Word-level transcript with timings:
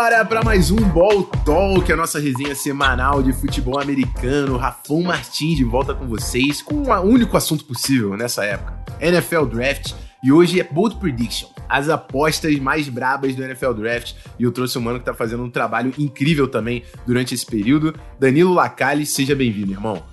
Bora 0.00 0.24
para 0.24 0.44
mais 0.44 0.70
um 0.70 0.76
Ball 0.76 1.24
Talk, 1.44 1.92
a 1.92 1.96
nossa 1.96 2.20
resenha 2.20 2.54
semanal 2.54 3.20
de 3.20 3.32
futebol 3.32 3.80
americano. 3.80 4.56
Rafão 4.56 5.02
Martins 5.02 5.56
de 5.56 5.64
volta 5.64 5.92
com 5.92 6.06
vocês 6.06 6.62
com 6.62 6.84
o 6.84 7.00
único 7.00 7.36
assunto 7.36 7.64
possível 7.64 8.16
nessa 8.16 8.44
época: 8.44 8.78
NFL 9.00 9.46
Draft. 9.46 9.94
E 10.22 10.30
hoje 10.30 10.60
é 10.60 10.62
Bold 10.62 11.00
Prediction, 11.00 11.48
as 11.68 11.88
apostas 11.88 12.56
mais 12.60 12.88
brabas 12.88 13.34
do 13.34 13.42
NFL 13.42 13.72
Draft. 13.72 14.14
E 14.38 14.44
eu 14.44 14.52
trouxe 14.52 14.78
um 14.78 14.82
mano 14.82 15.00
que 15.00 15.04
tá 15.04 15.12
fazendo 15.12 15.42
um 15.42 15.50
trabalho 15.50 15.92
incrível 15.98 16.46
também 16.46 16.84
durante 17.04 17.34
esse 17.34 17.44
período. 17.44 17.92
Danilo 18.20 18.54
Lacalle, 18.54 19.04
seja 19.04 19.34
bem-vindo, 19.34 19.72
irmão. 19.72 20.04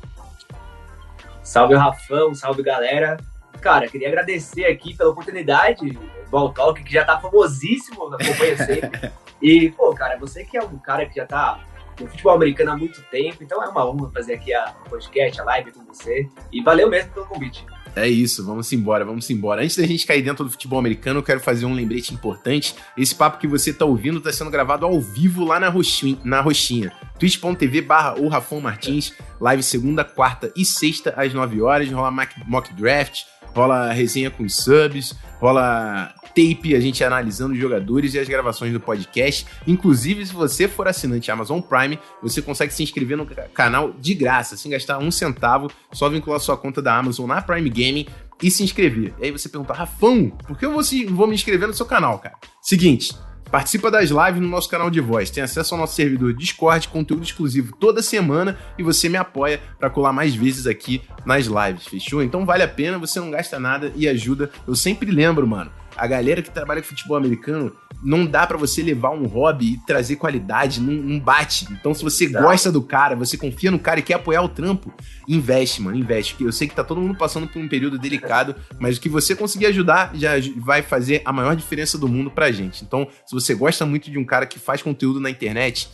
Salve, 1.43 1.75
Rafão, 1.75 2.33
salve, 2.33 2.63
galera. 2.63 3.17
Cara, 3.61 3.87
queria 3.87 4.07
agradecer 4.07 4.65
aqui 4.65 4.95
pela 4.95 5.11
oportunidade, 5.11 5.95
Ball 6.31 6.49
Talk, 6.49 6.83
que 6.83 6.91
já 6.91 7.05
tá 7.05 7.19
famosíssimo, 7.19 8.11
acompanha 8.15 8.57
sempre. 8.57 9.11
E, 9.41 9.69
pô, 9.71 9.93
cara, 9.93 10.17
você 10.17 10.43
que 10.43 10.57
é 10.57 10.63
um 10.63 10.77
cara 10.77 11.05
que 11.05 11.15
já 11.15 11.25
tá 11.25 11.63
no 11.99 12.07
futebol 12.07 12.35
americano 12.35 12.71
há 12.71 12.77
muito 12.77 13.01
tempo, 13.03 13.43
então 13.43 13.63
é 13.63 13.67
uma 13.67 13.89
honra 13.89 14.11
fazer 14.11 14.33
aqui 14.33 14.53
a 14.53 14.73
podcast, 14.89 15.39
a 15.39 15.43
live 15.43 15.71
com 15.71 15.83
você. 15.85 16.27
E 16.51 16.61
valeu 16.61 16.89
mesmo 16.89 17.11
pelo 17.11 17.25
convite. 17.25 17.65
É 17.95 18.07
isso, 18.09 18.45
vamos 18.45 18.71
embora, 18.73 19.05
vamos 19.05 19.29
embora. 19.29 19.61
Antes 19.63 19.77
da 19.77 19.87
gente 19.87 20.05
cair 20.05 20.21
dentro 20.21 20.43
do 20.43 20.51
futebol 20.51 20.77
americano, 20.77 21.19
eu 21.19 21.23
quero 21.23 21.39
fazer 21.39 21.65
um 21.65 21.73
lembrete 21.73 22.13
importante. 22.13 22.75
Esse 22.97 23.15
papo 23.15 23.37
que 23.37 23.47
você 23.47 23.71
tá 23.71 23.85
ouvindo 23.85 24.19
tá 24.19 24.33
sendo 24.33 24.51
gravado 24.51 24.85
ao 24.85 24.99
vivo 24.99 25.45
lá 25.45 25.61
na 25.61 25.69
Roxinha, 25.69 26.19
na 26.23 26.41
Roxinha. 26.41 26.91
twitch.tv 27.17 27.81
barra 27.81 28.19
o 28.19 28.27
Rafão 28.27 28.59
Martins, 28.59 29.13
live 29.39 29.63
segunda, 29.63 30.03
quarta 30.03 30.51
e 30.57 30.65
sexta 30.65 31.13
às 31.15 31.33
9 31.33 31.61
horas, 31.61 31.89
rola 31.89 32.11
mock 32.45 32.73
draft, 32.73 33.23
rola 33.55 33.93
resenha 33.93 34.29
com 34.29 34.47
subs, 34.49 35.15
rola 35.39 36.13
tape, 36.35 36.75
a 36.75 36.79
gente 36.81 37.01
analisando 37.03 37.53
os 37.53 37.59
jogadores 37.59 38.13
e 38.13 38.19
as 38.19 38.27
gravações 38.27 38.73
do 38.73 38.79
podcast. 38.79 39.47
Inclusive, 39.65 40.25
se 40.25 40.33
você 40.33 40.67
for 40.67 40.87
assinante 40.87 41.31
Amazon 41.31 41.61
Prime, 41.61 41.97
você 42.21 42.41
consegue 42.41 42.73
se 42.73 42.83
inscrever 42.83 43.15
no 43.15 43.25
canal 43.53 43.93
de 43.93 44.13
graça, 44.13 44.57
sem 44.57 44.71
gastar 44.71 44.99
um 44.99 45.09
centavo, 45.09 45.71
só 45.93 46.09
vincular 46.09 46.39
sua 46.39 46.57
conta 46.57 46.81
da 46.81 46.97
Amazon 46.97 47.27
na 47.27 47.41
Prime 47.41 47.69
Gaming 47.69 48.05
e 48.43 48.51
se 48.51 48.63
inscrever. 48.63 49.13
E 49.19 49.25
aí 49.25 49.31
você 49.31 49.47
pergunta, 49.47 49.73
Rafão, 49.73 50.29
por 50.29 50.57
que 50.57 50.65
eu 50.65 50.73
vou, 50.73 50.83
se, 50.83 51.05
vou 51.05 51.25
me 51.25 51.33
inscrever 51.33 51.67
no 51.67 51.73
seu 51.73 51.85
canal, 51.85 52.19
cara? 52.19 52.35
Seguinte, 52.61 53.15
Participa 53.51 53.91
das 53.91 54.09
lives 54.09 54.41
no 54.41 54.49
nosso 54.49 54.67
canal 54.67 54.89
de 54.89 54.99
voz, 54.99 55.29
tem 55.29 55.43
acesso 55.43 55.75
ao 55.75 55.79
nosso 55.79 55.95
servidor 55.95 56.33
Discord, 56.33 56.87
conteúdo 56.87 57.23
exclusivo 57.23 57.73
toda 57.79 58.01
semana 58.01 58.57
e 58.77 58.83
você 58.83 59.07
me 59.07 59.17
apoia 59.17 59.61
para 59.79 59.89
colar 59.89 60.11
mais 60.11 60.33
vezes 60.35 60.65
aqui 60.65 61.01
nas 61.25 61.45
lives, 61.45 61.85
fechou? 61.85 62.23
Então 62.23 62.45
vale 62.45 62.63
a 62.63 62.67
pena, 62.67 62.97
você 62.97 63.19
não 63.19 63.31
gasta 63.31 63.59
nada 63.59 63.93
e 63.95 64.07
ajuda. 64.07 64.49
Eu 64.67 64.75
sempre 64.75 65.11
lembro, 65.11 65.47
mano, 65.47 65.71
a 65.95 66.07
galera 66.07 66.41
que 66.41 66.51
trabalha 66.51 66.81
com 66.81 66.87
futebol 66.87 67.17
americano, 67.17 67.75
não 68.03 68.25
dá 68.25 68.45
para 68.45 68.57
você 68.57 68.81
levar 68.81 69.11
um 69.11 69.25
hobby 69.25 69.73
e 69.73 69.77
trazer 69.85 70.17
qualidade, 70.17 70.81
não, 70.81 70.93
não 70.93 71.19
bate. 71.19 71.67
Então, 71.71 71.93
se 71.93 72.03
você 72.03 72.29
tá. 72.29 72.41
gosta 72.41 72.71
do 72.71 72.81
cara, 72.81 73.15
você 73.15 73.37
confia 73.37 73.71
no 73.71 73.79
cara 73.79 73.99
e 73.99 74.03
quer 74.03 74.15
apoiar 74.15 74.41
o 74.41 74.49
trampo, 74.49 74.93
investe, 75.27 75.81
mano, 75.81 75.97
investe. 75.97 76.35
Eu 76.43 76.51
sei 76.51 76.67
que 76.67 76.75
tá 76.75 76.83
todo 76.83 77.01
mundo 77.01 77.17
passando 77.17 77.47
por 77.47 77.61
um 77.61 77.67
período 77.67 77.97
delicado, 77.97 78.55
mas 78.79 78.97
o 78.97 79.01
que 79.01 79.09
você 79.09 79.35
conseguir 79.35 79.67
ajudar 79.67 80.11
já 80.13 80.31
vai 80.57 80.81
fazer 80.81 81.21
a 81.25 81.31
maior 81.31 81.55
diferença 81.55 81.97
do 81.97 82.07
mundo 82.07 82.29
pra 82.29 82.51
gente. 82.51 82.83
Então, 82.83 83.07
se 83.25 83.33
você 83.33 83.55
gosta 83.55 83.85
muito 83.85 84.11
de 84.11 84.17
um 84.17 84.25
cara 84.25 84.45
que 84.45 84.59
faz 84.59 84.81
conteúdo 84.81 85.19
na 85.19 85.29
internet, 85.29 85.89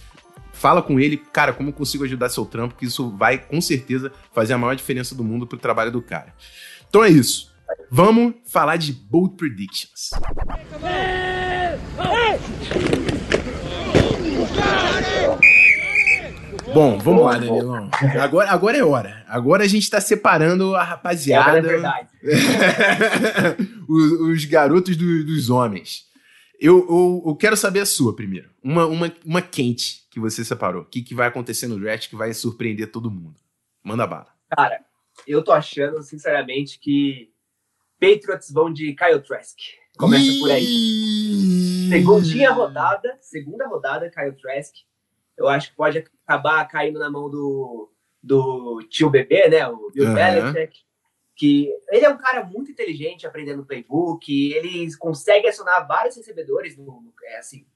fala 0.52 0.82
com 0.82 1.00
ele, 1.00 1.18
cara, 1.18 1.54
como 1.54 1.70
eu 1.70 1.74
consigo 1.74 2.04
ajudar 2.04 2.30
seu 2.30 2.46
trampo, 2.46 2.76
que 2.76 2.86
isso 2.86 3.10
vai 3.18 3.38
com 3.38 3.62
certeza 3.62 4.12
fazer 4.34 4.54
a 4.54 4.58
maior 4.58 4.76
diferença 4.76 5.16
do 5.16 5.24
mundo 5.24 5.48
pro 5.48 5.58
trabalho 5.58 5.92
do 5.92 6.02
cara. 6.02 6.34
Então 6.90 7.04
é 7.04 7.10
isso. 7.10 7.51
Vamos 7.90 8.36
falar 8.46 8.78
de 8.78 8.94
Bold 8.94 9.36
Predictions. 9.36 10.12
Bom, 16.74 16.98
vamos 17.00 17.26
lá, 17.26 17.34
Danilão. 17.34 17.90
Agora, 18.22 18.50
agora 18.50 18.78
é 18.78 18.84
hora. 18.84 19.26
Agora 19.28 19.64
a 19.64 19.68
gente 19.68 19.90
tá 19.90 20.00
separando 20.00 20.74
a 20.76 20.84
rapaziada. 20.84 21.58
É 21.58 21.62
verdade. 21.62 22.08
os, 23.88 24.12
os, 24.22 24.46
garotos 24.46 24.96
do, 24.96 25.26
dos 25.26 25.50
homens. 25.50 26.06
Eu, 26.60 26.80
eu, 26.90 27.24
eu, 27.28 27.36
quero 27.36 27.58
saber 27.58 27.82
a 27.82 27.86
sua 27.86 28.16
primeiro. 28.16 28.50
Uma, 28.64 28.86
uma, 28.86 29.14
uma 29.26 29.42
quente 29.42 30.08
que 30.10 30.20
você 30.20 30.46
separou. 30.46 30.84
O 30.84 30.86
que, 30.86 31.02
que 31.02 31.16
vai 31.16 31.28
acontecer 31.28 31.68
no 31.68 31.80
draft 31.80 32.10
que 32.10 32.16
vai 32.16 32.34
surpreender 32.34 32.92
todo 32.92 33.12
mundo? 33.12 33.36
Manda 33.84 34.08
bala. 34.08 34.28
Cara, 34.56 34.80
eu 35.28 35.44
tô 35.44 35.52
achando, 35.52 36.02
sinceramente, 36.04 36.80
que 36.80 37.31
Patriots 38.02 38.52
vão 38.52 38.74
de 38.74 38.96
Kyle 38.96 39.22
Trask. 39.22 39.60
Começa 39.96 40.40
por 40.40 40.50
aí. 40.50 41.88
Segundinha 41.88 42.52
rodada, 42.52 43.16
segunda 43.22 43.68
rodada, 43.68 44.10
Kyle 44.10 44.36
Trask. 44.36 44.74
Eu 45.38 45.48
acho 45.48 45.70
que 45.70 45.76
pode 45.76 46.04
acabar 46.26 46.68
caindo 46.68 47.00
na 47.00 47.12
mão 47.12 47.30
do, 47.30 47.92
do 48.22 48.82
tio 48.90 49.08
bebê, 49.08 49.48
né? 49.48 49.68
O 49.68 49.92
Bill 49.92 50.08
uhum. 50.08 50.16
Belichick. 50.16 50.80
Que 51.36 51.70
ele 51.90 52.06
é 52.06 52.10
um 52.10 52.18
cara 52.18 52.44
muito 52.44 52.72
inteligente 52.72 53.28
aprendendo 53.28 53.66
playbook. 53.66 54.52
Ele 54.52 54.92
consegue 54.98 55.48
acionar 55.48 55.88
vários 55.88 56.16
recebedores 56.16 56.76
no, 56.76 57.14
é, 57.26 57.38
assim, 57.38 57.68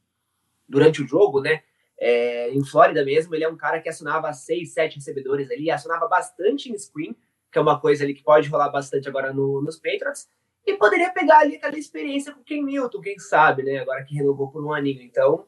durante 0.67 1.03
o 1.03 1.07
jogo, 1.07 1.39
né? 1.39 1.61
É, 1.99 2.49
em 2.49 2.65
Flórida 2.65 3.05
mesmo, 3.05 3.35
ele 3.35 3.43
é 3.43 3.49
um 3.49 3.55
cara 3.55 3.79
que 3.79 3.87
acionava 3.87 4.33
seis, 4.33 4.73
sete 4.73 4.95
recebedores 4.95 5.51
ali, 5.51 5.69
acionava 5.69 6.07
bastante 6.07 6.71
em 6.71 6.77
screen 6.77 7.15
que 7.55 7.59
é 7.59 7.61
uma 7.61 7.79
coisa 7.79 8.03
ali 8.03 8.13
que 8.13 8.21
pode 8.21 8.49
rolar 8.49 8.67
bastante 8.67 9.07
agora 9.07 9.31
no, 9.31 9.61
nos 9.61 9.77
Patriots, 9.77 10.27
e 10.67 10.73
poderia 10.73 11.09
pegar 11.11 11.37
ali 11.37 11.55
aquela 11.55 11.77
experiência 11.77 12.33
com 12.33 12.41
o 12.41 12.43
Ken 12.43 12.61
Milton, 12.61 12.99
quem 12.99 13.17
sabe, 13.17 13.63
né? 13.63 13.77
Agora 13.77 14.03
que 14.03 14.13
renovou 14.13 14.49
por 14.49 14.61
um 14.61 14.73
aninho. 14.73 15.01
Então, 15.01 15.45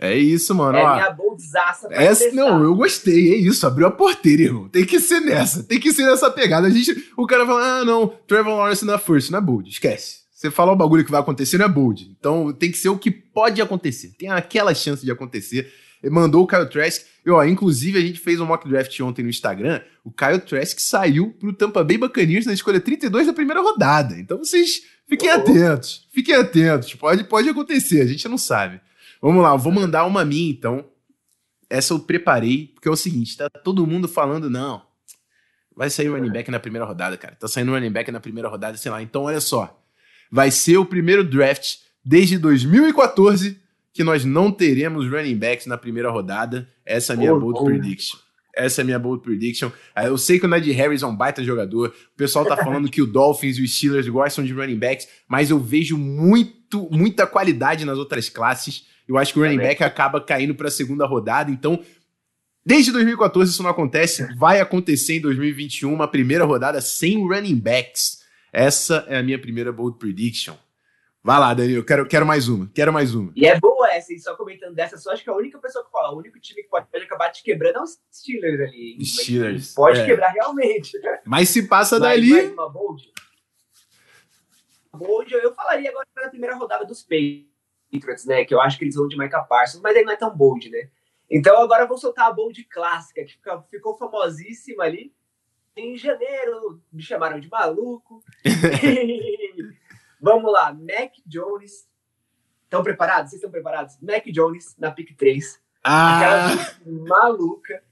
é 0.00 0.16
isso, 0.16 0.54
mano. 0.54 0.78
É 0.78 0.82
Ó, 0.82 0.94
minha 0.94 1.10
bolsaça 1.10 1.86
pra 1.86 2.02
essa, 2.02 2.32
Não, 2.32 2.64
eu 2.64 2.74
gostei, 2.74 3.34
é 3.34 3.36
isso. 3.36 3.66
Abriu 3.66 3.86
a 3.86 3.90
porteira, 3.90 4.44
irmão. 4.44 4.70
Tem 4.70 4.86
que 4.86 4.98
ser 4.98 5.20
nessa. 5.20 5.62
Tem 5.62 5.78
que 5.78 5.92
ser 5.92 6.04
nessa 6.04 6.30
pegada. 6.30 6.66
A 6.66 6.70
gente, 6.70 7.12
o 7.14 7.26
cara 7.26 7.44
fala, 7.44 7.80
ah, 7.80 7.84
não, 7.84 8.08
Trevor 8.26 8.56
Lawrence 8.56 8.86
na 8.86 8.96
first, 8.96 9.30
não 9.30 9.38
é 9.38 9.42
bold. 9.42 9.68
Esquece. 9.68 10.24
Você 10.30 10.50
falar 10.50 10.72
o 10.72 10.76
bagulho 10.76 11.04
que 11.04 11.10
vai 11.10 11.20
acontecer 11.20 11.58
não 11.58 11.66
é 11.66 11.68
bold. 11.68 12.10
Então 12.18 12.54
tem 12.54 12.70
que 12.70 12.78
ser 12.78 12.88
o 12.88 12.98
que 12.98 13.10
pode 13.10 13.60
acontecer. 13.60 14.14
Tem 14.16 14.30
aquela 14.30 14.74
chance 14.74 15.04
de 15.04 15.10
acontecer. 15.10 15.70
Ele 16.02 16.14
mandou 16.14 16.42
o 16.42 16.46
Kyle 16.46 16.68
Trask. 16.68 17.04
E, 17.24 17.30
ó, 17.30 17.42
inclusive, 17.44 17.98
a 17.98 18.00
gente 18.00 18.20
fez 18.20 18.38
um 18.38 18.46
mock 18.46 18.68
draft 18.68 19.00
ontem 19.00 19.22
no 19.22 19.30
Instagram. 19.30 19.80
O 20.04 20.10
Kyle 20.10 20.38
Trask 20.38 20.78
saiu 20.78 21.30
pro 21.32 21.52
Tampa 21.52 21.82
Bay 21.82 21.96
Buccaneers 21.96 22.44
na 22.44 22.52
escolha 22.52 22.80
32 22.80 23.26
da 23.26 23.32
primeira 23.32 23.62
rodada. 23.62 24.18
Então 24.18 24.38
vocês 24.38 24.82
fiquem 25.08 25.30
oh. 25.30 25.36
atentos. 25.36 26.06
Fiquem 26.12 26.34
atentos. 26.34 26.94
Pode, 26.94 27.24
pode 27.24 27.48
acontecer, 27.48 28.02
a 28.02 28.06
gente 28.06 28.28
não 28.28 28.36
sabe. 28.36 28.80
Vamos 29.22 29.42
lá, 29.42 29.52
eu 29.52 29.58
vou 29.58 29.72
mandar 29.72 30.04
uma 30.04 30.24
minha, 30.24 30.50
então. 30.50 30.84
Essa 31.70 31.94
eu 31.94 31.98
preparei, 31.98 32.70
porque 32.74 32.86
é 32.86 32.90
o 32.90 32.96
seguinte, 32.96 33.36
tá 33.38 33.48
todo 33.48 33.86
mundo 33.86 34.06
falando, 34.06 34.50
não, 34.50 34.82
vai 35.74 35.88
sair 35.88 36.08
running 36.08 36.30
back 36.30 36.50
na 36.50 36.60
primeira 36.60 36.86
rodada, 36.86 37.16
cara. 37.16 37.34
Tá 37.34 37.48
saindo 37.48 37.72
running 37.72 37.90
back 37.90 38.12
na 38.12 38.20
primeira 38.20 38.48
rodada, 38.48 38.76
sei 38.76 38.90
lá. 38.90 39.02
Então, 39.02 39.22
olha 39.22 39.40
só. 39.40 39.82
Vai 40.30 40.50
ser 40.50 40.76
o 40.76 40.84
primeiro 40.84 41.24
draft 41.24 41.76
desde 42.04 42.38
2014 42.38 43.58
que 43.92 44.04
nós 44.04 44.24
não 44.24 44.52
teremos 44.52 45.08
running 45.08 45.36
backs 45.36 45.66
na 45.66 45.78
primeira 45.78 46.10
rodada. 46.10 46.68
Essa 46.84 47.12
é 47.12 47.14
a 47.14 47.18
minha 47.18 47.34
oh, 47.34 47.40
bold 47.40 47.58
oh. 47.60 47.64
prediction. 47.64 48.18
Essa 48.56 48.80
é 48.80 48.82
a 48.82 48.84
minha 48.84 48.98
bold 48.98 49.22
prediction. 49.22 49.70
Eu 49.96 50.16
sei 50.16 50.38
que 50.38 50.46
o 50.46 50.48
Ned 50.48 50.70
Harris 50.72 51.02
é 51.02 51.06
um 51.06 51.16
baita 51.16 51.42
jogador. 51.42 51.88
O 51.88 52.16
pessoal 52.16 52.44
tá 52.44 52.56
falando 52.56 52.88
que 52.88 53.02
o 53.02 53.06
Dolphins 53.06 53.58
e 53.58 53.62
os 53.62 53.76
Steelers 53.76 54.08
gostam 54.08 54.44
de 54.44 54.52
running 54.52 54.78
backs, 54.78 55.08
mas 55.28 55.50
eu 55.50 55.58
vejo 55.58 55.98
muito, 55.98 56.88
muita 56.90 57.26
qualidade 57.26 57.84
nas 57.84 57.98
outras 57.98 58.28
classes. 58.28 58.86
Eu 59.08 59.18
acho 59.18 59.32
que 59.32 59.38
o 59.38 59.42
running 59.42 59.58
back 59.58 59.82
acaba 59.82 60.20
caindo 60.20 60.54
para 60.54 60.68
a 60.68 60.70
segunda 60.70 61.04
rodada. 61.04 61.50
Então, 61.50 61.82
desde 62.64 62.92
2014 62.92 63.50
isso 63.50 63.62
não 63.62 63.70
acontece. 63.70 64.26
Vai 64.36 64.60
acontecer 64.60 65.16
em 65.16 65.20
2021 65.20 65.92
uma 65.92 66.08
primeira 66.08 66.44
rodada 66.44 66.80
sem 66.80 67.26
running 67.26 67.58
backs. 67.58 68.22
Essa 68.52 69.04
é 69.08 69.18
a 69.18 69.22
minha 69.22 69.38
primeira 69.38 69.72
bold 69.72 69.98
prediction. 69.98 70.54
Vai 71.24 71.40
lá, 71.40 71.54
Danilo, 71.54 71.82
quero, 71.82 72.06
quero 72.06 72.26
mais 72.26 72.50
uma, 72.50 72.70
quero 72.74 72.92
mais 72.92 73.14
uma. 73.14 73.32
E 73.34 73.46
é 73.46 73.58
boa 73.58 73.90
essa, 73.90 74.12
e 74.12 74.18
só 74.18 74.36
comentando 74.36 74.74
dessa, 74.74 74.98
só 74.98 75.10
acho 75.10 75.24
que 75.24 75.30
a 75.30 75.34
única 75.34 75.58
pessoa 75.58 75.82
que 75.82 75.90
fala, 75.90 76.12
o 76.12 76.18
único 76.18 76.38
time 76.38 76.62
que 76.62 76.68
pode, 76.68 76.86
acabar 77.02 77.30
te 77.30 77.42
quebrando 77.42 77.78
é 77.78 77.82
os 77.82 77.98
Steelers 78.12 78.60
ali. 78.60 79.02
Steelers. 79.02 79.72
Pode 79.72 80.00
é. 80.00 80.04
quebrar 80.04 80.28
realmente. 80.32 80.92
Mas 81.24 81.48
se 81.48 81.66
passa 81.66 81.98
mais, 81.98 82.20
dali. 82.20 82.30
Mais 82.30 82.52
uma 82.52 82.68
bold. 82.68 83.10
Bold, 84.92 85.32
eu 85.32 85.54
falaria 85.54 85.88
agora 85.88 86.06
na 86.14 86.28
primeira 86.28 86.56
rodada 86.56 86.84
dos 86.84 87.02
Patriots, 87.02 88.26
né? 88.26 88.44
Que 88.44 88.52
eu 88.52 88.60
acho 88.60 88.76
que 88.76 88.84
eles 88.84 88.94
vão 88.94 89.08
de 89.08 89.16
Micah 89.16 89.44
Parsons, 89.44 89.80
mas 89.80 89.96
ele 89.96 90.04
não 90.04 90.12
é 90.12 90.16
tão 90.16 90.36
bold, 90.36 90.68
né? 90.68 90.90
Então 91.30 91.58
agora 91.58 91.84
eu 91.84 91.88
vou 91.88 91.96
soltar 91.96 92.26
a 92.26 92.32
bold 92.34 92.62
clássica, 92.64 93.24
que 93.24 93.38
ficou 93.70 93.96
famosíssima 93.96 94.84
ali. 94.84 95.10
Em 95.74 95.96
janeiro, 95.96 96.82
me 96.92 97.02
chamaram 97.02 97.40
de 97.40 97.48
maluco. 97.48 98.22
Vamos 100.24 100.50
lá, 100.50 100.72
Mac 100.72 101.12
Jones. 101.26 101.86
Estão 102.62 102.82
preparados? 102.82 103.28
Vocês 103.28 103.40
estão 103.40 103.50
preparados? 103.50 103.98
Mac 104.00 104.24
Jones 104.28 104.74
na 104.78 104.90
pick 104.90 105.14
3. 105.14 105.62
Ah. 105.84 106.46
Aquela 106.46 107.06
maluca. 107.06 107.84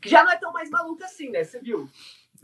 Que 0.00 0.08
já 0.08 0.22
não 0.22 0.30
é 0.30 0.38
tão 0.38 0.52
mais 0.52 0.70
maluca 0.70 1.06
assim, 1.06 1.28
né? 1.28 1.42
Você 1.42 1.58
viu? 1.58 1.90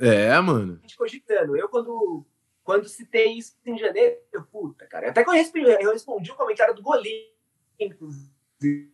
É, 0.00 0.37
mano. 0.41 0.81
A 0.81 0.82
gente 0.82 0.97
cogitando. 0.97 1.56
Eu, 1.56 1.69
quando, 1.69 2.26
quando 2.64 2.88
citei 2.88 3.35
isso 3.35 3.56
em 3.64 3.79
janeiro, 3.79 4.17
eu, 4.32 4.43
puta, 4.43 4.88
cara. 4.88 5.11
Até 5.11 5.23
que 5.23 5.31
eu 5.31 5.35
respondi, 5.35 5.70
eu 5.70 5.93
respondi 5.93 6.32
o 6.32 6.37
comentário 6.37 6.75
do 6.75 6.82
Golinho, 6.82 7.31
inclusive. 7.79 8.93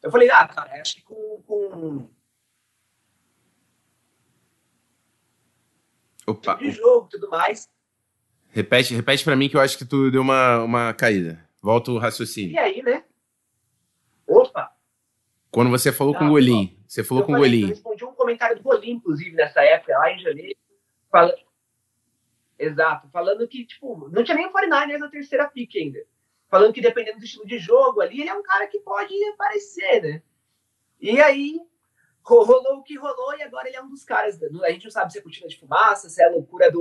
Eu 0.00 0.12
falei, 0.12 0.30
ah, 0.30 0.46
cara, 0.46 0.80
acho 0.80 0.94
que 0.94 1.02
com, 1.02 1.42
com 1.44 2.08
Opa. 6.24 6.54
de 6.54 6.70
jogo 6.70 7.08
tudo 7.10 7.28
mais. 7.28 7.68
Repete, 8.56 8.94
repete 8.94 9.22
para 9.22 9.36
mim 9.36 9.50
que 9.50 9.56
eu 9.56 9.60
acho 9.60 9.76
que 9.76 9.84
tu 9.84 10.10
deu 10.10 10.22
uma, 10.22 10.62
uma 10.62 10.94
caída. 10.94 11.46
Volta 11.60 11.90
o 11.90 11.98
raciocínio. 11.98 12.52
E 12.54 12.58
aí, 12.58 12.82
né? 12.82 13.04
Opa! 14.26 14.74
Quando 15.50 15.70
você 15.70 15.92
falou 15.92 16.14
Não, 16.14 16.20
com 16.20 16.26
o 16.26 16.30
Golim. 16.30 16.82
Você 16.88 17.04
falou 17.04 17.22
com 17.22 17.32
o 17.32 17.36
falei, 17.36 17.50
Eu 17.50 17.60
Golim. 17.60 17.68
respondi 17.68 18.04
um 18.06 18.14
comentário 18.14 18.56
do 18.56 18.62
Golim, 18.62 18.92
inclusive, 18.92 19.32
nessa 19.36 19.60
época, 19.62 19.92
lá 19.98 20.10
em 20.10 20.18
janeiro. 20.18 20.58
Fala... 21.10 21.34
Exato, 22.58 23.08
falando 23.10 23.46
que, 23.46 23.66
tipo, 23.66 24.08
não 24.08 24.24
tinha 24.24 24.34
nem 24.38 24.46
o 24.46 24.52
49ers 24.52 24.98
na 25.00 25.10
terceira 25.10 25.46
pick 25.50 25.76
ainda. 25.76 25.98
Falando 26.48 26.72
que 26.72 26.80
dependendo 26.80 27.18
do 27.18 27.24
estilo 27.26 27.46
de 27.46 27.58
jogo 27.58 28.00
ali, 28.00 28.22
ele 28.22 28.30
é 28.30 28.34
um 28.34 28.42
cara 28.42 28.66
que 28.68 28.78
pode 28.80 29.12
aparecer, 29.34 30.00
né? 30.02 30.22
E 30.98 31.20
aí, 31.20 31.60
ro- 32.22 32.44
rolou 32.44 32.78
o 32.78 32.82
que 32.82 32.96
rolou 32.96 33.36
e 33.36 33.42
agora 33.42 33.68
ele 33.68 33.76
é 33.76 33.82
um 33.82 33.90
dos 33.90 34.02
caras. 34.04 34.40
né? 34.40 34.48
A 34.62 34.70
gente 34.70 34.84
não 34.84 34.90
sabe 34.90 35.12
se 35.12 35.18
é 35.18 35.22
cortina 35.22 35.46
de 35.46 35.58
fumaça, 35.58 36.08
se 36.08 36.22
é 36.22 36.28
loucura 36.30 36.70
do. 36.72 36.80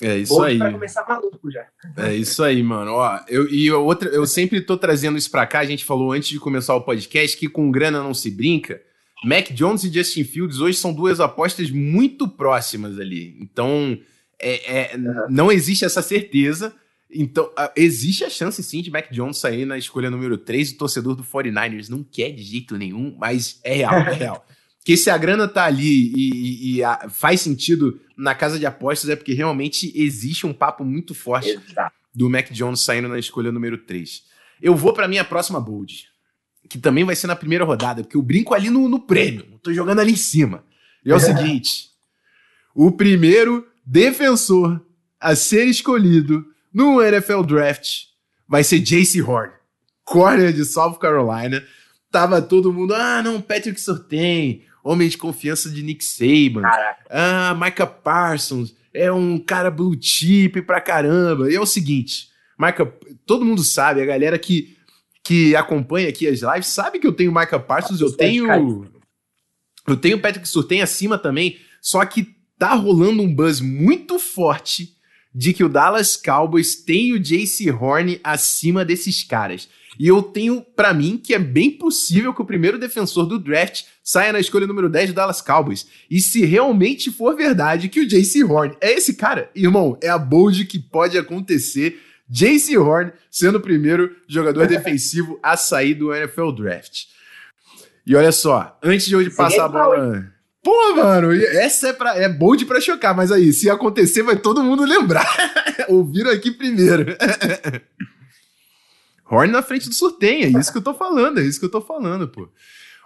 É 0.00 0.18
isso 0.18 0.34
Bom, 0.34 0.42
aí. 0.42 0.58
Pra 0.58 0.72
começar 0.72 1.06
maluco 1.08 1.50
já. 1.50 1.66
É 1.96 2.14
isso 2.14 2.42
aí, 2.44 2.62
mano. 2.62 2.92
Ó, 2.92 3.20
eu, 3.28 3.48
e 3.48 3.70
outra, 3.72 4.08
eu 4.10 4.26
sempre 4.26 4.60
tô 4.60 4.76
trazendo 4.76 5.16
isso 5.16 5.30
pra 5.30 5.46
cá. 5.46 5.60
A 5.60 5.64
gente 5.64 5.84
falou 5.84 6.12
antes 6.12 6.28
de 6.28 6.38
começar 6.38 6.74
o 6.74 6.82
podcast 6.82 7.36
que 7.36 7.48
com 7.48 7.70
grana 7.70 8.02
não 8.02 8.12
se 8.12 8.30
brinca. 8.30 8.80
Mac 9.24 9.50
Jones 9.52 9.82
e 9.84 9.92
Justin 9.92 10.24
Fields 10.24 10.60
hoje 10.60 10.76
são 10.76 10.92
duas 10.92 11.18
apostas 11.20 11.70
muito 11.70 12.28
próximas 12.28 12.98
ali. 13.00 13.38
Então, 13.40 13.98
é, 14.38 14.92
é, 14.92 14.96
Uhum. 14.96 15.26
não 15.30 15.50
existe 15.50 15.84
essa 15.86 16.02
certeza. 16.02 16.74
Então, 17.10 17.50
existe 17.74 18.24
a 18.24 18.28
chance 18.28 18.62
sim 18.62 18.82
de 18.82 18.90
Mac 18.90 19.10
Jones 19.10 19.38
sair 19.38 19.64
na 19.64 19.78
escolha 19.78 20.10
número 20.10 20.36
3. 20.36 20.72
O 20.72 20.76
torcedor 20.78 21.14
do 21.14 21.24
49ers 21.24 21.88
não 21.88 22.02
quer 22.04 22.32
de 22.32 22.42
jeito 22.42 22.76
nenhum, 22.76 23.16
mas 23.18 23.60
é 23.64 23.74
real, 23.76 23.94
é 23.94 24.12
real. 24.12 24.46
Porque 24.86 24.96
se 24.96 25.10
a 25.10 25.18
grana 25.18 25.48
tá 25.48 25.64
ali 25.64 26.12
e, 26.14 26.30
e- 26.30 26.76
e 26.76 26.84
a- 26.84 27.08
faz 27.10 27.40
sentido 27.40 28.00
na 28.16 28.36
casa 28.36 28.56
de 28.56 28.64
apostas, 28.64 29.10
é 29.10 29.16
porque 29.16 29.34
realmente 29.34 29.90
existe 29.96 30.46
um 30.46 30.52
papo 30.52 30.84
muito 30.84 31.12
forte 31.12 31.48
Exato. 31.50 31.92
do 32.14 32.30
Mac 32.30 32.52
Jones 32.52 32.82
saindo 32.82 33.08
na 33.08 33.18
escolha 33.18 33.50
número 33.50 33.78
3. 33.78 34.22
Eu 34.62 34.76
vou 34.76 34.92
pra 34.92 35.08
minha 35.08 35.24
próxima 35.24 35.60
bold, 35.60 36.04
que 36.68 36.78
também 36.78 37.02
vai 37.02 37.16
ser 37.16 37.26
na 37.26 37.34
primeira 37.34 37.64
rodada, 37.64 38.04
porque 38.04 38.16
eu 38.16 38.22
brinco 38.22 38.54
ali 38.54 38.70
no, 38.70 38.88
no 38.88 39.00
prêmio, 39.00 39.44
eu 39.50 39.58
tô 39.58 39.72
jogando 39.74 39.98
ali 39.98 40.12
em 40.12 40.16
cima. 40.16 40.62
E 41.04 41.10
é 41.10 41.14
o 41.16 41.18
seguinte: 41.18 41.88
o 42.72 42.92
primeiro 42.92 43.66
defensor 43.84 44.80
a 45.20 45.34
ser 45.34 45.64
escolhido 45.66 46.46
no 46.72 47.02
NFL 47.02 47.42
Draft 47.42 48.04
vai 48.46 48.62
ser 48.62 48.78
Jace 48.78 49.20
Horn, 49.20 49.52
corner 50.04 50.52
de 50.52 50.64
South 50.64 50.94
Carolina. 51.00 51.60
Tava 52.08 52.40
todo 52.40 52.72
mundo, 52.72 52.94
ah, 52.94 53.20
não, 53.20 53.40
Patrick 53.42 53.80
Surtain, 53.80 54.62
homem 54.86 55.08
de 55.08 55.18
confiança 55.18 55.68
de 55.68 55.82
Nick 55.82 56.04
Saban. 56.04 56.62
Caraca. 56.62 57.04
Ah, 57.10 57.54
Micah 57.54 57.86
Parsons 57.86 58.74
é 58.94 59.10
um 59.10 59.38
cara 59.38 59.70
blue 59.70 59.96
chip 60.00 60.62
pra 60.62 60.80
caramba. 60.80 61.50
E 61.50 61.56
é 61.56 61.60
o 61.60 61.66
seguinte, 61.66 62.28
Micah, 62.58 62.90
todo 63.26 63.44
mundo 63.44 63.62
sabe, 63.62 64.00
a 64.00 64.06
galera 64.06 64.38
que, 64.38 64.76
que 65.24 65.54
acompanha 65.56 66.08
aqui 66.08 66.26
as 66.26 66.40
lives 66.40 66.68
sabe 66.68 66.98
que 66.98 67.06
eu 67.06 67.12
tenho 67.12 67.34
Micah 67.34 67.58
Parsons, 67.58 68.00
eu 68.00 68.16
tenho 68.16 68.88
eu 69.86 69.96
tenho 69.96 70.20
Patrick 70.20 70.48
Surtain 70.48 70.80
acima 70.80 71.16
também, 71.16 71.58
só 71.80 72.04
que 72.04 72.34
tá 72.58 72.74
rolando 72.74 73.22
um 73.22 73.32
buzz 73.32 73.60
muito 73.60 74.18
forte 74.18 74.96
de 75.32 75.52
que 75.52 75.62
o 75.62 75.68
Dallas 75.68 76.16
Cowboys 76.16 76.76
tem 76.76 77.12
o 77.12 77.20
Jace 77.20 77.70
Horn 77.70 78.18
acima 78.24 78.84
desses 78.84 79.22
caras. 79.22 79.68
E 79.98 80.06
eu 80.06 80.22
tenho 80.22 80.60
pra 80.60 80.92
mim 80.92 81.16
que 81.16 81.34
é 81.34 81.38
bem 81.38 81.70
possível 81.70 82.34
que 82.34 82.42
o 82.42 82.46
primeiro 82.46 82.78
defensor 82.78 83.26
do 83.26 83.38
draft 83.38 83.84
saia 84.02 84.32
na 84.32 84.40
escolha 84.40 84.66
número 84.66 84.88
10 84.88 85.10
do 85.10 85.14
Dallas 85.14 85.40
Cowboys. 85.40 85.86
E 86.10 86.20
se 86.20 86.44
realmente 86.44 87.10
for 87.10 87.36
verdade 87.36 87.88
que 87.88 88.00
o 88.00 88.08
Jace 88.08 88.44
Horn 88.44 88.76
é 88.80 88.92
esse 88.92 89.14
cara, 89.14 89.50
irmão, 89.54 89.98
é 90.02 90.08
a 90.08 90.18
bold 90.18 90.64
que 90.66 90.78
pode 90.78 91.16
acontecer. 91.18 92.00
Jace 92.28 92.76
Horn 92.76 93.12
sendo 93.30 93.58
o 93.58 93.60
primeiro 93.60 94.14
jogador 94.28 94.66
defensivo 94.66 95.38
a 95.42 95.56
sair 95.56 95.94
do 95.94 96.14
NFL 96.14 96.50
Draft. 96.50 97.04
E 98.06 98.14
olha 98.14 98.32
só, 98.32 98.78
antes 98.82 99.06
de 99.06 99.14
eu 99.14 99.30
passar 99.34 99.64
a 99.64 99.68
bola. 99.68 100.32
Pô, 100.62 100.96
mano, 100.96 101.32
essa 101.32 101.88
é, 101.88 101.92
pra, 101.92 102.16
é 102.16 102.28
bold 102.28 102.64
pra 102.66 102.80
chocar, 102.80 103.14
mas 103.14 103.30
aí, 103.30 103.52
se 103.52 103.70
acontecer, 103.70 104.22
vai 104.22 104.36
todo 104.36 104.64
mundo 104.64 104.84
lembrar. 104.84 105.24
Ouviram 105.88 106.30
aqui 106.32 106.50
primeiro. 106.50 107.16
Horn 109.30 109.52
na 109.52 109.62
frente 109.62 109.88
do 109.88 109.94
Surtem, 109.94 110.44
é 110.44 110.48
isso 110.48 110.70
que 110.70 110.78
eu 110.78 110.82
tô 110.82 110.94
falando, 110.94 111.40
é 111.40 111.42
isso 111.42 111.58
que 111.58 111.66
eu 111.66 111.70
tô 111.70 111.80
falando, 111.80 112.28
pô. 112.28 112.48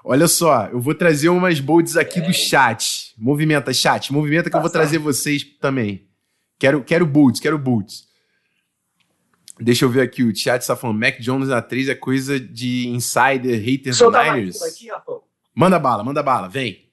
Olha 0.04 0.28
só, 0.28 0.66
eu 0.66 0.80
vou 0.80 0.94
trazer 0.94 1.28
umas 1.28 1.60
bolds 1.60 1.96
aqui 1.96 2.20
do 2.20 2.32
chat. 2.32 3.14
Movimenta, 3.18 3.72
chat, 3.72 4.12
movimenta 4.12 4.50
que 4.50 4.56
eu 4.56 4.60
vou 4.60 4.70
trazer 4.70 4.98
vocês 4.98 5.44
também. 5.60 6.08
Quero, 6.58 6.82
quero 6.82 7.06
bolds, 7.06 7.40
quero 7.40 7.58
bolds. 7.58 8.08
Deixa 9.58 9.84
eu 9.84 9.90
ver 9.90 10.00
aqui, 10.00 10.22
o 10.22 10.34
chat 10.34 10.62
está 10.62 10.74
falando, 10.74 10.98
Mac 10.98 11.18
Jones 11.20 11.48
na 11.48 11.60
3 11.60 11.90
é 11.90 11.94
coisa 11.94 12.40
de 12.40 12.88
insider, 12.88 13.60
hater 13.62 13.92
do 13.92 13.96
Solta 13.96 14.18
mais 14.18 14.32
Niners. 14.32 14.62
aqui. 14.62 14.88
Manda 15.54 15.78
bala, 15.78 16.02
manda 16.02 16.22
bala, 16.22 16.48
vem. 16.48 16.90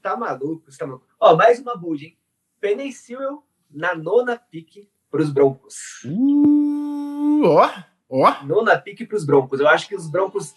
Tá 0.00 0.16
maluco, 0.16 0.64
tá 0.76 0.86
maluco. 0.86 1.06
Ó, 1.20 1.36
mais 1.36 1.58
uma 1.58 1.76
bold, 1.76 2.04
hein? 2.04 2.18
Penny 2.60 2.92
Sewell 2.92 3.42
na 3.74 3.94
nona 3.94 4.36
pick 4.36 4.88
pros 5.10 5.30
Broncos. 5.30 6.02
Uh, 6.04 7.44
ó, 7.44 7.70
ó. 8.08 8.44
Nona 8.44 8.78
pick 8.78 9.06
pros 9.06 9.24
Broncos. 9.24 9.60
Eu 9.60 9.68
acho 9.68 9.88
que 9.88 9.94
os 9.94 10.08
Broncos. 10.08 10.54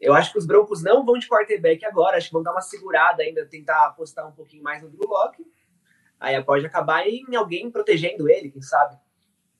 Eu 0.00 0.14
acho 0.14 0.32
que 0.32 0.38
os 0.38 0.46
Broncos 0.46 0.82
não 0.82 1.04
vão 1.04 1.18
de 1.18 1.28
quarterback 1.28 1.84
agora. 1.84 2.16
Acho 2.16 2.28
que 2.28 2.32
vão 2.32 2.42
dar 2.42 2.52
uma 2.52 2.60
segurada 2.60 3.22
ainda, 3.22 3.46
tentar 3.46 3.86
apostar 3.86 4.28
um 4.28 4.32
pouquinho 4.32 4.62
mais 4.62 4.82
no 4.82 4.88
Drew 4.90 5.08
Locke. 5.08 5.44
Aí 6.20 6.40
pode 6.42 6.64
acabar 6.64 7.06
em 7.06 7.34
alguém 7.34 7.70
protegendo 7.70 8.28
ele, 8.28 8.50
quem 8.50 8.62
sabe? 8.62 8.96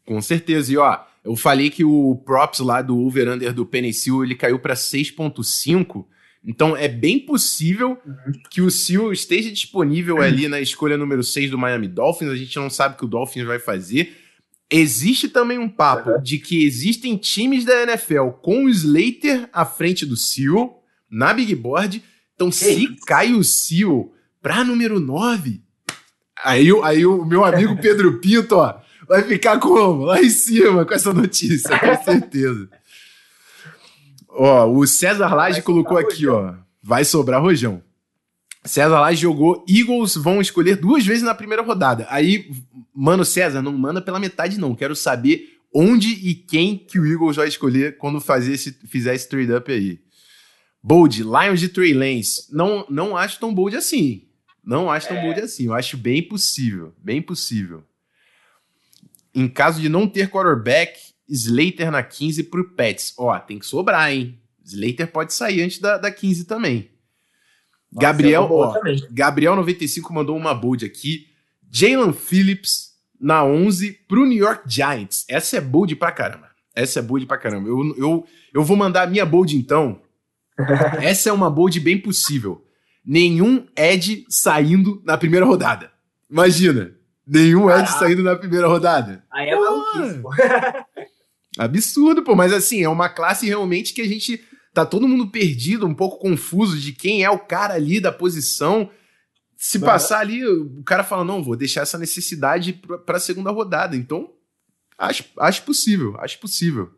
Com 0.06 0.20
certeza. 0.22 0.72
E 0.72 0.76
ó, 0.76 1.00
eu 1.24 1.36
falei 1.36 1.70
que 1.70 1.84
o 1.84 2.16
props 2.24 2.60
lá 2.60 2.80
do 2.80 2.98
over-under 2.98 3.52
do 3.52 3.66
Penicil 3.66 4.24
ele 4.24 4.34
caiu 4.34 4.58
para 4.58 4.74
6.5. 4.74 6.06
Então 6.46 6.76
é 6.76 6.86
bem 6.86 7.18
possível 7.18 7.98
que 8.50 8.62
o 8.62 8.70
Seal 8.70 9.12
esteja 9.12 9.50
disponível 9.50 10.20
ali 10.22 10.46
na 10.46 10.60
escolha 10.60 10.96
número 10.96 11.24
6 11.24 11.50
do 11.50 11.58
Miami 11.58 11.88
Dolphins. 11.88 12.30
A 12.30 12.36
gente 12.36 12.54
não 12.56 12.70
sabe 12.70 12.94
o 12.94 12.98
que 12.98 13.04
o 13.04 13.08
Dolphins 13.08 13.44
vai 13.46 13.58
fazer. 13.58 14.16
Existe 14.70 15.28
também 15.28 15.58
um 15.58 15.68
papo 15.68 16.10
Uhum. 16.10 16.22
de 16.22 16.38
que 16.38 16.64
existem 16.64 17.16
times 17.16 17.64
da 17.64 17.82
NFL 17.82 18.28
com 18.42 18.64
o 18.64 18.68
Slater 18.68 19.48
à 19.52 19.64
frente 19.64 20.04
do 20.06 20.16
Seal 20.16 20.82
na 21.10 21.32
Big 21.34 21.54
Board. 21.54 22.02
Então, 22.34 22.50
se 22.52 22.96
cai 23.06 23.32
o 23.32 23.42
Seal 23.44 24.12
pra 24.42 24.62
número 24.64 25.00
9, 25.00 25.60
aí, 26.44 26.72
o- 26.72 26.82
aí 26.84 27.06
o 27.06 27.24
meu 27.24 27.44
amigo 27.44 27.76
Pedro 27.80 28.18
Pinto, 28.20 28.56
ó, 28.56 28.78
vai 29.08 29.22
ficar 29.22 29.58
como? 29.58 30.04
Lá 30.04 30.20
em 30.22 30.28
cima 30.30 30.84
com 30.84 30.94
essa 30.94 31.12
notícia, 31.12 31.78
com 31.78 32.04
certeza. 32.04 32.68
Ó, 34.38 34.66
o 34.66 34.86
César 34.86 35.34
Laje 35.34 35.56
Vai 35.56 35.62
colocou 35.62 35.96
aqui, 35.96 36.26
ó. 36.26 36.54
Vai 36.82 37.04
sobrar 37.04 37.40
rojão. 37.40 37.82
César 38.64 39.00
Laje 39.00 39.22
jogou. 39.22 39.64
Eagles 39.68 40.14
vão 40.16 40.40
escolher 40.40 40.76
duas 40.76 41.04
vezes 41.06 41.22
na 41.22 41.34
primeira 41.34 41.62
rodada. 41.62 42.06
Aí, 42.10 42.50
mano, 42.94 43.24
César, 43.24 43.62
não 43.62 43.72
manda 43.72 44.02
pela 44.02 44.20
metade, 44.20 44.58
não. 44.58 44.74
Quero 44.74 44.94
saber 44.94 45.58
onde 45.74 46.08
e 46.08 46.34
quem 46.34 46.76
que 46.76 46.98
o 46.98 47.06
Eagles 47.06 47.36
vai 47.36 47.48
escolher 47.48 47.96
quando 47.96 48.20
fazer 48.20 48.52
esse, 48.52 48.72
fizer 48.86 49.14
esse 49.14 49.28
trade 49.28 49.52
up 49.52 49.70
aí. 49.72 50.00
Bold, 50.82 51.22
Lions 51.22 51.60
de 51.60 51.68
Trey 51.68 51.92
Lance. 51.94 52.46
Não, 52.52 52.86
não 52.88 53.16
acho 53.16 53.40
tão 53.40 53.52
bold 53.54 53.76
assim. 53.76 54.22
Não 54.64 54.90
acho 54.90 55.08
tão 55.08 55.16
É. 55.16 55.22
bold 55.22 55.40
assim. 55.40 55.66
Eu 55.66 55.74
acho 55.74 55.96
bem 55.96 56.22
possível. 56.22 56.92
Bem 56.98 57.22
possível. 57.22 57.82
Em 59.34 59.48
caso 59.48 59.80
de 59.80 59.88
não 59.88 60.06
ter 60.08 60.28
quarterback, 60.28 60.98
Slater 61.28 61.90
na 61.90 62.02
15 62.02 62.44
pro 62.44 62.70
Pets. 62.74 63.14
Ó, 63.18 63.36
tem 63.38 63.58
que 63.58 63.66
sobrar, 63.66 64.12
hein? 64.12 64.38
Slater 64.64 65.10
pode 65.10 65.32
sair 65.32 65.62
antes 65.62 65.78
da, 65.78 65.98
da 65.98 66.10
15 66.10 66.44
também. 66.44 66.90
Gabriel, 67.92 68.44
Essa 68.44 68.52
é 68.52 68.56
ó, 68.56 68.72
também. 68.72 68.96
Gabriel95 69.12 70.12
mandou 70.12 70.36
uma 70.36 70.54
bold 70.54 70.84
aqui. 70.84 71.26
Jalen 71.70 72.12
Phillips 72.12 72.90
na 73.20 73.44
11 73.44 73.92
pro 74.08 74.26
New 74.26 74.38
York 74.38 74.62
Giants. 74.66 75.24
Essa 75.28 75.56
é 75.56 75.60
bold 75.60 75.94
pra 75.96 76.12
caramba. 76.12 76.48
Essa 76.74 76.98
é 76.98 77.02
bold 77.02 77.26
pra 77.26 77.38
caramba. 77.38 77.68
Eu, 77.68 77.94
eu, 77.96 78.26
eu 78.52 78.62
vou 78.62 78.76
mandar 78.76 79.02
a 79.02 79.06
minha 79.06 79.24
bold 79.24 79.56
então. 79.56 80.00
Essa 81.00 81.30
é 81.30 81.32
uma 81.32 81.50
bold 81.50 81.78
bem 81.80 81.98
possível. 81.98 82.64
Nenhum 83.04 83.66
Ed 83.76 84.26
saindo 84.28 85.00
na 85.04 85.16
primeira 85.16 85.46
rodada. 85.46 85.90
Imagina. 86.30 86.92
Nenhum 87.26 87.70
Ed 87.70 87.86
Caraca. 87.86 87.98
saindo 87.98 88.22
na 88.22 88.36
primeira 88.36 88.66
rodada. 88.66 89.24
Aí 89.30 89.48
é 89.48 89.56
maluquice, 89.56 90.18
pô. 90.20 90.30
Absurdo, 91.58 92.22
pô. 92.22 92.34
Mas 92.34 92.52
assim, 92.52 92.82
é 92.82 92.88
uma 92.88 93.08
classe 93.08 93.46
realmente 93.46 93.94
que 93.94 94.02
a 94.02 94.06
gente 94.06 94.44
tá 94.72 94.84
todo 94.84 95.08
mundo 95.08 95.30
perdido, 95.30 95.86
um 95.86 95.94
pouco 95.94 96.18
confuso 96.18 96.78
de 96.78 96.92
quem 96.92 97.24
é 97.24 97.30
o 97.30 97.38
cara 97.38 97.74
ali 97.74 97.98
da 97.98 98.12
posição. 98.12 98.90
se 99.56 99.78
passar 99.78 100.20
ali, 100.20 100.46
o 100.46 100.82
cara 100.84 101.02
fala: 101.02 101.24
não, 101.24 101.42
vou 101.42 101.56
deixar 101.56 101.80
essa 101.80 101.98
necessidade 101.98 102.74
para 103.06 103.16
a 103.16 103.20
segunda 103.20 103.50
rodada. 103.50 103.96
Então, 103.96 104.34
acho, 104.98 105.24
acho 105.38 105.62
possível, 105.62 106.14
acho 106.18 106.38
possível. 106.38 106.90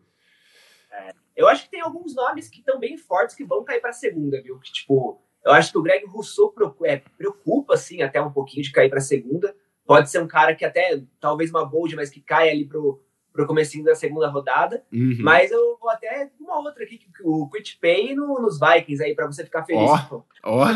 É, 0.91 1.13
eu 1.37 1.47
acho 1.47 1.65
que 1.65 1.71
tem 1.71 1.81
alguns 1.81 2.15
nomes 2.15 2.49
que 2.49 2.59
estão 2.59 2.81
bem 2.81 2.99
fortes 2.99 3.37
que 3.37 3.45
vão 3.45 3.63
cair 3.63 3.81
para 3.81 3.91
a 3.91 3.95
segunda, 3.95 4.43
viu? 4.43 4.59
Que, 4.59 4.73
tipo, 4.73 5.23
eu 5.45 5.53
acho 5.53 5.71
que 5.71 5.79
o 5.79 5.83
Greg 5.83 6.05
Rousseau 6.07 6.51
preocupa, 6.51 6.89
é, 6.89 6.97
preocupa 7.17 7.75
assim, 7.75 8.03
até 8.03 8.21
um 8.21 8.33
pouquinho 8.33 8.65
de 8.65 8.73
cair 8.73 8.91
para 8.91 8.99
a 8.99 9.03
segunda. 9.03 9.55
Pode 9.87 10.11
ser 10.11 10.21
um 10.21 10.29
cara 10.29 10.55
que 10.55 10.65
até, 10.65 11.01
talvez 11.19 11.49
uma 11.49 11.65
bold, 11.65 11.97
mas 11.97 12.11
que 12.11 12.21
cai 12.21 12.51
ali 12.51 12.67
pro, 12.67 13.03
pro 13.39 13.47
comecinho 13.47 13.85
da 13.85 13.95
segunda 13.95 14.29
rodada. 14.29 14.83
Uhum. 14.93 15.17
Mas 15.21 15.53
eu 15.53 15.79
vou 15.81 15.89
até 15.91 16.29
uma 16.41 16.59
outra 16.59 16.83
aqui, 16.83 16.99
o 17.23 17.49
Quit 17.49 17.79
Pay 17.81 18.17
no, 18.17 18.43
nos 18.43 18.59
Vikings 18.59 19.01
aí, 19.01 19.15
para 19.15 19.27
você 19.27 19.45
ficar 19.45 19.63
feliz. 19.63 19.89
Ó, 19.89 20.23
ó. 20.43 20.67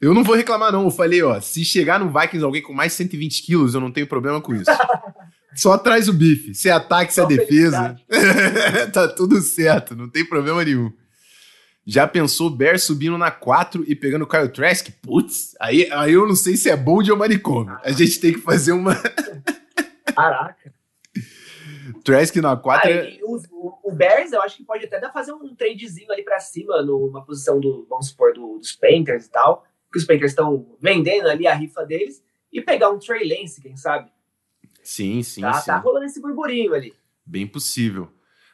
eu 0.00 0.14
não 0.14 0.24
vou 0.24 0.34
reclamar 0.34 0.72
não, 0.72 0.84
eu 0.84 0.90
falei, 0.90 1.22
ó, 1.22 1.38
se 1.42 1.62
chegar 1.62 2.00
no 2.00 2.08
Vikings 2.08 2.42
alguém 2.42 2.62
com 2.62 2.72
mais 2.72 2.92
de 2.92 2.96
120 2.96 3.42
quilos, 3.42 3.74
eu 3.74 3.82
não 3.82 3.92
tenho 3.92 4.06
problema 4.06 4.40
com 4.40 4.54
isso. 4.54 4.70
Só 5.54 5.76
traz 5.76 6.08
o 6.08 6.14
bife, 6.14 6.54
se 6.54 6.70
é 6.70 6.72
ataque, 6.72 7.12
se 7.12 7.20
é 7.20 7.26
defesa. 7.26 7.96
tá 8.90 9.06
tudo 9.06 9.38
certo, 9.42 9.94
não 9.94 10.08
tem 10.08 10.24
problema 10.24 10.64
nenhum. 10.64 10.90
Já 11.86 12.08
pensou 12.08 12.48
Bear 12.48 12.78
subindo 12.78 13.18
na 13.18 13.30
4 13.30 13.84
e 13.86 13.94
pegando 13.94 14.22
o 14.22 14.26
Kyle 14.26 14.48
Trask? 14.48 14.88
Putz, 15.02 15.54
aí, 15.60 15.86
aí 15.92 16.14
eu 16.14 16.26
não 16.26 16.34
sei 16.34 16.56
se 16.56 16.70
é 16.70 16.76
bold 16.76 17.12
ou 17.12 17.18
manicômio. 17.18 17.76
A 17.84 17.92
gente 17.92 18.18
tem 18.18 18.32
que 18.32 18.40
fazer 18.40 18.72
uma. 18.72 18.96
Caraca. 20.16 20.72
Trask 22.04 22.36
na 22.36 22.56
4. 22.56 22.90
É... 22.90 23.18
O, 23.22 23.40
o, 23.82 23.92
Bears, 23.92 24.32
eu 24.32 24.42
acho 24.42 24.58
que 24.58 24.64
pode 24.64 24.84
até 24.84 25.00
dar 25.00 25.10
fazer 25.10 25.32
um 25.32 25.54
tradezinho 25.54 26.12
ali 26.12 26.22
pra 26.22 26.38
cima, 26.38 26.82
numa 26.82 27.24
posição 27.24 27.58
do, 27.58 27.86
vamos 27.88 28.08
supor, 28.08 28.34
do, 28.34 28.58
dos 28.58 28.72
Panthers 28.72 29.26
e 29.26 29.30
tal. 29.30 29.64
Que 29.90 29.98
os 29.98 30.04
Panthers 30.04 30.32
estão 30.32 30.76
vendendo 30.80 31.28
ali 31.28 31.46
a 31.46 31.54
rifa 31.54 31.84
deles. 31.84 32.22
E 32.52 32.60
pegar 32.60 32.90
um 32.90 32.98
Trey 32.98 33.26
Lance, 33.26 33.60
quem 33.60 33.76
sabe? 33.76 34.10
Sim, 34.82 35.22
sim, 35.22 35.40
tá, 35.40 35.54
sim. 35.54 35.66
Tá 35.66 35.78
rolando 35.78 36.04
esse 36.04 36.20
burburinho 36.20 36.74
ali. 36.74 36.94
Bem 37.24 37.46
possível. 37.46 38.08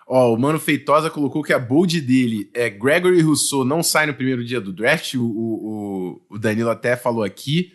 Ó, 0.07 0.33
o 0.33 0.39
Mano 0.39 0.59
Feitosa 0.59 1.11
colocou 1.11 1.43
que 1.43 1.53
a 1.53 1.59
bold 1.59 2.01
dele 2.01 2.51
é 2.55 2.71
Gregory 2.71 3.21
Rousseau 3.21 3.65
não 3.65 3.83
sai 3.83 4.07
no 4.07 4.15
primeiro 4.15 4.45
dia 4.45 4.61
do 4.61 4.73
draft. 4.73 5.15
O, 5.15 5.25
o, 5.25 6.23
o 6.31 6.39
Danilo 6.39 6.71
até 6.71 6.97
falou 6.97 7.23
aqui. 7.23 7.75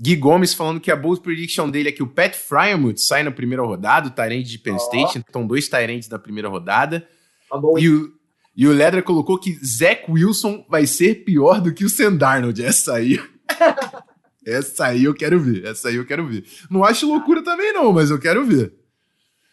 Gui 0.00 0.16
Gomes 0.16 0.52
falando 0.52 0.80
que 0.80 0.90
a 0.90 0.96
bold 0.96 1.20
prediction 1.20 1.70
dele 1.70 1.88
é 1.88 1.92
que 1.92 2.02
o 2.02 2.08
Pat 2.08 2.34
Fryermuth 2.34 2.98
sai 2.98 3.22
na 3.22 3.30
primeira 3.30 3.62
rodada, 3.62 4.08
o 4.08 4.10
Tyrande 4.10 4.50
de 4.50 4.58
Penn 4.58 4.76
State. 4.76 5.18
Então, 5.18 5.46
dois 5.46 5.68
Tyrands 5.68 6.08
da 6.08 6.18
primeira 6.18 6.48
rodada. 6.48 7.06
Tá 7.48 7.60
e 7.78 7.88
o, 7.88 8.12
e 8.56 8.66
o 8.66 8.72
Ledra 8.72 9.02
colocou 9.02 9.38
que 9.38 9.52
Zach 9.64 10.04
Wilson 10.10 10.66
vai 10.68 10.86
ser 10.86 11.24
pior 11.24 11.60
do 11.60 11.72
que 11.72 11.84
o 11.84 11.88
Sandarnold. 11.88 12.64
Essa 12.64 12.94
aí. 12.94 13.20
essa 14.44 14.86
aí 14.86 15.04
eu 15.04 15.14
quero 15.14 15.38
ver. 15.38 15.64
Essa 15.64 15.88
aí 15.88 15.96
eu 15.96 16.06
quero 16.06 16.26
ver. 16.26 16.44
Não 16.68 16.82
acho 16.82 17.06
loucura 17.06 17.42
também, 17.44 17.72
não, 17.72 17.92
mas 17.92 18.10
eu 18.10 18.18
quero 18.18 18.44
ver. 18.44 18.74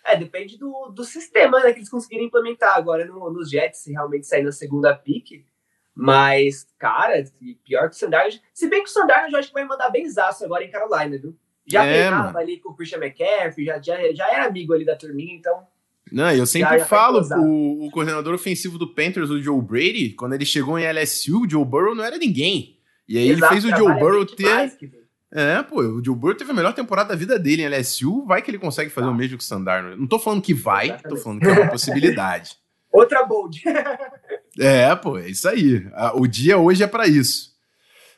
É, 0.04 0.16
depende 0.18 0.58
do, 0.58 0.90
do 0.90 1.04
sistema 1.04 1.60
né, 1.60 1.72
que 1.72 1.80
eles 1.80 1.90
conseguirem 1.90 2.26
implementar 2.26 2.76
agora 2.76 3.06
no, 3.06 3.32
nos 3.32 3.52
Jets, 3.52 3.84
se 3.84 3.92
realmente 3.92 4.26
sair 4.26 4.44
na 4.44 4.52
segunda 4.52 4.96
pick. 4.96 5.46
Mas, 6.02 6.66
cara, 6.80 7.24
pior 7.64 7.88
que 7.88 7.96
o 7.96 8.00
Sandarnold. 8.00 8.42
Se 8.52 8.68
bem 8.68 8.84
que 8.84 8.90
o 8.90 8.92
Sandarnold 8.92 9.34
eu 9.34 9.40
acho 9.40 9.50
que 9.50 9.54
vai 9.54 9.66
mandar 9.66 9.92
bem 9.92 10.10
zaço 10.10 10.44
agora 10.44 10.64
em 10.64 10.72
Carolina, 10.72 11.16
viu? 11.16 11.38
Já 11.64 11.86
é, 11.86 11.94
treinava 11.94 12.40
ali 12.40 12.58
com 12.58 12.72
o 12.72 12.74
Christian 12.76 12.98
McCaffrey, 12.98 13.68
já, 13.68 13.80
já, 13.80 14.12
já 14.12 14.34
era 14.34 14.48
amigo 14.48 14.74
ali 14.74 14.84
da 14.84 14.96
turminha, 14.96 15.36
então. 15.36 15.62
Não, 16.12 16.32
eu 16.32 16.48
sempre 16.48 16.80
já, 16.80 16.86
falo, 16.86 17.22
o, 17.38 17.86
o, 17.86 17.92
coordenador 17.92 18.34
ofensivo 18.34 18.80
do 18.80 18.88
Panthers, 18.88 19.30
o 19.30 19.40
Joe 19.40 19.62
Brady, 19.62 20.10
quando 20.10 20.34
ele 20.34 20.44
chegou 20.44 20.80
em 20.80 20.92
LSU, 20.92 21.44
o 21.44 21.50
Joe 21.50 21.64
Burrow 21.64 21.94
não 21.94 22.04
era 22.04 22.18
ninguém. 22.18 22.80
E 23.08 23.20
aí 23.20 23.30
Exato, 23.30 23.54
ele 23.54 23.62
fez 23.62 23.72
o 23.72 23.78
Joe 23.78 23.94
Burrow 23.94 24.26
ter. 24.26 24.74
É, 25.32 25.62
pô, 25.62 25.82
o 25.82 26.04
Joe 26.04 26.16
Burrow 26.16 26.36
teve 26.36 26.50
a 26.50 26.56
melhor 26.56 26.74
temporada 26.74 27.10
da 27.10 27.16
vida 27.16 27.38
dele 27.38 27.62
em 27.62 27.68
LSU, 27.68 28.26
vai 28.26 28.42
que 28.42 28.50
ele 28.50 28.58
consegue 28.58 28.90
fazer 28.90 29.06
tá. 29.06 29.14
o 29.14 29.16
mesmo 29.16 29.38
que 29.38 29.44
o 29.44 29.48
Sandar. 29.48 29.96
Não 29.96 30.08
tô 30.08 30.18
falando 30.18 30.42
que 30.42 30.54
vai, 30.54 30.88
Exatamente. 30.88 31.16
tô 31.16 31.24
falando 31.24 31.40
que 31.42 31.48
é 31.48 31.52
uma 31.52 31.70
possibilidade. 31.70 32.58
Outra 32.92 33.24
bold. 33.24 33.62
é, 34.60 34.96
pô, 34.96 35.18
é 35.18 35.30
isso 35.30 35.48
aí. 35.48 35.86
O 36.16 36.28
dia 36.28 36.58
hoje 36.58 36.84
é 36.84 36.88
para 36.88 37.08
isso. 37.08 37.52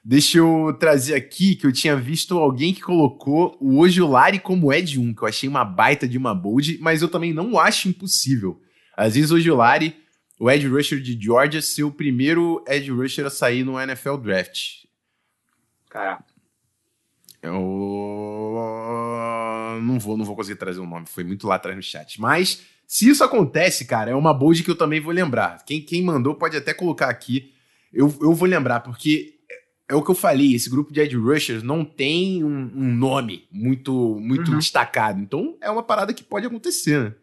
Deixa 0.03 0.39
eu 0.39 0.75
trazer 0.77 1.15
aqui 1.15 1.55
que 1.55 1.65
eu 1.65 1.71
tinha 1.71 1.95
visto 1.95 2.37
alguém 2.37 2.73
que 2.73 2.81
colocou 2.81 3.57
o 3.61 3.79
Ojulari 3.79 4.37
como 4.37 4.73
Ed 4.73 4.99
1, 4.99 5.13
que 5.13 5.21
eu 5.21 5.27
achei 5.27 5.47
uma 5.47 5.63
baita 5.63 6.05
de 6.05 6.17
uma 6.17 6.35
bold, 6.35 6.77
mas 6.79 7.01
eu 7.01 7.07
também 7.07 7.31
não 7.31 7.57
acho 7.57 7.87
impossível. 7.87 8.61
Às 8.97 9.15
vezes 9.15 9.31
o 9.31 9.35
Ojulari, 9.35 9.95
o 10.37 10.51
Ed 10.51 10.67
Rusher 10.67 10.99
de 10.99 11.17
Georgia, 11.17 11.61
ser 11.61 11.83
o 11.83 11.91
primeiro 11.91 12.61
Ed 12.67 12.91
Rusher 12.91 13.25
a 13.25 13.29
sair 13.29 13.63
no 13.63 13.79
NFL 13.79 14.17
Draft. 14.17 14.83
Caraca. 15.89 16.25
Eu 17.41 17.53
não 19.81 19.99
vou, 19.99 20.17
não 20.17 20.25
vou 20.25 20.35
conseguir 20.35 20.57
trazer 20.57 20.79
o 20.79 20.83
um 20.83 20.89
nome, 20.89 21.05
foi 21.05 21.23
muito 21.23 21.47
lá 21.47 21.55
atrás 21.55 21.75
no 21.77 21.83
chat. 21.83 22.19
Mas 22.19 22.61
se 22.93 23.09
isso 23.09 23.23
acontece, 23.23 23.85
cara, 23.85 24.11
é 24.11 24.15
uma 24.15 24.31
bold 24.31 24.63
que 24.63 24.69
eu 24.69 24.77
também 24.77 25.01
vou 25.01 25.11
lembrar. 25.11 25.65
Quem, 25.65 25.81
quem 25.81 26.03
mandou 26.03 26.35
pode 26.35 26.55
até 26.55 26.75
colocar 26.75 27.09
aqui. 27.09 27.51
Eu, 27.91 28.05
eu 28.21 28.35
vou 28.35 28.47
lembrar, 28.47 28.81
porque 28.81 29.39
é 29.89 29.95
o 29.95 30.03
que 30.03 30.11
eu 30.11 30.15
falei, 30.15 30.53
esse 30.53 30.69
grupo 30.69 30.93
de 30.93 31.01
Ed 31.01 31.17
Rushers 31.17 31.63
não 31.63 31.83
tem 31.83 32.43
um, 32.43 32.71
um 32.75 32.93
nome 32.93 33.47
muito 33.51 34.19
muito 34.19 34.51
uhum. 34.51 34.59
destacado. 34.59 35.19
Então 35.19 35.57
é 35.59 35.71
uma 35.71 35.81
parada 35.81 36.13
que 36.13 36.23
pode 36.23 36.45
acontecer, 36.45 37.03
né? 37.03 37.15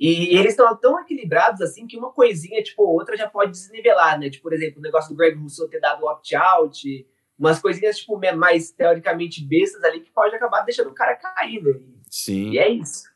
E, 0.00 0.32
e 0.32 0.38
eles 0.38 0.52
estão 0.52 0.74
tão 0.78 0.98
equilibrados 0.98 1.60
assim 1.60 1.86
que 1.86 1.98
uma 1.98 2.10
coisinha, 2.10 2.62
tipo, 2.62 2.82
outra 2.82 3.14
já 3.14 3.28
pode 3.28 3.50
desnivelar, 3.50 4.18
né? 4.18 4.30
Tipo, 4.30 4.44
por 4.44 4.54
exemplo, 4.54 4.78
o 4.78 4.82
negócio 4.82 5.10
do 5.10 5.16
Greg 5.16 5.36
Rousseau 5.36 5.68
ter 5.68 5.78
dado 5.78 6.06
opt-out, 6.06 7.06
umas 7.38 7.60
coisinhas, 7.60 7.98
tipo, 7.98 8.18
mais 8.34 8.70
teoricamente 8.70 9.44
bestas 9.44 9.84
ali 9.84 10.00
que 10.00 10.10
pode 10.10 10.34
acabar 10.34 10.62
deixando 10.62 10.88
o 10.88 10.94
cara 10.94 11.16
cair, 11.16 11.62
né? 11.62 11.74
Sim. 12.08 12.52
E 12.52 12.58
é 12.58 12.70
isso. 12.70 13.11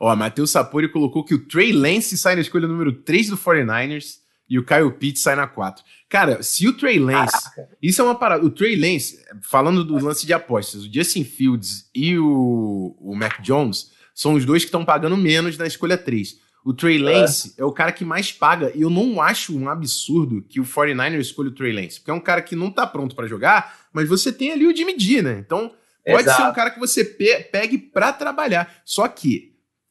Ó, 0.00 0.16
Matheus 0.16 0.50
Sapori 0.50 0.88
colocou 0.88 1.22
que 1.22 1.34
o 1.34 1.46
Trey 1.46 1.72
Lance 1.72 2.16
sai 2.16 2.34
na 2.34 2.40
escolha 2.40 2.66
número 2.66 2.90
3 2.90 3.28
do 3.28 3.36
49ers 3.36 4.20
e 4.48 4.58
o 4.58 4.64
Kyle 4.64 4.90
Pitts 4.90 5.22
sai 5.22 5.36
na 5.36 5.46
4. 5.46 5.84
Cara, 6.08 6.42
se 6.42 6.66
o 6.66 6.72
Trey 6.72 6.98
Lance. 6.98 7.50
Caraca. 7.50 7.76
Isso 7.80 8.00
é 8.00 8.04
uma 8.04 8.14
parada. 8.14 8.44
O 8.44 8.50
Trey 8.50 8.74
Lance, 8.74 9.22
falando 9.42 9.84
do 9.84 10.02
lance 10.02 10.26
de 10.26 10.32
apostas, 10.32 10.84
o 10.84 10.92
Justin 10.92 11.22
Fields 11.22 11.88
e 11.94 12.18
o, 12.18 12.96
o 12.98 13.14
Mac 13.14 13.42
Jones 13.42 13.92
são 14.14 14.34
os 14.34 14.44
dois 14.44 14.62
que 14.62 14.68
estão 14.68 14.84
pagando 14.84 15.16
menos 15.16 15.58
na 15.58 15.66
escolha 15.66 15.96
3. 15.96 16.40
O 16.64 16.74
Trey 16.74 16.98
Lance 16.98 17.54
é. 17.58 17.62
é. 17.62 17.64
o 17.64 17.72
cara 17.72 17.92
que 17.92 18.04
mais 18.04 18.32
paga, 18.32 18.72
e 18.74 18.82
eu 18.82 18.90
não 18.90 19.20
acho 19.20 19.56
um 19.56 19.68
absurdo 19.68 20.42
que 20.42 20.60
o 20.60 20.64
49ers 20.64 21.20
escolha 21.20 21.48
o 21.48 21.54
Trey 21.54 21.72
Lance, 21.72 22.00
porque 22.00 22.10
é 22.10 22.14
um 22.14 22.20
cara 22.20 22.42
que 22.42 22.56
não 22.56 22.70
tá 22.70 22.86
pronto 22.86 23.14
para 23.14 23.26
jogar, 23.26 23.88
mas 23.92 24.08
você 24.08 24.32
tem 24.32 24.52
ali 24.52 24.66
o 24.66 24.76
Jimmy 24.76 24.98
G, 24.98 25.22
né? 25.22 25.38
Então, 25.38 25.72
pode 26.04 26.22
Exato. 26.22 26.42
ser 26.42 26.48
um 26.48 26.52
cara 26.52 26.70
que 26.70 26.78
você 26.78 27.04
pe 27.04 27.44
pegue 27.44 27.78
para 27.78 28.12
trabalhar. 28.12 28.82
Só 28.84 29.08
que, 29.08 29.49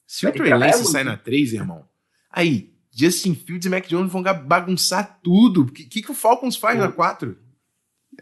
se 0.09 0.25
o 0.25 0.33
Trey 0.33 0.51
Lance 0.51 0.85
sai 0.85 1.03
na 1.03 1.15
3, 1.15 1.53
irmão, 1.53 1.87
aí, 2.31 2.73
Justin 2.89 3.35
Fields 3.35 3.67
e 3.67 3.69
Mac 3.69 3.85
Jones 3.85 4.11
vão 4.11 4.23
bagunçar 4.23 5.19
tudo. 5.21 5.61
O 5.61 5.71
que, 5.71 5.85
que, 5.85 6.01
que, 6.01 6.11
o 6.11 6.15
Falcons 6.15 6.55
faz 6.55 6.79
na 6.79 6.91
4? 6.91 7.37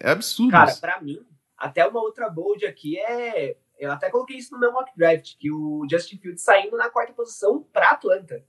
É 0.02 0.12
absurdo. 0.12 0.52
Cara, 0.52 0.70
isso. 0.70 0.82
pra 0.82 1.00
mim, 1.00 1.26
até 1.58 1.88
uma 1.88 2.02
outra 2.02 2.30
bold 2.30 2.66
aqui 2.66 3.00
é 3.00 3.56
eu 3.80 3.90
até 3.90 4.10
coloquei 4.10 4.36
isso 4.36 4.54
no 4.54 4.60
meu 4.60 4.74
mock 4.74 4.92
draft, 4.98 5.38
que 5.40 5.50
o 5.50 5.88
Justin 5.90 6.18
Fields 6.18 6.42
saindo 6.42 6.76
na 6.76 6.90
quarta 6.90 7.14
posição 7.14 7.64
para 7.72 7.92
Atlanta. 7.92 8.44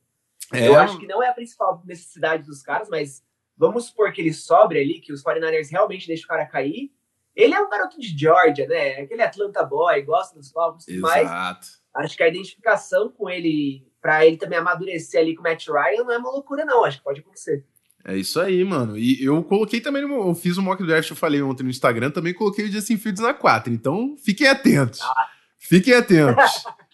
É. 0.52 0.66
Eu 0.66 0.76
acho 0.76 0.98
que 0.98 1.06
não 1.06 1.22
é 1.22 1.28
a 1.28 1.32
principal 1.32 1.80
necessidade 1.84 2.42
dos 2.42 2.60
caras, 2.60 2.88
mas 2.88 3.22
vamos 3.56 3.84
supor 3.84 4.10
que 4.10 4.20
ele 4.20 4.32
sobre 4.32 4.80
ali, 4.80 5.00
que 5.00 5.12
os 5.12 5.22
49ers 5.22 5.70
realmente 5.70 6.08
deixam 6.08 6.24
o 6.24 6.28
cara 6.28 6.44
cair. 6.44 6.92
Ele 7.36 7.54
é 7.54 7.60
um 7.60 7.70
garoto 7.70 8.00
de 8.00 8.18
Georgia, 8.18 8.66
né? 8.66 9.02
Aquele 9.02 9.22
Atlanta 9.22 9.62
boy, 9.62 10.02
gosta 10.02 10.34
dos 10.34 10.50
Falcons, 10.50 10.86
mas 10.98 11.78
acho 11.98 12.16
que 12.16 12.22
a 12.22 12.28
identificação 12.28 13.10
com 13.10 13.28
ele, 13.28 13.86
para 14.00 14.24
ele 14.24 14.36
também 14.36 14.58
amadurecer 14.58 15.20
ali 15.20 15.34
com 15.34 15.40
o 15.40 15.44
Matt 15.44 15.66
Ryan, 15.66 16.04
não 16.04 16.12
é 16.12 16.18
uma 16.18 16.30
loucura, 16.30 16.64
não. 16.64 16.84
Acho 16.84 16.98
que 16.98 17.04
pode 17.04 17.20
acontecer. 17.20 17.64
É 18.04 18.16
isso 18.16 18.40
aí, 18.40 18.64
mano. 18.64 18.96
E 18.96 19.22
eu 19.22 19.42
coloquei 19.42 19.80
também, 19.80 20.06
no, 20.06 20.28
eu 20.28 20.34
fiz 20.34 20.56
um 20.56 20.62
mock 20.62 20.84
draft, 20.86 21.10
eu 21.10 21.16
falei 21.16 21.42
ontem 21.42 21.62
no 21.62 21.70
Instagram, 21.70 22.10
também 22.10 22.32
coloquei 22.32 22.64
o 22.64 22.72
Justin 22.72 22.96
Fields 22.96 23.22
na 23.22 23.34
4. 23.34 23.72
Então, 23.72 24.16
fiquem 24.16 24.46
atentos. 24.46 25.00
Ah. 25.02 25.28
Fiquem 25.58 25.94
atentos. 25.94 26.64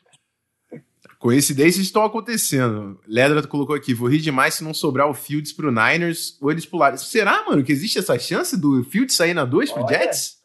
Coincidências 1.18 1.86
estão 1.86 2.04
acontecendo. 2.04 3.00
Ledra 3.06 3.46
colocou 3.46 3.74
aqui, 3.74 3.94
vou 3.94 4.08
rir 4.08 4.18
demais 4.18 4.54
se 4.54 4.64
não 4.64 4.74
sobrar 4.74 5.08
o 5.08 5.14
Fields 5.14 5.52
pro 5.52 5.70
Niners 5.70 6.36
ou 6.40 6.50
eles 6.50 6.66
pularem. 6.66 6.98
Será, 6.98 7.44
mano, 7.46 7.64
que 7.64 7.72
existe 7.72 7.98
essa 7.98 8.18
chance 8.18 8.56
do 8.58 8.84
Fields 8.84 9.16
sair 9.16 9.32
na 9.32 9.44
2 9.46 9.72
pro 9.72 9.88
Jets? 9.88 10.42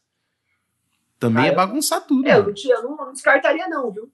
Também 1.19 1.43
Cara, 1.43 1.53
é 1.53 1.55
bagunçar 1.55 2.05
tudo. 2.07 2.25
É, 2.25 2.37
eu 2.37 2.43
não, 2.43 2.53
eu 2.91 2.95
não 2.95 3.11
descartaria 3.11 3.67
não, 3.67 3.91
viu? 3.91 4.09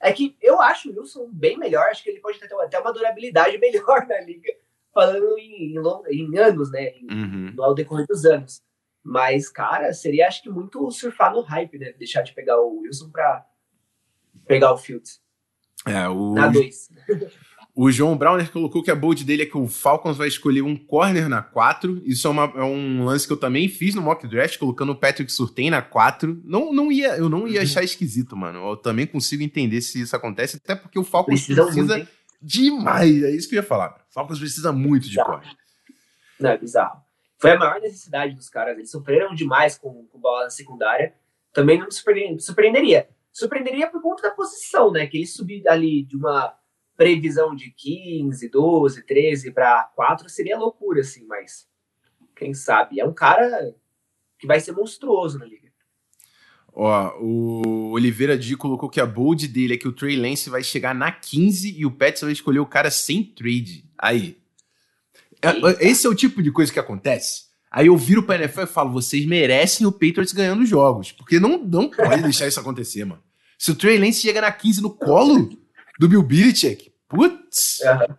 É 0.00 0.12
que 0.12 0.36
eu 0.42 0.60
acho 0.60 0.90
o 0.90 1.00
Wilson 1.00 1.28
bem 1.32 1.56
melhor, 1.56 1.88
acho 1.88 2.02
que 2.02 2.10
ele 2.10 2.20
pode 2.20 2.38
ter 2.38 2.52
até 2.52 2.78
uma 2.78 2.92
durabilidade 2.92 3.56
melhor 3.58 4.06
na 4.06 4.20
liga 4.20 4.52
falando 4.92 5.38
em, 5.38 5.74
em, 5.74 6.32
em 6.32 6.38
anos, 6.38 6.70
né? 6.70 6.88
Em, 6.96 7.06
uhum. 7.10 7.54
Ao 7.62 7.74
decorrer 7.74 8.06
dos 8.06 8.24
anos. 8.24 8.62
Mas, 9.02 9.48
cara, 9.48 9.92
seria 9.92 10.26
acho 10.26 10.42
que 10.42 10.48
muito 10.48 10.90
surfar 10.90 11.32
no 11.32 11.42
hype, 11.42 11.78
né? 11.78 11.92
Deixar 11.92 12.22
de 12.22 12.32
pegar 12.32 12.58
o 12.58 12.80
Wilson 12.80 13.10
pra 13.10 13.46
pegar 14.46 14.72
o 14.72 14.78
Fields. 14.78 15.20
É, 15.86 16.08
o. 16.08 16.32
Na 16.34 16.48
2. 16.48 16.88
O 17.78 17.90
João 17.90 18.16
Browner 18.16 18.50
colocou 18.50 18.82
que 18.82 18.90
a 18.90 18.96
bold 18.96 19.22
dele 19.22 19.42
é 19.42 19.46
que 19.46 19.58
o 19.58 19.68
Falcons 19.68 20.16
vai 20.16 20.28
escolher 20.28 20.62
um 20.62 20.74
corner 20.74 21.28
na 21.28 21.42
4. 21.42 22.00
Isso 22.06 22.26
é, 22.26 22.30
uma, 22.30 22.44
é, 22.44 22.62
um 22.62 23.04
lance 23.04 23.26
que 23.26 23.32
eu 23.34 23.36
também 23.36 23.68
fiz 23.68 23.94
no 23.94 24.00
mock 24.00 24.26
draft, 24.26 24.56
colocando 24.56 24.92
o 24.92 24.96
Patrick 24.96 25.30
Surtain 25.30 25.68
na 25.68 25.82
4. 25.82 26.40
Não, 26.42 26.72
não 26.72 26.90
ia, 26.90 27.18
eu 27.18 27.28
não 27.28 27.46
ia 27.46 27.58
uhum. 27.58 27.64
achar 27.64 27.84
esquisito, 27.84 28.34
mano. 28.34 28.66
Eu 28.70 28.78
também 28.78 29.06
consigo 29.06 29.42
entender 29.42 29.82
se 29.82 30.00
isso 30.00 30.16
acontece, 30.16 30.56
até 30.56 30.74
porque 30.74 30.98
o 30.98 31.04
Falcons 31.04 31.44
precisa, 31.44 31.64
precisa 31.64 32.08
demais. 32.40 33.22
É 33.22 33.30
isso 33.32 33.46
que 33.46 33.54
eu 33.54 33.60
ia 33.60 33.62
falar. 33.62 33.90
O 34.10 34.14
Falcons 34.14 34.38
precisa 34.38 34.72
muito 34.72 35.10
de 35.10 35.22
corner. 35.22 35.54
Não, 36.40 36.50
é 36.50 36.56
bizarro. 36.56 37.02
Foi 37.38 37.50
a 37.50 37.58
maior 37.58 37.78
necessidade 37.78 38.34
dos 38.34 38.48
caras. 38.48 38.78
Eles 38.78 38.90
sofreram 38.90 39.34
demais 39.34 39.76
com, 39.76 40.06
com 40.06 40.18
bola 40.18 40.44
na 40.44 40.50
secundária. 40.50 41.12
Também 41.52 41.78
não 41.78 41.84
me 41.84 41.92
surpreenderia. 41.92 43.06
Surpreenderia 43.30 43.86
por 43.90 44.00
conta 44.00 44.22
da 44.22 44.30
posição, 44.30 44.90
né? 44.90 45.06
Que 45.06 45.18
ele 45.18 45.26
subir 45.26 45.68
ali 45.68 46.02
de 46.04 46.16
uma 46.16 46.54
previsão 46.96 47.54
de 47.54 47.70
15, 47.70 48.48
12, 48.48 49.02
13 49.02 49.50
para 49.52 49.84
4 49.94 50.28
seria 50.28 50.58
loucura, 50.58 51.00
assim, 51.00 51.26
mas 51.26 51.68
quem 52.34 52.54
sabe? 52.54 53.00
É 53.00 53.04
um 53.04 53.12
cara 53.12 53.74
que 54.38 54.46
vai 54.46 54.60
ser 54.60 54.72
monstruoso 54.72 55.38
na 55.38 55.44
liga. 55.44 55.66
Ó, 56.78 57.18
o 57.20 57.92
Oliveira 57.92 58.36
D 58.36 58.54
colocou 58.54 58.90
que 58.90 59.00
a 59.00 59.06
bold 59.06 59.48
dele 59.48 59.74
é 59.74 59.76
que 59.78 59.88
o 59.88 59.92
Trey 59.92 60.14
Lance 60.14 60.50
vai 60.50 60.62
chegar 60.62 60.94
na 60.94 61.10
15 61.10 61.74
e 61.74 61.86
o 61.86 61.90
Pets 61.90 62.20
vai 62.20 62.32
escolher 62.32 62.58
o 62.58 62.66
cara 62.66 62.90
sem 62.90 63.24
trade. 63.24 63.84
Aí. 63.98 64.36
É, 65.40 65.52
Eita. 65.52 65.76
Esse 65.80 66.06
é 66.06 66.10
o 66.10 66.14
tipo 66.14 66.42
de 66.42 66.52
coisa 66.52 66.70
que 66.70 66.78
acontece. 66.78 67.46
Aí 67.70 67.86
eu 67.86 67.96
viro 67.96 68.22
pra 68.22 68.36
NFL 68.36 68.62
e 68.62 68.66
falo: 68.66 68.92
vocês 68.92 69.24
merecem 69.24 69.86
o 69.86 69.92
Patriots 69.92 70.34
ganhando 70.34 70.66
jogos. 70.66 71.12
Porque 71.12 71.40
não, 71.40 71.56
não 71.56 71.88
pode 71.88 72.20
deixar 72.24 72.46
isso 72.46 72.60
acontecer, 72.60 73.06
mano. 73.06 73.22
Se 73.58 73.70
o 73.70 73.74
Trey 73.74 73.98
Lance 73.98 74.20
chega 74.20 74.42
na 74.42 74.52
15 74.52 74.82
no 74.82 74.90
colo, 74.90 75.48
do 75.98 76.08
Bill 76.08 76.22
Belichick. 76.22 76.92
Putz! 77.08 77.80
Uhum. 77.80 78.16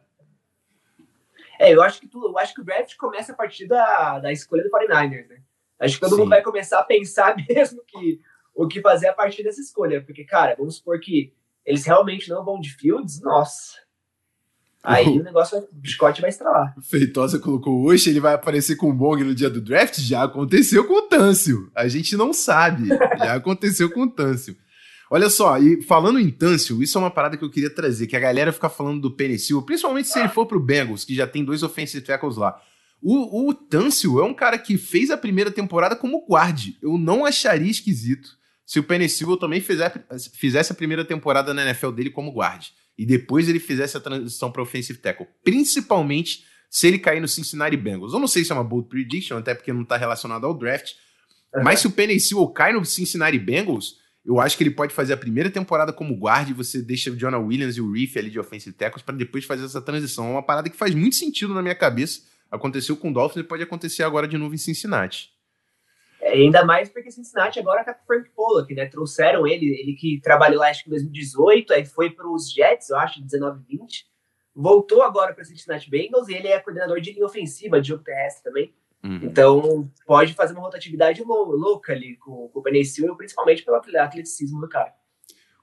É, 1.60 1.74
eu 1.74 1.82
acho 1.82 2.00
que 2.00 2.08
tu, 2.08 2.24
eu 2.24 2.38
acho 2.38 2.54
que 2.54 2.62
o 2.62 2.64
draft 2.64 2.96
começa 2.98 3.32
a 3.32 3.36
partir 3.36 3.68
da, 3.68 4.20
da 4.20 4.32
escolha 4.32 4.64
do 4.64 4.70
49ers, 4.70 5.28
né? 5.28 5.42
Acho 5.80 5.96
que 5.96 6.02
todo 6.02 6.12
Sim. 6.12 6.22
mundo 6.22 6.30
vai 6.30 6.42
começar 6.42 6.80
a 6.80 6.84
pensar 6.84 7.36
mesmo 7.50 7.82
que 7.86 8.20
o 8.54 8.68
que 8.68 8.82
fazer 8.82 9.08
a 9.08 9.14
partir 9.14 9.44
dessa 9.44 9.62
escolha. 9.62 10.02
Porque, 10.02 10.24
cara, 10.24 10.56
vamos 10.58 10.78
supor 10.78 11.00
que 11.00 11.34
eles 11.66 11.86
realmente 11.86 12.30
não 12.30 12.44
vão 12.44 12.60
de 12.60 12.74
Fields, 12.74 13.22
nossa. 13.22 13.74
Aí 14.84 15.06
o, 15.06 15.20
o 15.20 15.24
negócio, 15.24 15.58
o 15.60 15.68
biscote 15.72 16.22
vai 16.22 16.30
estralar. 16.30 16.74
Feitosa 16.82 17.40
colocou 17.40 17.84
hoje, 17.84 18.10
ele 18.10 18.20
vai 18.20 18.34
aparecer 18.34 18.76
com 18.76 18.90
o 18.90 18.94
Bong 18.94 19.24
no 19.24 19.36
dia 19.36 19.50
do 19.50 19.60
draft? 19.60 20.00
Já 20.00 20.24
aconteceu 20.24 20.88
com 20.88 20.94
o 20.94 21.02
Tâncio. 21.04 21.70
A 21.76 21.88
gente 21.88 22.16
não 22.16 22.32
sabe. 22.32 22.88
Já 22.88 23.36
aconteceu 23.36 23.92
com 23.92 24.04
o 24.04 24.10
Tâncio. 24.10 24.56
Olha 25.10 25.30
só, 25.30 25.58
e 25.58 25.82
falando 25.82 26.20
em 26.20 26.30
Tâncio, 26.30 26.84
isso 26.84 26.98
é 26.98 27.02
uma 27.02 27.12
parada 27.12 27.38
que 27.38 27.44
eu 27.44 27.50
queria 27.50 27.74
trazer, 27.74 28.08
que 28.08 28.16
a 28.16 28.20
galera 28.20 28.52
fica 28.52 28.70
falando 28.70 29.02
do 29.02 29.12
Penicil, 29.12 29.62
principalmente 29.62 30.10
se 30.10 30.20
ele 30.20 30.28
for 30.28 30.46
pro 30.46 30.60
Bengals, 30.60 31.06
que 31.06 31.16
já 31.16 31.26
tem 31.26 31.46
dois 31.46 31.64
offensive 31.64 32.06
tackles 32.06 32.36
lá. 32.36 32.62
O, 33.02 33.50
o 33.50 33.54
Tâncio 33.54 34.20
é 34.20 34.24
um 34.24 34.34
cara 34.34 34.58
que 34.58 34.78
fez 34.78 35.12
a 35.12 35.18
primeira 35.18 35.52
temporada 35.52 35.96
como 35.96 36.26
guarde. 36.26 36.78
Eu 36.82 36.98
não 36.98 37.26
acharia 37.26 37.70
esquisito 37.70 38.38
se 38.66 38.80
o 38.80 38.84
Penicil 38.84 39.38
também 39.38 39.62
fizer, 39.62 40.06
fizesse 40.34 40.72
a 40.72 40.76
primeira 40.76 41.06
temporada 41.06 41.54
na 41.54 41.64
NFL 41.64 41.92
dele 41.92 42.10
como 42.10 42.32
guarde. 42.32 42.74
E 42.98 43.06
depois 43.06 43.48
ele 43.48 43.60
fizesse 43.60 43.96
a 43.96 44.00
transição 44.00 44.52
para 44.52 44.62
offensive 44.62 45.00
tackle. 45.00 45.28
Principalmente 45.44 46.44
se 46.70 46.88
ele 46.88 47.00
cair 47.00 47.22
no 47.22 47.28
Cincinnati 47.28 47.78
Bengals. 47.78 48.14
Eu 48.14 48.20
não 48.20 48.28
sei 48.28 48.44
se 48.44 48.52
é 48.52 48.56
uma 48.56 48.64
bold 48.64 48.90
prediction, 48.90 49.38
até 49.38 49.54
porque 49.54 49.72
não 49.72 49.84
está 49.84 49.96
relacionado 49.96 50.46
ao 50.46 50.58
draft. 50.58 50.94
Uhum. 51.56 51.64
Mas 51.64 51.80
se 51.80 51.88
o 51.88 51.92
Penicil 51.92 52.46
cai 52.48 52.74
no 52.74 52.84
Cincinnati 52.84 53.40
Bengals, 53.40 53.96
eu 54.28 54.42
acho 54.42 54.58
que 54.58 54.64
ele 54.64 54.72
pode 54.72 54.94
fazer 54.94 55.14
a 55.14 55.18
primeira 55.18 55.50
temporada 55.50 55.94
como 55.94 56.14
guarda 56.14 56.52
e 56.52 56.54
você 56.54 56.82
deixa 56.82 57.10
o 57.10 57.16
Jonah 57.16 57.40
Williams 57.40 57.78
e 57.78 57.82
o 57.82 57.90
Reef 57.90 58.18
ali 58.18 58.30
de 58.30 58.38
offensive 58.38 58.76
tackles 58.76 59.02
para 59.02 59.16
depois 59.16 59.46
fazer 59.46 59.64
essa 59.64 59.82
transição. 59.82 60.28
É 60.28 60.32
uma 60.32 60.44
parada 60.44 60.70
que 60.70 60.76
faz 60.76 60.94
muito 60.94 61.16
sentido 61.16 61.54
na 61.54 61.62
minha 61.62 61.74
cabeça. 61.74 62.24
Aconteceu 62.52 62.98
com 62.98 63.10
o 63.10 63.14
Dolphins 63.14 63.46
e 63.46 63.48
pode 63.48 63.64
acontecer 63.64 64.04
agora 64.04 64.28
de 64.28 64.38
novo 64.38 64.54
em 64.54 64.58
Cincinnati. 64.58 65.32
É, 66.20 66.34
ainda 66.34 66.66
mais 66.66 66.90
porque 66.90 67.10
Cincinnati 67.10 67.58
agora 67.58 67.86
tá 67.86 67.94
com 67.94 68.04
o 68.04 68.06
Frank 68.06 68.30
Pollock, 68.36 68.74
né? 68.76 68.86
Trouxeram 68.88 69.48
ele, 69.48 69.66
ele 69.66 69.94
que 69.94 70.20
trabalhou 70.22 70.60
lá 70.60 70.70
acho 70.70 70.84
que 70.84 70.90
em 70.90 70.92
2018, 70.92 71.72
aí 71.72 71.86
foi 71.86 72.10
para 72.10 72.28
os 72.30 72.52
Jets, 72.52 72.90
eu 72.90 72.98
acho, 72.98 73.22
19 73.22 73.64
20. 73.66 74.06
Voltou 74.54 75.04
agora 75.04 75.34
para 75.34 75.46
Cincinnati 75.46 75.90
Bengals 75.90 76.28
e 76.28 76.34
ele 76.34 76.50
é 76.50 76.60
coordenador 76.60 77.00
de 77.00 77.14
linha 77.14 77.26
ofensiva, 77.26 77.80
de 77.80 77.88
jogo 77.88 78.04
terrestre 78.04 78.44
também. 78.44 78.74
Uhum. 79.08 79.20
Então, 79.24 79.90
pode 80.06 80.34
fazer 80.34 80.54
uma 80.54 80.64
rotatividade 80.64 81.24
louca 81.24 81.94
ali 81.94 82.18
com, 82.18 82.50
com 82.50 82.60
o 82.60 82.62
Benicil, 82.62 83.16
principalmente 83.16 83.64
pelo 83.64 83.78
atleticismo 83.78 84.60
do 84.60 84.68
cara. 84.68 84.94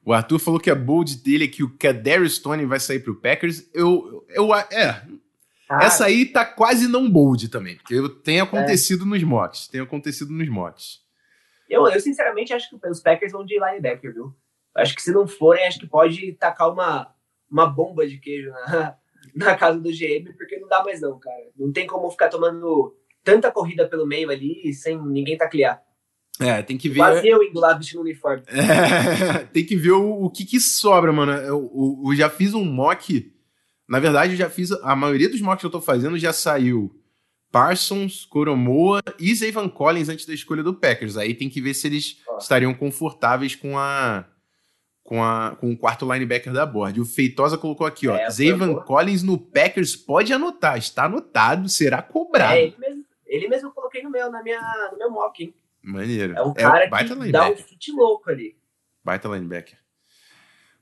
O 0.02 0.12
Arthur 0.12 0.38
falou 0.38 0.61
que 0.61 0.70
a 0.70 0.74
bold 0.74 1.22
dele 1.22 1.44
é 1.44 1.48
que 1.48 1.62
o 1.62 1.76
Kadarius 1.76 2.37
Stone 2.37 2.64
vai 2.64 2.80
sair 2.80 3.00
pro 3.00 3.20
Packers. 3.20 3.68
Eu, 3.74 4.24
eu, 4.30 4.54
é, 4.54 5.07
ah, 5.68 5.85
essa 5.85 6.07
aí 6.07 6.26
tá 6.26 6.44
quase 6.44 6.88
não 6.88 7.11
bold 7.11 7.48
também, 7.48 7.76
porque 7.76 7.96
tem 8.22 8.40
acontecido 8.40 9.04
é. 9.04 9.07
nos 9.07 9.22
mocks, 9.22 9.68
tem 9.68 9.80
acontecido 9.80 10.30
nos 10.30 10.48
mocks. 10.48 11.02
Eu, 11.68 11.87
eu 11.88 12.00
sinceramente 12.00 12.52
acho 12.52 12.68
que 12.68 12.88
os 12.88 13.00
Packers 13.00 13.33
vão 13.33 13.44
de 13.44 13.59
linebacker, 13.59 14.12
viu? 14.12 14.35
Acho 14.74 14.94
que 14.94 15.02
se 15.02 15.12
não 15.12 15.26
forem, 15.26 15.66
acho 15.66 15.78
que 15.78 15.87
pode 15.87 16.33
tacar 16.35 16.70
uma, 16.70 17.14
uma 17.50 17.66
bomba 17.66 18.07
de 18.07 18.18
queijo 18.18 18.50
na, 18.50 18.96
na 19.35 19.57
casa 19.57 19.78
do 19.78 19.90
GM, 19.90 20.33
porque 20.37 20.59
não 20.59 20.68
dá 20.68 20.83
mais 20.83 21.00
não, 21.00 21.18
cara. 21.18 21.50
Não 21.57 21.72
tem 21.72 21.87
como 21.87 22.11
ficar 22.11 22.28
tomando 22.28 22.94
tanta 23.24 23.50
corrida 23.50 23.88
pelo 23.88 24.06
meio 24.06 24.30
ali 24.30 24.72
sem 24.74 25.00
ninguém 25.02 25.37
taclear. 25.37 25.82
É, 26.40 26.62
tem 26.62 26.76
que 26.76 26.88
ver. 26.88 26.98
Quase 26.98 27.28
eu 27.28 27.42
indo 27.42 27.60
lá 27.60 27.74
vestindo 27.74 28.00
uniforme. 28.00 28.42
É, 28.50 29.44
tem 29.44 29.64
que 29.64 29.76
ver 29.76 29.92
o, 29.92 30.24
o 30.24 30.30
que, 30.30 30.44
que 30.44 30.60
sobra, 30.60 31.12
mano. 31.12 31.32
Eu, 31.32 31.70
eu, 31.74 32.02
eu, 32.06 32.16
já 32.16 32.28
fiz 32.28 32.54
um 32.54 32.64
mock. 32.64 33.32
Na 33.88 34.00
verdade, 34.00 34.32
eu 34.32 34.37
já 34.37 34.50
fiz. 34.50 34.72
A 34.72 34.96
maioria 34.96 35.28
dos 35.28 35.40
mocks 35.40 35.60
que 35.60 35.66
eu 35.66 35.70
tô 35.70 35.80
fazendo 35.80 36.18
já 36.18 36.32
saiu 36.32 37.00
Parsons, 37.52 38.24
Coromoa 38.24 39.00
e 39.18 39.32
Zayvan 39.34 39.68
Collins 39.68 40.08
antes 40.08 40.26
da 40.26 40.34
escolha 40.34 40.62
do 40.62 40.74
Packers. 40.74 41.16
Aí 41.16 41.34
tem 41.34 41.48
que 41.48 41.60
ver 41.60 41.74
se 41.74 41.87
eles 41.87 42.16
estariam 42.38 42.74
confortáveis 42.74 43.54
com 43.54 43.78
a. 43.78 44.24
Com, 45.04 45.22
a, 45.22 45.54
com 45.60 45.70
o 45.70 45.76
quarto 45.76 46.10
linebacker 46.10 46.50
da 46.50 46.64
board. 46.64 46.98
O 46.98 47.04
Feitosa 47.04 47.58
colocou 47.58 47.87
aqui, 47.87 48.08
ó. 48.08 48.16
É, 48.16 48.30
Zayvan 48.30 48.74
Collins 48.76 49.22
no 49.22 49.37
Packers 49.37 49.94
pode 49.94 50.32
anotar. 50.32 50.78
Está 50.78 51.04
anotado, 51.04 51.68
será 51.68 52.00
cobrado. 52.00 52.54
É, 52.54 52.62
ele 52.64 52.76
mesmo 52.78 53.04
ele 53.34 53.48
mesmo 53.48 53.68
eu 53.68 53.72
coloquei 53.72 54.02
no 54.02 54.10
meu, 54.10 54.30
na 54.30 54.42
minha, 54.42 54.60
no 54.92 54.98
meu 54.98 55.10
mock, 55.10 55.42
hein? 55.42 55.54
Maneiro. 55.82 56.34
É 56.34 56.42
um 56.42 56.54
cara 56.54 56.84
é, 56.84 57.04
que 57.04 57.32
dá 57.32 57.50
um 57.50 57.56
chute 57.56 57.92
louco 57.92 58.30
ali. 58.30 58.56
Baita 59.02 59.28
linebacker. 59.28 59.78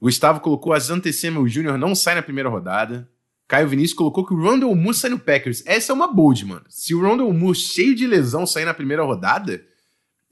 Gustavo 0.00 0.40
colocou 0.40 0.72
Asante 0.72 1.12
Samuel 1.12 1.46
Jr. 1.46 1.78
não 1.78 1.94
sai 1.94 2.14
na 2.14 2.22
primeira 2.22 2.48
rodada. 2.48 3.08
Caio 3.48 3.68
Vinícius 3.68 3.96
colocou 3.96 4.24
que 4.26 4.32
o 4.32 4.40
Rondell 4.40 4.74
Moore 4.74 4.96
sai 4.96 5.10
no 5.10 5.18
Packers. 5.18 5.62
Essa 5.66 5.92
é 5.92 5.94
uma 5.94 6.12
bold, 6.12 6.44
mano. 6.44 6.64
Se 6.68 6.94
o 6.94 7.00
Rondell 7.00 7.32
Moore 7.32 7.56
cheio 7.56 7.94
de 7.94 8.06
lesão 8.06 8.46
sair 8.46 8.64
na 8.64 8.74
primeira 8.74 9.02
rodada, 9.02 9.64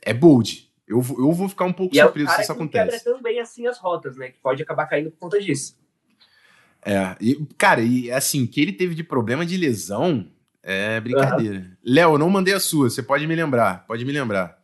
é 0.03 0.15
bold. 0.15 0.71
Eu, 0.89 0.99
eu 0.99 1.33
vou 1.33 1.49
ficar 1.49 1.67
um 1.67 1.73
pouco 1.73 1.95
e 1.95 2.01
surpreso 2.01 2.31
é 2.33 2.35
se 2.37 2.43
isso 2.43 2.53
acontece. 2.53 2.99
quebra 2.99 3.17
também 3.17 3.39
assim 3.39 3.67
as 3.67 3.79
rotas, 3.79 4.17
né? 4.17 4.31
Que 4.31 4.39
pode 4.39 4.63
acabar 4.63 4.87
caindo 4.87 5.11
por 5.11 5.19
conta 5.19 5.41
disso. 5.41 5.79
É, 6.83 7.15
e, 7.21 7.37
cara, 7.57 7.83
e 7.83 8.11
assim, 8.11 8.47
que 8.47 8.61
ele 8.61 8.73
teve 8.73 8.95
de 8.95 9.05
problema 9.05 9.47
de 9.47 9.57
lesão, 9.57 10.27
é 10.63 11.01
brincadeira. 11.01 11.59
Uhum. 11.59 11.77
Léo, 11.85 12.19
não 12.19 12.31
mandei 12.31 12.55
a 12.55 12.61
sua, 12.61 12.91
você 12.91 13.03
pode 13.03 13.27
me 13.27 13.35
lembrar, 13.35 13.87
pode 13.87 14.05
me 14.05 14.13
lembrar. 14.13 14.59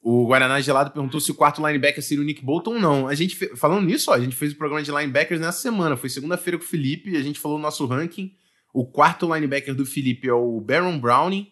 O 0.00 0.26
Guaraná 0.26 0.60
Gelado 0.60 0.90
perguntou 0.90 1.20
se 1.20 1.30
o 1.30 1.34
quarto 1.34 1.64
linebacker 1.64 2.02
seria 2.02 2.22
o 2.22 2.26
Nick 2.26 2.42
Bolton 2.42 2.74
ou 2.74 2.80
não. 2.80 3.08
A 3.08 3.14
gente, 3.14 3.36
falando 3.56 3.84
nisso, 3.84 4.10
ó, 4.10 4.14
a 4.14 4.20
gente 4.20 4.36
fez 4.36 4.52
o 4.52 4.56
programa 4.56 4.82
de 4.82 4.90
linebackers 4.90 5.40
nessa 5.40 5.60
semana. 5.60 5.96
Foi 5.96 6.08
segunda-feira 6.08 6.56
com 6.56 6.64
o 6.64 6.66
Felipe, 6.66 7.16
a 7.16 7.22
gente 7.22 7.38
falou 7.38 7.58
o 7.58 7.60
nosso 7.60 7.84
ranking. 7.84 8.32
O 8.72 8.86
quarto 8.86 9.32
linebacker 9.32 9.74
do 9.74 9.84
Felipe 9.84 10.28
é 10.28 10.32
o 10.32 10.60
Baron 10.60 10.98
Browning 10.98 11.50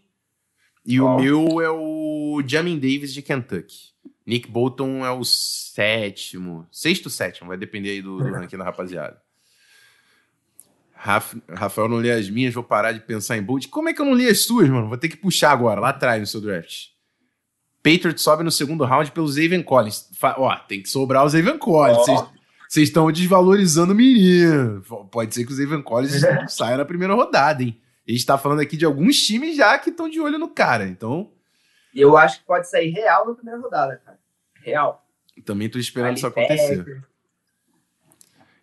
e 0.86 1.00
o 1.00 1.18
meu 1.18 1.60
é 1.60 1.68
o 1.68 2.40
Jamin 2.46 2.78
Davis 2.78 3.12
de 3.12 3.20
Kentucky. 3.20 3.94
Nick 4.24 4.48
Bolton 4.48 5.04
é 5.04 5.10
o 5.10 5.24
sétimo, 5.24 6.66
sexto, 6.70 7.10
sétimo, 7.10 7.48
vai 7.48 7.56
depender 7.56 7.90
aí 7.90 8.02
do, 8.02 8.18
do 8.18 8.24
ranking 8.32 8.56
da 8.56 8.64
rapaziada. 8.64 9.20
Rafael 11.06 11.88
não 11.88 11.98
lê 11.98 12.10
as 12.10 12.28
minhas, 12.28 12.52
vou 12.52 12.64
parar 12.64 12.92
de 12.92 13.00
pensar 13.00 13.36
em 13.36 13.42
bold. 13.42 13.68
Como 13.68 13.88
é 13.88 13.94
que 13.94 14.00
eu 14.00 14.04
não 14.04 14.14
li 14.14 14.28
as 14.28 14.40
suas, 14.40 14.68
mano? 14.68 14.88
Vou 14.88 14.98
ter 14.98 15.08
que 15.08 15.16
puxar 15.16 15.52
agora, 15.52 15.80
lá 15.80 15.90
atrás 15.90 16.20
no 16.20 16.26
seu 16.26 16.40
draft. 16.40 16.86
Patriots 17.82 18.22
sobe 18.22 18.42
no 18.42 18.50
segundo 18.50 18.84
round 18.84 19.12
pelo 19.12 19.28
Zaven 19.28 19.62
Collins. 19.62 20.10
Fa 20.18 20.34
ó, 20.36 20.56
tem 20.56 20.82
que 20.82 20.88
sobrar 20.88 21.24
o 21.24 21.28
Zaven 21.28 21.56
Collins. 21.58 22.06
Vocês 22.68 22.88
estão 22.88 23.12
desvalorizando 23.12 23.92
o 23.92 23.96
menino. 23.96 24.82
Pode 25.10 25.32
ser 25.32 25.46
que 25.46 25.52
o 25.52 25.54
Zaven 25.54 25.82
Collins 25.82 26.22
saia 26.48 26.76
na 26.76 26.84
primeira 26.84 27.14
rodada, 27.14 27.62
hein? 27.62 27.80
A 28.08 28.10
gente 28.10 28.26
tá 28.26 28.36
falando 28.36 28.60
aqui 28.60 28.76
de 28.76 28.84
alguns 28.84 29.24
times 29.24 29.56
já 29.56 29.78
que 29.78 29.90
estão 29.90 30.08
de 30.08 30.20
olho 30.20 30.38
no 30.38 30.48
cara, 30.48 30.86
então. 30.86 31.30
Eu 31.94 32.16
acho 32.16 32.40
que 32.40 32.46
pode 32.46 32.68
sair 32.68 32.90
real 32.90 33.26
na 33.26 33.34
primeira 33.34 33.60
rodada, 33.60 34.00
cara. 34.04 34.18
Real. 34.62 35.06
Também 35.44 35.68
tô 35.68 35.78
esperando 35.78 36.16
isso 36.16 36.26
acontecer. 36.26 36.84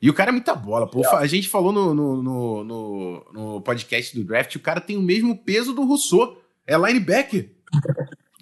E 0.04 0.10
o 0.10 0.14
cara 0.14 0.32
é 0.32 0.34
muita 0.34 0.54
bola. 0.54 0.86
Pô. 0.86 1.02
A 1.16 1.26
gente 1.26 1.48
falou 1.48 1.72
no, 1.72 1.94
no, 1.94 2.22
no, 2.22 3.26
no, 3.32 3.62
podcast 3.62 4.14
do 4.14 4.26
draft, 4.26 4.54
o 4.54 4.60
cara 4.60 4.82
tem 4.82 4.98
o 4.98 5.02
mesmo 5.02 5.38
peso 5.38 5.74
do 5.74 5.86
Rousseau. 5.86 6.44
É 6.68 6.76
linebacker. 6.76 7.52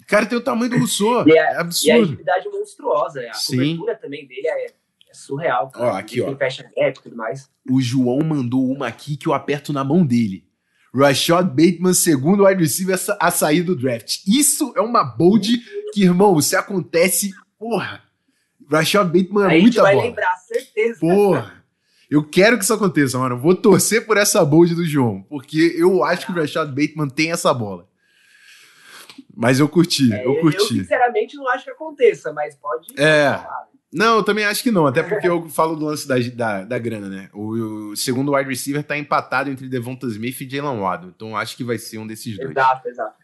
O 0.00 0.06
cara 0.08 0.26
tem 0.26 0.36
o 0.36 0.42
tamanho 0.42 0.72
do 0.72 0.78
Rousseau. 0.78 1.24
é, 1.28 1.36
é 1.36 1.56
absurdo. 1.58 1.86
E 1.86 1.92
a 1.92 2.02
agilidade 2.02 2.48
monstruosa. 2.48 3.20
A 3.30 3.34
Sim. 3.34 3.76
cobertura 3.76 3.94
também 3.94 4.26
dele 4.26 4.48
é, 4.48 4.66
É 4.66 5.14
surreal. 5.14 5.70
Cara. 5.70 5.86
Ó, 5.86 5.96
aqui, 5.96 6.20
ó. 6.20 6.36
Fashion 6.36 6.64
Gap 6.76 6.98
e 6.98 7.02
tudo 7.04 7.14
mais. 7.14 7.48
O 7.70 7.80
João 7.80 8.18
mandou 8.24 8.68
uma 8.68 8.88
aqui 8.88 9.16
que 9.16 9.28
eu 9.28 9.32
aperto 9.32 9.72
na 9.72 9.84
mão 9.84 10.04
dele. 10.04 10.44
Rashad 10.92 11.46
Bateman, 11.46 11.94
segundo 11.94 12.44
wide 12.44 12.60
receiver 12.60 12.98
a 13.20 13.30
sair 13.30 13.62
do 13.62 13.76
draft. 13.76 14.26
Isso 14.26 14.72
é 14.76 14.80
uma 14.80 15.04
bold 15.04 15.56
que, 15.94 16.02
irmão, 16.02 16.40
se 16.40 16.56
acontece, 16.56 17.32
porra. 17.56 18.02
Rashad 18.68 19.06
Bateman 19.06 19.44
é 19.44 19.60
muita 19.60 19.80
bola. 19.82 19.88
A 19.88 19.92
gente 19.92 20.00
vai 20.00 20.08
lembrar, 20.08 20.31
certeza. 20.52 21.00
Porra. 21.00 21.62
Eu 22.10 22.22
quero 22.22 22.58
que 22.58 22.64
isso 22.64 22.74
aconteça, 22.74 23.18
mano. 23.18 23.38
Vou 23.38 23.54
torcer 23.54 24.04
por 24.04 24.18
essa 24.18 24.44
bold 24.44 24.74
do 24.74 24.84
João, 24.84 25.22
porque 25.30 25.74
eu 25.78 26.04
acho 26.04 26.26
que 26.26 26.32
o 26.32 26.34
Rashad 26.34 26.68
Bateman 26.68 27.08
tem 27.08 27.32
essa 27.32 27.54
bola. 27.54 27.88
Mas 29.34 29.58
eu 29.58 29.68
curti, 29.68 30.12
é, 30.12 30.26
eu 30.26 30.38
curti. 30.40 30.58
Eu, 30.58 30.84
sinceramente, 30.84 31.36
não 31.36 31.48
acho 31.48 31.64
que 31.64 31.70
aconteça, 31.70 32.30
mas 32.32 32.54
pode. 32.54 32.88
É. 33.00 33.42
Não, 33.90 34.16
eu 34.16 34.22
também 34.22 34.44
acho 34.44 34.62
que 34.62 34.70
não, 34.70 34.86
até 34.86 35.02
porque 35.02 35.28
eu 35.28 35.48
falo 35.50 35.76
do 35.76 35.84
lance 35.84 36.08
da, 36.08 36.16
da, 36.18 36.64
da 36.64 36.78
grana, 36.78 37.08
né? 37.08 37.28
O, 37.32 37.90
o, 37.90 37.96
segundo 37.96 38.34
wide 38.34 38.48
receiver 38.48 38.82
tá 38.82 38.96
empatado 38.96 39.50
entre 39.50 39.68
Devonta 39.68 40.06
Smith 40.06 40.40
e 40.40 40.48
Jalen 40.48 40.80
Waddle, 40.80 41.12
então 41.14 41.36
acho 41.36 41.56
que 41.56 41.64
vai 41.64 41.76
ser 41.76 41.98
um 41.98 42.06
desses 42.06 42.36
dois. 42.36 42.50
Exato, 42.50 42.88
exato. 42.88 43.21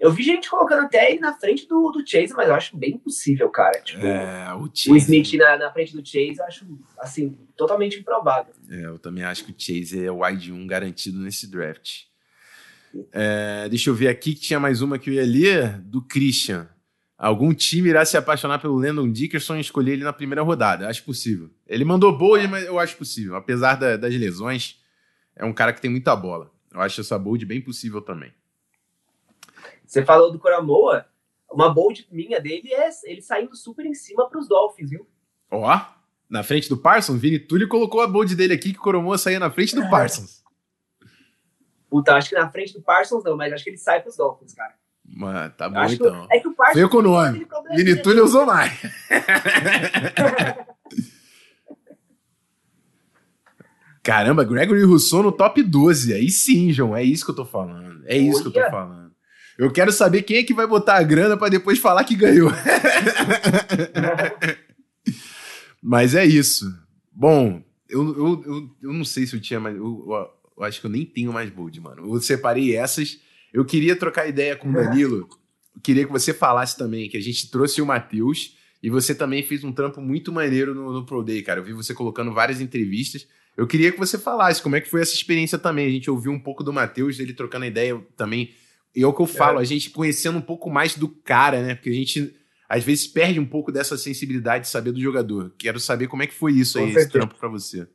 Eu 0.00 0.12
vi 0.12 0.22
gente 0.22 0.50
colocando 0.50 0.84
até 0.84 1.10
ele 1.10 1.20
na 1.20 1.32
frente 1.32 1.66
do, 1.66 1.90
do 1.90 2.06
Chase, 2.06 2.34
mas 2.34 2.48
eu 2.48 2.54
acho 2.54 2.76
bem 2.76 2.98
possível, 2.98 3.48
cara. 3.48 3.80
Tipo, 3.80 4.04
é, 4.04 4.54
o, 4.54 4.68
Chase... 4.72 4.90
o 4.90 4.96
Smith 4.96 5.34
na, 5.34 5.56
na 5.56 5.72
frente 5.72 5.96
do 5.96 6.04
Chase, 6.04 6.36
eu 6.38 6.44
acho, 6.44 6.66
assim, 6.98 7.38
totalmente 7.56 7.98
improvável. 7.98 8.52
É, 8.68 8.86
eu 8.86 8.98
também 8.98 9.24
acho 9.24 9.44
que 9.44 9.52
o 9.52 9.54
Chase 9.56 10.04
é 10.04 10.10
o 10.10 10.24
wide 10.24 10.52
1 10.52 10.66
garantido 10.66 11.18
nesse 11.20 11.50
draft. 11.50 12.02
É, 13.12 13.68
deixa 13.68 13.90
eu 13.90 13.94
ver 13.94 14.08
aqui 14.08 14.34
que 14.34 14.40
tinha 14.40 14.60
mais 14.60 14.82
uma 14.82 14.98
que 14.98 15.10
eu 15.10 15.14
ia 15.14 15.24
ler, 15.24 15.78
do 15.80 16.02
Christian. 16.02 16.68
Algum 17.16 17.54
time 17.54 17.88
irá 17.88 18.04
se 18.04 18.16
apaixonar 18.16 18.58
pelo 18.58 18.76
Landon 18.76 19.10
Dickerson 19.10 19.56
e 19.56 19.60
escolher 19.60 19.92
ele 19.92 20.04
na 20.04 20.12
primeira 20.12 20.42
rodada. 20.42 20.88
Acho 20.88 21.04
possível. 21.04 21.48
Ele 21.66 21.84
mandou 21.84 22.16
boa, 22.16 22.46
mas 22.48 22.64
eu 22.66 22.78
acho 22.78 22.96
possível. 22.96 23.36
Apesar 23.36 23.76
da, 23.76 23.96
das 23.96 24.14
lesões, 24.14 24.80
é 25.36 25.44
um 25.44 25.52
cara 25.52 25.72
que 25.72 25.80
tem 25.80 25.90
muita 25.90 26.14
bola. 26.14 26.50
Eu 26.72 26.80
acho 26.80 27.00
essa 27.00 27.18
bold 27.18 27.46
bem 27.46 27.60
possível 27.60 28.02
também. 28.02 28.32
Você 29.94 30.04
falou 30.04 30.30
do 30.32 30.40
Coramoa. 30.40 31.06
Uma 31.48 31.72
bold 31.72 32.08
minha 32.10 32.40
dele 32.40 32.74
é 32.74 32.90
ele 33.04 33.22
saindo 33.22 33.54
super 33.54 33.86
em 33.86 33.94
cima 33.94 34.28
para 34.28 34.40
os 34.40 34.48
Dolphins, 34.48 34.90
viu? 34.90 35.06
Ó, 35.48 35.80
na 36.28 36.42
frente 36.42 36.68
do 36.68 36.76
Parsons. 36.76 37.20
Vini 37.20 37.38
Túlio 37.38 37.68
colocou 37.68 38.00
a 38.00 38.08
bold 38.08 38.34
dele 38.34 38.54
aqui 38.54 38.72
que 38.72 38.78
o 38.80 38.82
Coramoa 38.82 39.16
saía 39.16 39.38
na 39.38 39.52
frente 39.52 39.76
do 39.76 39.88
Parsons. 39.88 40.42
Puta, 41.88 42.16
acho 42.16 42.30
que 42.30 42.34
na 42.34 42.50
frente 42.50 42.72
do 42.72 42.82
Parsons 42.82 43.22
não, 43.22 43.36
mas 43.36 43.52
acho 43.52 43.62
que 43.62 43.70
ele 43.70 43.76
sai 43.76 44.00
para 44.00 44.10
os 44.10 44.16
Dolphins, 44.16 44.52
cara. 44.52 44.74
Mano, 45.04 45.54
tá 45.56 45.68
bom 45.68 45.84
então. 45.84 46.26
Que, 46.26 46.36
é 46.36 46.40
que 46.40 46.48
o 46.48 46.54
Parsons. 46.56 46.74
Veio 46.74 46.88
com 46.88 46.96
o 46.96 47.02
nome. 47.02 47.46
Vini 47.76 48.02
Túlio 48.02 48.24
usou 48.24 48.44
mais. 48.44 48.72
Caramba, 54.02 54.42
Gregory 54.42 54.82
Rousseau 54.82 55.22
no 55.22 55.30
top 55.30 55.62
12. 55.62 56.14
Aí 56.14 56.28
sim, 56.30 56.72
João. 56.72 56.96
É 56.96 57.04
isso 57.04 57.24
que 57.24 57.30
eu 57.30 57.36
tô 57.36 57.44
falando. 57.44 58.02
É 58.06 58.16
isso 58.16 58.42
Olha. 58.42 58.50
que 58.50 58.58
eu 58.58 58.64
tô 58.64 58.70
falando. 58.72 59.03
Eu 59.56 59.70
quero 59.70 59.92
saber 59.92 60.22
quem 60.22 60.38
é 60.38 60.42
que 60.42 60.54
vai 60.54 60.66
botar 60.66 60.96
a 60.96 61.02
grana 61.02 61.36
para 61.36 61.48
depois 61.48 61.78
falar 61.78 62.04
que 62.04 62.16
ganhou. 62.16 62.50
Mas 65.82 66.14
é 66.14 66.24
isso. 66.24 66.66
Bom, 67.12 67.62
eu, 67.88 68.16
eu, 68.16 68.44
eu, 68.46 68.70
eu, 68.82 68.92
não 68.92 69.04
sei 69.04 69.26
se 69.26 69.36
eu 69.36 69.40
tinha 69.40 69.60
mais. 69.60 69.76
Eu, 69.76 70.32
eu, 70.56 70.64
acho 70.64 70.80
que 70.80 70.86
eu 70.86 70.90
nem 70.90 71.04
tenho 71.04 71.32
mais 71.32 71.50
bold, 71.50 71.78
mano. 71.80 72.14
Eu 72.14 72.20
separei 72.20 72.74
essas. 72.74 73.18
Eu 73.52 73.64
queria 73.64 73.94
trocar 73.94 74.26
ideia 74.26 74.56
com 74.56 74.68
o 74.68 74.72
Danilo. 74.72 75.28
Eu 75.74 75.80
queria 75.82 76.04
que 76.04 76.10
você 76.10 76.34
falasse 76.34 76.76
também 76.76 77.08
que 77.08 77.16
a 77.16 77.22
gente 77.22 77.50
trouxe 77.50 77.80
o 77.80 77.86
Matheus 77.86 78.56
e 78.82 78.90
você 78.90 79.14
também 79.14 79.42
fez 79.42 79.62
um 79.62 79.72
trampo 79.72 80.00
muito 80.00 80.32
maneiro 80.32 80.74
no, 80.74 80.92
no 80.92 81.06
Pro 81.06 81.22
Day, 81.22 81.42
cara. 81.42 81.60
Eu 81.60 81.64
vi 81.64 81.72
você 81.72 81.94
colocando 81.94 82.32
várias 82.32 82.60
entrevistas. 82.60 83.26
Eu 83.56 83.66
queria 83.66 83.92
que 83.92 83.98
você 83.98 84.18
falasse 84.18 84.60
como 84.60 84.74
é 84.74 84.80
que 84.80 84.90
foi 84.90 85.00
essa 85.00 85.14
experiência 85.14 85.58
também. 85.58 85.86
A 85.86 85.90
gente 85.90 86.10
ouviu 86.10 86.32
um 86.32 86.40
pouco 86.40 86.64
do 86.64 86.72
Matheus, 86.72 87.20
ele 87.20 87.32
trocando 87.32 87.64
ideia 87.64 88.00
também. 88.16 88.52
E 88.94 89.02
é 89.02 89.06
o 89.06 89.12
que 89.12 89.22
eu 89.22 89.26
falo, 89.26 89.58
é. 89.58 89.62
a 89.62 89.64
gente 89.64 89.90
conhecendo 89.90 90.38
um 90.38 90.42
pouco 90.42 90.70
mais 90.70 90.96
do 90.96 91.08
cara, 91.08 91.62
né? 91.62 91.74
Porque 91.74 91.90
a 91.90 91.94
gente 91.94 92.34
às 92.68 92.82
vezes 92.82 93.06
perde 93.06 93.38
um 93.38 93.46
pouco 93.46 93.70
dessa 93.70 93.96
sensibilidade 93.96 94.64
de 94.64 94.70
saber 94.70 94.92
do 94.92 95.00
jogador. 95.00 95.52
Quero 95.58 95.78
saber 95.78 96.06
como 96.06 96.22
é 96.22 96.26
que 96.26 96.34
foi 96.34 96.52
isso 96.52 96.78
aí, 96.78 96.90
esse 96.94 97.08
trampo 97.08 97.34
para 97.34 97.48
você. 97.48 97.86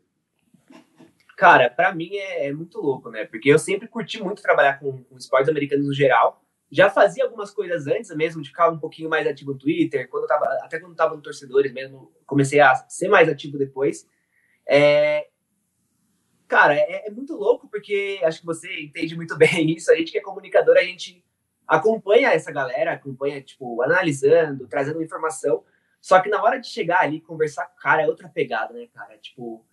Cara, 1.35 1.69
para 1.69 1.95
mim 1.95 2.09
é, 2.15 2.47
é, 2.47 2.53
muito 2.53 2.79
louco, 2.79 3.09
né? 3.09 3.25
Porque 3.25 3.49
eu 3.49 3.57
sempre 3.57 3.87
curti 3.87 4.21
muito 4.21 4.41
trabalhar 4.41 4.77
com, 4.77 5.03
com 5.03 5.17
esportes 5.17 5.49
americanos 5.49 5.87
no 5.87 5.93
geral. 5.93 6.43
Já 6.69 6.89
fazia 6.89 7.23
algumas 7.23 7.49
coisas 7.49 7.87
antes 7.87 8.13
mesmo, 8.15 8.41
de 8.41 8.49
ficar 8.49 8.69
um 8.69 8.77
pouquinho 8.77 9.09
mais 9.09 9.25
ativo 9.25 9.53
no 9.53 9.57
Twitter, 9.57 10.07
quando 10.09 10.27
tava, 10.27 10.45
até 10.61 10.79
quando 10.79 10.95
tava 10.95 11.15
no 11.15 11.21
Torcedores 11.21 11.71
mesmo, 11.71 12.11
comecei 12.25 12.59
a 12.59 12.75
ser 12.87 13.07
mais 13.07 13.27
ativo 13.29 13.57
depois. 13.57 14.05
É... 14.67 15.27
Cara, 16.49 16.73
é, 16.75 17.07
é 17.07 17.11
muito 17.11 17.35
louco, 17.35 17.67
porque 17.67 18.19
acho 18.23 18.39
que 18.39 18.45
você 18.45 18.81
entende 18.81 19.15
muito 19.15 19.37
bem 19.37 19.69
isso. 19.69 19.91
A 19.91 19.95
gente 19.95 20.11
que 20.11 20.17
é 20.17 20.21
comunicador, 20.21 20.75
a 20.75 20.83
gente 20.83 21.23
acompanha 21.67 22.31
essa 22.31 22.51
galera, 22.51 22.93
acompanha, 22.93 23.39
tipo, 23.39 23.81
analisando, 23.83 24.67
trazendo 24.67 25.01
informação. 25.01 25.63
Só 26.01 26.19
que 26.19 26.27
na 26.27 26.41
hora 26.41 26.59
de 26.59 26.67
chegar 26.67 27.01
ali, 27.01 27.21
conversar 27.21 27.67
com 27.67 27.77
o 27.77 27.79
cara, 27.79 28.01
é 28.01 28.07
outra 28.07 28.27
pegada, 28.27 28.73
né, 28.73 28.87
cara? 28.91 29.15
Tipo, 29.19 29.63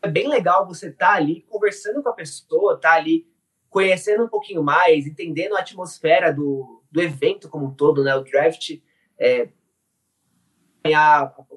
é 0.00 0.08
bem 0.08 0.26
legal 0.26 0.66
você 0.66 0.88
estar 0.88 1.08
tá 1.08 1.14
ali 1.14 1.42
conversando 1.42 2.02
com 2.02 2.08
a 2.08 2.14
pessoa, 2.14 2.80
tá 2.80 2.92
ali 2.94 3.28
conhecendo 3.68 4.24
um 4.24 4.28
pouquinho 4.28 4.62
mais, 4.62 5.06
entendendo 5.06 5.54
a 5.54 5.60
atmosfera 5.60 6.32
do, 6.32 6.82
do 6.90 7.02
evento 7.02 7.50
como 7.50 7.66
um 7.66 7.74
todo, 7.74 8.02
né? 8.02 8.16
O 8.16 8.24
draft 8.24 8.80
é, 9.18 9.50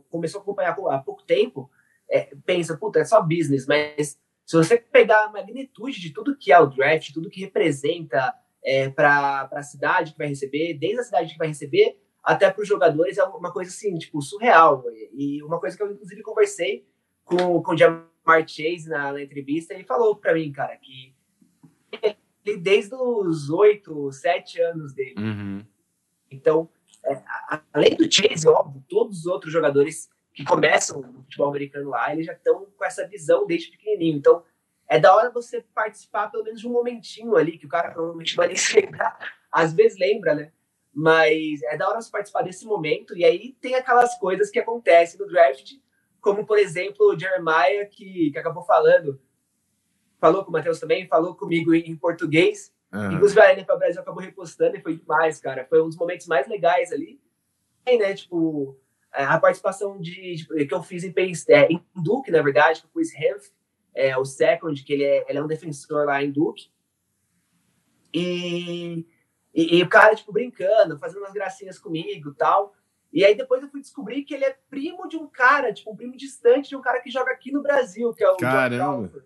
começou 0.09 0.39
a 0.39 0.43
acompanhar 0.43 0.75
há 0.89 0.99
pouco 0.99 1.23
tempo, 1.23 1.71
é, 2.09 2.35
pensa, 2.45 2.75
puta, 2.75 2.99
é 2.99 3.05
só 3.05 3.21
business, 3.21 3.65
mas 3.65 4.21
se 4.53 4.57
você 4.57 4.77
pegar 4.77 5.25
a 5.25 5.31
magnitude 5.31 5.99
de 5.99 6.11
tudo 6.11 6.37
que 6.37 6.51
é 6.51 6.59
o 6.59 6.67
draft, 6.67 7.11
tudo 7.11 7.29
que 7.29 7.41
representa 7.41 8.31
é, 8.63 8.87
para 8.87 9.49
a 9.51 9.63
cidade 9.63 10.11
que 10.11 10.17
vai 10.19 10.27
receber, 10.27 10.75
desde 10.75 10.99
a 10.99 11.03
cidade 11.03 11.31
que 11.31 11.39
vai 11.39 11.47
receber 11.47 11.99
até 12.23 12.51
para 12.51 12.61
os 12.61 12.67
jogadores, 12.67 13.17
é 13.17 13.23
uma 13.23 13.51
coisa 13.51 13.71
assim, 13.71 13.97
tipo, 13.97 14.21
surreal. 14.21 14.85
E 15.11 15.41
uma 15.41 15.59
coisa 15.59 15.75
que 15.75 15.81
eu, 15.81 15.91
inclusive, 15.91 16.21
conversei 16.21 16.87
com, 17.25 17.63
com 17.63 17.73
o 17.73 18.05
Mark 18.23 18.47
Chase 18.47 18.87
na, 18.87 19.11
na 19.11 19.23
entrevista, 19.23 19.73
ele 19.73 19.83
falou 19.83 20.15
para 20.15 20.35
mim, 20.35 20.51
cara, 20.51 20.77
que 20.77 21.15
ele, 22.45 22.57
desde 22.57 22.93
os 22.93 23.49
oito, 23.49 24.11
sete 24.11 24.61
anos 24.61 24.93
dele. 24.93 25.15
Uhum. 25.17 25.65
Então, 26.29 26.69
é, 27.05 27.21
além 27.73 27.95
do 27.95 28.09
Chase, 28.09 28.47
óbvio, 28.47 28.83
todos 28.87 29.21
os 29.21 29.25
outros 29.25 29.51
jogadores 29.51 30.09
que 30.33 30.43
começam 30.43 31.01
no 31.01 31.23
futebol 31.23 31.49
americano 31.49 31.89
lá, 31.89 32.11
eles 32.11 32.25
já 32.25 32.33
estão 32.33 32.65
com 32.77 32.85
essa 32.85 33.07
visão 33.07 33.45
desde 33.45 33.71
pequenininho. 33.71 34.17
Então, 34.17 34.43
é 34.87 34.99
da 34.99 35.15
hora 35.15 35.29
você 35.29 35.63
participar 35.73 36.29
pelo 36.29 36.43
menos 36.43 36.59
de 36.59 36.67
um 36.67 36.71
momentinho 36.71 37.35
ali, 37.35 37.57
que 37.57 37.65
o 37.65 37.69
cara 37.69 37.91
provavelmente 37.91 38.35
vai 38.35 38.47
nem 38.47 38.55
se 38.55 38.79
lembrar. 38.79 39.17
Às 39.51 39.73
vezes 39.73 39.97
lembra, 39.99 40.33
né? 40.33 40.51
Mas 40.93 41.61
é 41.63 41.77
da 41.77 41.87
hora 41.87 42.01
você 42.01 42.11
participar 42.11 42.43
desse 42.43 42.65
momento. 42.65 43.17
E 43.17 43.23
aí 43.23 43.55
tem 43.59 43.75
aquelas 43.75 44.17
coisas 44.17 44.49
que 44.49 44.59
acontecem 44.59 45.19
no 45.19 45.27
draft 45.27 45.73
como 46.23 46.45
por 46.45 46.57
exemplo 46.57 47.13
o 47.13 47.19
Jeremiah, 47.19 47.85
que, 47.85 48.31
que 48.31 48.39
acabou 48.39 48.63
falando, 48.63 49.21
falou 50.19 50.43
com 50.43 50.49
o 50.49 50.53
Matheus 50.53 50.79
também, 50.79 51.05
falou 51.05 51.35
comigo 51.35 51.75
em, 51.75 51.91
em 51.91 51.97
português. 51.97 52.73
Uhum. 52.93 53.11
Inclusive 53.11 53.41
a 53.41 53.51
NFL 53.51 53.77
Brasil 53.77 54.01
acabou 54.01 54.23
repostando 54.23 54.77
e 54.77 54.81
foi 54.81 54.95
demais, 54.95 55.41
cara. 55.41 55.65
Foi 55.65 55.81
um 55.81 55.89
dos 55.89 55.97
momentos 55.97 56.25
mais 56.25 56.47
legais 56.47 56.93
ali. 56.93 57.19
E, 57.85 57.97
né, 57.97 58.13
tipo, 58.13 58.79
a 59.13 59.39
participação 59.39 59.99
de, 59.99 60.37
tipo, 60.37 60.55
que 60.55 60.73
eu 60.73 60.81
fiz 60.81 61.03
em, 61.03 61.13
é, 61.49 61.71
em 61.71 61.83
Duke, 61.95 62.31
na 62.31 62.41
verdade, 62.41 62.81
com 62.81 62.87
o 62.87 62.91
Chris 62.91 63.13
Hemp, 63.13 63.41
é, 63.93 64.17
o 64.17 64.25
second, 64.25 64.83
que 64.83 64.93
ele 64.93 65.03
é, 65.03 65.25
ele 65.29 65.37
é 65.37 65.43
um 65.43 65.47
defensor 65.47 66.05
lá 66.05 66.23
em 66.23 66.31
Duke. 66.31 66.69
E, 68.13 69.05
e, 69.53 69.77
e, 69.77 69.83
o 69.83 69.89
cara, 69.89 70.15
tipo, 70.15 70.31
brincando, 70.31 70.97
fazendo 70.97 71.19
umas 71.19 71.33
gracinhas 71.33 71.77
comigo 71.77 72.31
e 72.31 72.35
tal. 72.35 72.73
E 73.11 73.23
aí 73.23 73.35
depois 73.35 73.61
eu 73.61 73.69
fui 73.69 73.81
descobrir 73.81 74.23
que 74.23 74.33
ele 74.33 74.45
é 74.45 74.57
primo 74.69 75.07
de 75.07 75.15
um 75.15 75.27
cara, 75.27 75.71
tipo, 75.71 75.91
um 75.91 75.95
primo 75.95 76.17
distante 76.17 76.69
de 76.69 76.75
um 76.75 76.81
cara 76.81 76.99
que 76.99 77.11
joga 77.11 77.31
aqui 77.31 77.51
no 77.51 77.61
Brasil, 77.61 78.11
que 78.13 78.23
é 78.23 78.29
o 78.29 78.37
Caramba! 78.37 79.23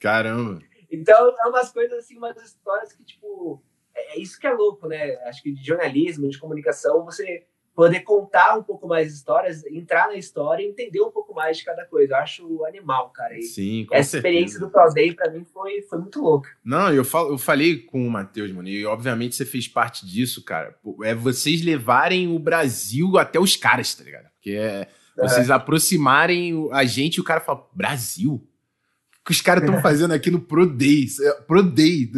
Caramba! 0.00 0.60
Então, 0.90 1.34
é 1.38 1.48
umas 1.48 1.70
coisas 1.70 1.98
assim, 1.98 2.16
umas 2.16 2.36
histórias 2.42 2.92
que, 2.92 3.04
tipo, 3.04 3.62
é, 3.94 4.16
é 4.16 4.20
isso 4.20 4.38
que 4.40 4.46
é 4.46 4.52
louco, 4.52 4.88
né? 4.88 5.14
Acho 5.28 5.42
que 5.42 5.52
de 5.52 5.64
jornalismo, 5.64 6.28
de 6.28 6.38
comunicação, 6.38 7.04
você 7.04 7.46
poder 7.78 8.00
contar 8.00 8.58
um 8.58 8.62
pouco 8.64 8.88
mais 8.88 9.14
histórias, 9.14 9.64
entrar 9.66 10.08
na 10.08 10.16
história 10.16 10.64
e 10.64 10.66
entender 10.66 11.00
um 11.00 11.12
pouco 11.12 11.32
mais 11.32 11.58
de 11.58 11.64
cada 11.64 11.84
coisa. 11.84 12.14
Eu 12.14 12.16
acho 12.16 12.64
animal, 12.64 13.10
cara. 13.10 13.38
E 13.38 13.42
Sim, 13.42 13.86
com 13.88 13.94
Essa 13.94 14.10
certeza. 14.10 14.16
experiência 14.16 14.58
do 14.58 14.68
Pro 14.68 14.92
Day, 14.92 15.14
pra 15.14 15.30
mim, 15.30 15.44
foi, 15.44 15.80
foi 15.82 16.00
muito 16.00 16.20
louca. 16.20 16.50
Não, 16.64 16.92
eu, 16.92 17.04
falo, 17.04 17.34
eu 17.34 17.38
falei 17.38 17.78
com 17.78 18.04
o 18.04 18.10
Matheus, 18.10 18.50
mano, 18.50 18.68
e 18.68 18.84
obviamente 18.84 19.36
você 19.36 19.44
fez 19.44 19.68
parte 19.68 20.04
disso, 20.04 20.42
cara. 20.42 20.74
É 21.04 21.14
vocês 21.14 21.64
levarem 21.64 22.26
o 22.26 22.36
Brasil 22.40 23.16
até 23.16 23.38
os 23.38 23.54
caras, 23.54 23.94
tá 23.94 24.02
ligado? 24.02 24.28
Porque 24.32 24.56
é, 24.56 24.88
vocês 25.16 25.48
aproximarem 25.48 26.68
a 26.72 26.84
gente 26.84 27.18
e 27.18 27.20
o 27.20 27.24
cara 27.24 27.40
fala, 27.40 27.64
Brasil? 27.72 28.44
O 29.20 29.24
que 29.24 29.30
os 29.30 29.40
caras 29.40 29.62
estão 29.62 29.78
fazendo 29.80 30.10
aqui 30.14 30.32
no 30.32 30.40
Pro 30.40 30.66
Day? 30.66 31.06
Pro 31.46 31.62
Day. 31.62 32.10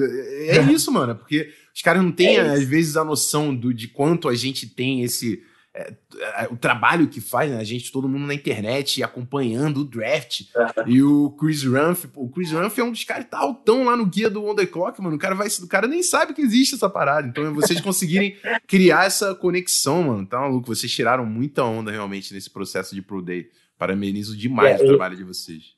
É 0.49 0.63
isso, 0.73 0.91
mano, 0.91 1.17
porque 1.17 1.53
os 1.75 1.83
caras 1.83 2.03
não 2.03 2.13
têm, 2.13 2.39
é 2.39 2.49
às 2.49 2.65
vezes, 2.65 2.97
a 2.97 3.05
noção 3.05 3.55
do, 3.55 3.75
de 3.75 3.89
quanto 3.89 4.27
a 4.27 4.35
gente 4.35 4.67
tem 4.67 5.03
esse 5.03 5.50
é, 5.73 5.95
é, 6.37 6.49
o 6.51 6.57
trabalho 6.57 7.07
que 7.07 7.21
faz, 7.21 7.51
né? 7.51 7.59
A 7.59 7.65
gente, 7.65 7.93
todo 7.93 8.09
mundo 8.09 8.27
na 8.27 8.35
internet 8.35 9.03
acompanhando 9.03 9.81
o 9.81 9.85
draft. 9.85 10.43
e 10.87 11.01
o 11.01 11.31
Chris 11.31 11.63
Rumph, 11.63 12.07
o 12.17 12.29
Chris 12.29 12.51
Rumph 12.51 12.79
é 12.79 12.83
um 12.83 12.91
dos 12.91 13.05
caras 13.05 13.25
que 13.25 13.31
tá 13.31 13.39
altão 13.39 13.85
lá 13.85 13.97
no 13.97 14.05
guia 14.05 14.29
do 14.29 14.45
On 14.45 14.55
The 14.55 14.67
Clock, 14.67 15.01
mano. 15.01 15.17
O 15.17 15.19
cara 15.19 15.35
vai, 15.35 15.47
o 15.47 15.69
cara 15.69 15.87
nem 15.87 16.03
sabe 16.03 16.35
que 16.35 16.43
existe 16.43 16.75
essa 16.75 16.91
parada. 16.91 17.29
Então, 17.29 17.47
é 17.47 17.51
vocês 17.51 17.81
conseguirem 17.81 18.37
criar 18.67 19.07
essa 19.07 19.35
conexão, 19.35 20.03
mano, 20.03 20.27
tá 20.27 20.41
maluco? 20.41 20.75
Vocês 20.75 20.91
tiraram 20.93 21.25
muita 21.25 21.63
onda 21.63 21.91
realmente 21.91 22.35
nesse 22.35 22.51
processo 22.51 22.95
de 22.95 23.03
Pro 23.03 23.23
Day. 23.23 23.49
Parabenizo 23.79 24.37
demais 24.37 24.81
é, 24.81 24.85
o 24.85 24.89
trabalho 24.89 25.17
de 25.17 25.25
vocês. 25.25 25.77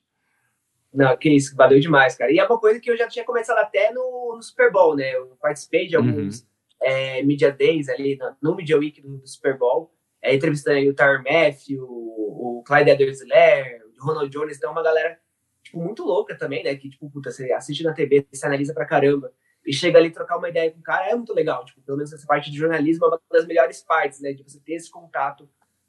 Não, 0.92 1.16
que 1.16 1.30
isso, 1.30 1.54
valeu 1.54 1.80
demais, 1.80 2.16
cara. 2.16 2.32
E 2.32 2.38
é 2.38 2.44
uma 2.44 2.58
coisa 2.58 2.80
que 2.80 2.90
eu 2.90 2.96
já 2.96 3.08
tinha 3.08 3.24
começado 3.24 3.58
até 3.58 3.92
no, 3.92 4.34
no 4.36 4.42
Super 4.42 4.70
Bowl, 4.70 4.96
né? 4.96 5.14
Eu 5.14 5.36
participei 5.40 5.86
de 5.86 5.96
alguns 5.96 6.40
uhum. 6.40 6.46
É, 6.82 7.22
Media 7.22 7.50
Days 7.50 7.88
ali, 7.88 8.16
no, 8.16 8.36
no 8.50 8.56
Media 8.56 8.78
Week 8.78 9.00
do, 9.00 9.18
do 9.18 9.26
Super 9.26 9.56
Bowl, 9.56 9.92
é, 10.20 10.34
entrevistando 10.34 10.76
aí 10.76 10.88
o 10.88 10.94
Tyler 10.94 11.22
Matthew, 11.22 11.82
o, 11.82 12.58
o 12.58 12.62
Clyde 12.64 12.90
Edwards-Helaire, 12.90 13.82
o 14.00 14.04
Ronald 14.04 14.30
Jones, 14.30 14.56
então 14.56 14.72
uma 14.72 14.82
galera, 14.82 15.18
tipo, 15.62 15.78
muito 15.78 16.04
louca 16.04 16.36
também, 16.36 16.62
né? 16.62 16.74
Que, 16.76 16.88
tipo, 16.88 17.10
puta, 17.10 17.30
você 17.30 17.52
assiste 17.52 17.82
na 17.82 17.92
TV, 17.92 18.26
você 18.30 18.46
analisa 18.46 18.74
pra 18.74 18.86
caramba, 18.86 19.32
e 19.64 19.72
chega 19.72 19.98
ali 19.98 20.10
trocar 20.10 20.38
uma 20.38 20.48
ideia 20.48 20.70
com 20.70 20.80
o 20.80 20.82
cara, 20.82 21.10
é 21.10 21.14
muito 21.14 21.32
legal. 21.32 21.64
Tipo, 21.64 21.80
pelo 21.82 21.96
menos 21.96 22.12
essa 22.12 22.26
parte 22.26 22.50
de 22.50 22.58
jornalismo 22.58 23.04
é 23.04 23.08
uma 23.08 23.20
das 23.30 23.46
melhores 23.46 23.80
partes, 23.82 24.20
né? 24.20 24.32
De 24.32 24.42
você 24.42 24.60
ter 24.60 24.74
esse 24.74 24.90
contato 24.90 25.48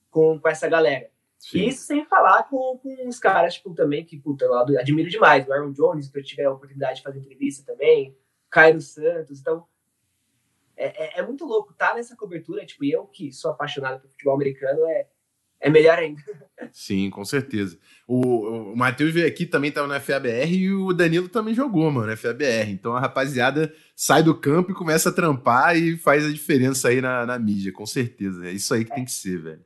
com, 0.10 0.40
com 0.40 0.48
essa 0.48 0.68
galera. 0.68 1.10
Sim. 1.40 1.68
Isso 1.68 1.86
sem 1.88 2.06
falar 2.06 2.44
com, 2.44 2.78
com 2.78 3.08
os 3.08 3.20
caras, 3.20 3.56
tipo, 3.56 3.74
também, 3.74 4.06
que, 4.06 4.18
puta, 4.18 4.46
eu 4.46 4.80
admiro 4.80 5.10
demais. 5.10 5.48
O 5.48 5.52
Aaron 5.52 5.72
Jones, 5.72 6.08
que 6.08 6.18
eu 6.18 6.24
tive 6.24 6.44
a 6.44 6.52
oportunidade 6.52 6.98
de 6.98 7.04
fazer 7.04 7.20
entrevista 7.20 7.66
também. 7.66 8.16
Cairo 8.50 8.80
Santos. 8.80 9.42
Então, 9.42 9.66
é, 10.76 11.18
é, 11.18 11.20
é, 11.20 11.22
muito 11.22 11.46
louco 11.46 11.72
estar 11.72 11.90
tá 11.90 11.96
nessa 11.96 12.16
cobertura. 12.16 12.66
Tipo, 12.66 12.86
eu 12.86 13.06
que 13.06 13.32
sou 13.32 13.52
apaixonado 13.52 14.02
por 14.02 14.10
futebol 14.10 14.36
americano, 14.36 14.86
é, 14.88 15.08
é 15.60 15.70
melhor 15.70 15.98
ainda. 15.98 16.22
Sim, 16.72 17.10
com 17.10 17.24
certeza. 17.24 17.78
O, 18.08 18.72
o 18.72 18.76
Matheus 18.76 19.14
veio 19.14 19.28
aqui, 19.28 19.46
também 19.46 19.70
estava 19.70 19.88
no 19.88 20.00
FABR, 20.00 20.52
e 20.52 20.74
o 20.74 20.92
Danilo 20.92 21.30
também 21.30 21.54
jogou, 21.54 21.90
mano, 21.90 22.08
no 22.08 22.18
FABR. 22.18 22.70
Então 22.70 22.96
a 22.96 23.00
rapaziada 23.00 23.74
sai 23.96 24.22
do 24.22 24.36
campo 24.36 24.72
e 24.72 24.76
começa 24.76 25.10
a 25.10 25.14
trampar 25.14 25.78
e 25.78 25.98
faz 25.98 26.26
a 26.26 26.32
diferença 26.32 26.90
aí 26.90 27.00
na, 27.00 27.26
na 27.26 27.40
mídia, 27.40 27.72
com 27.72 27.86
certeza. 27.86 28.48
É 28.48 28.52
isso 28.52 28.74
aí 28.74 28.84
que 28.84 28.92
é. 28.92 28.96
tem 28.96 29.06
que 29.06 29.12
ser, 29.12 29.40
velho. 29.42 29.66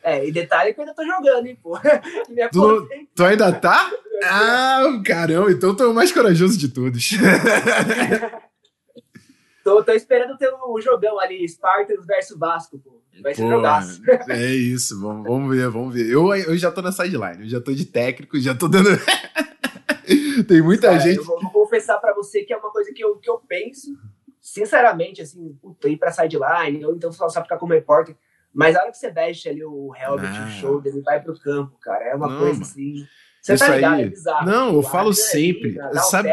É, 0.00 0.26
e 0.26 0.32
detalhe 0.32 0.72
que 0.72 0.80
eu 0.80 0.84
ainda 0.84 0.94
tô 0.94 1.04
jogando, 1.04 1.46
hein, 1.46 1.58
pô. 1.60 1.78
Tu, 2.52 2.88
tu, 3.14 3.24
ainda 3.24 3.52
tá? 3.52 3.90
Ah, 4.24 4.82
caramba, 5.04 5.52
então 5.52 5.76
tu 5.76 5.84
é 5.84 5.86
o 5.86 5.94
mais 5.94 6.10
corajoso 6.10 6.58
de 6.58 6.68
todos. 6.68 7.10
tô, 9.76 9.84
tô 9.84 9.92
esperando 9.92 10.36
ter 10.36 10.52
um 10.52 10.80
jogão 10.80 11.18
ali, 11.20 11.46
Spartans 11.48 12.06
versus 12.06 12.38
Vasco, 12.38 12.78
pô. 12.78 12.98
Vai 13.22 13.34
ser 13.34 13.48
jogaço. 13.48 14.00
É 14.28 14.46
isso, 14.46 15.00
vamos, 15.00 15.24
vamos 15.24 15.56
ver, 15.56 15.68
vamos 15.68 15.94
ver. 15.94 16.08
Eu, 16.08 16.32
eu 16.34 16.56
já 16.56 16.70
tô 16.70 16.80
na 16.80 16.92
sideline, 16.92 17.42
eu 17.42 17.48
já 17.48 17.60
tô 17.60 17.72
de 17.72 17.84
técnico, 17.84 18.38
já 18.38 18.54
tô 18.54 18.68
dando. 18.68 18.90
Tem 20.46 20.62
muita 20.62 20.88
Cara, 20.88 21.00
gente. 21.00 21.18
Eu 21.18 21.24
vou, 21.24 21.40
vou 21.40 21.50
confessar 21.50 21.98
pra 21.98 22.14
você 22.14 22.44
que 22.44 22.52
é 22.52 22.56
uma 22.56 22.70
coisa 22.70 22.92
que 22.92 23.02
eu, 23.02 23.16
que 23.16 23.28
eu 23.28 23.38
penso, 23.38 23.88
sinceramente, 24.40 25.20
assim, 25.20 25.52
puta, 25.60 25.88
ir 25.88 25.96
pra 25.96 26.12
sideline, 26.12 26.84
ou 26.84 26.94
então 26.94 27.10
só 27.10 27.28
ficar 27.28 27.58
como 27.58 27.72
repórter 27.72 28.16
mas 28.52 28.74
a 28.74 28.82
hora 28.82 28.90
que 28.90 28.98
você 28.98 29.10
veste 29.10 29.48
ali 29.48 29.64
o 29.64 29.92
helmet, 29.94 30.36
ah. 30.36 30.46
o 30.46 30.50
shoulder, 30.50 30.92
ele 30.92 31.02
vai 31.02 31.22
pro 31.22 31.38
campo, 31.38 31.78
cara. 31.80 32.06
É 32.06 32.14
uma 32.14 32.28
não, 32.28 32.38
coisa 32.38 32.62
assim. 32.62 33.06
Você 33.42 33.56
tá 33.56 33.74
ligado, 33.74 33.94
aí... 33.94 34.02
é 34.02 34.08
bizarro. 34.08 34.46
Não, 34.46 34.74
eu 34.74 34.82
falo 34.82 35.12
sempre. 35.12 35.80
Ali, 35.80 35.98
sabe, 36.00 36.30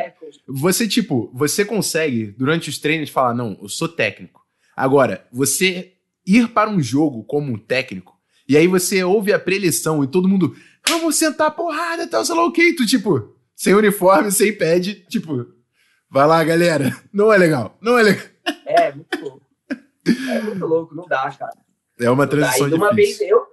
você, 0.48 0.88
tipo, 0.88 1.32
você 1.34 1.64
consegue, 1.64 2.28
durante 2.38 2.70
os 2.70 2.78
treinos, 2.78 3.10
falar, 3.10 3.34
não, 3.34 3.58
eu 3.62 3.70
sou 3.70 3.88
técnico. 3.88 4.42
Agora, 4.76 5.26
você 5.32 5.94
ir 6.26 6.50
para 6.50 6.70
um 6.70 6.82
jogo 6.82 7.24
como 7.24 7.54
um 7.54 7.58
técnico, 7.58 8.16
e 8.48 8.58
aí 8.58 8.68
você 8.68 9.04
ouve 9.04 9.32
a 9.32 9.40
preleção 9.40 10.04
e 10.04 10.08
todo 10.08 10.28
mundo, 10.28 10.56
vamos 10.88 11.16
sentar 11.16 11.56
porrada, 11.56 12.08
tal, 12.08 12.26
sei 12.26 12.36
lá 12.36 12.46
o 12.46 12.52
que, 12.52 12.74
tu, 12.74 12.86
tipo, 12.86 13.36
sem 13.56 13.74
uniforme, 13.74 14.32
sem 14.32 14.56
pad, 14.56 15.06
tipo, 15.10 15.48
vai 16.10 16.28
lá, 16.28 16.44
galera. 16.44 16.96
Não 17.14 17.32
é 17.32 17.38
legal, 17.38 17.78
não 17.82 17.98
é 17.98 18.04
legal. 18.04 18.26
É, 18.66 18.92
muito 18.92 19.22
louco. 19.22 19.42
É 20.08 20.42
muito 20.42 20.66
louco, 20.66 20.96
não 20.96 21.08
dá, 21.08 21.32
cara. 21.32 21.54
É 22.00 22.10
uma 22.10 22.28
transição 22.28 22.70
Daí, 22.70 22.78
uma 22.78 22.94
vez 22.94 23.20
eu 23.22 23.48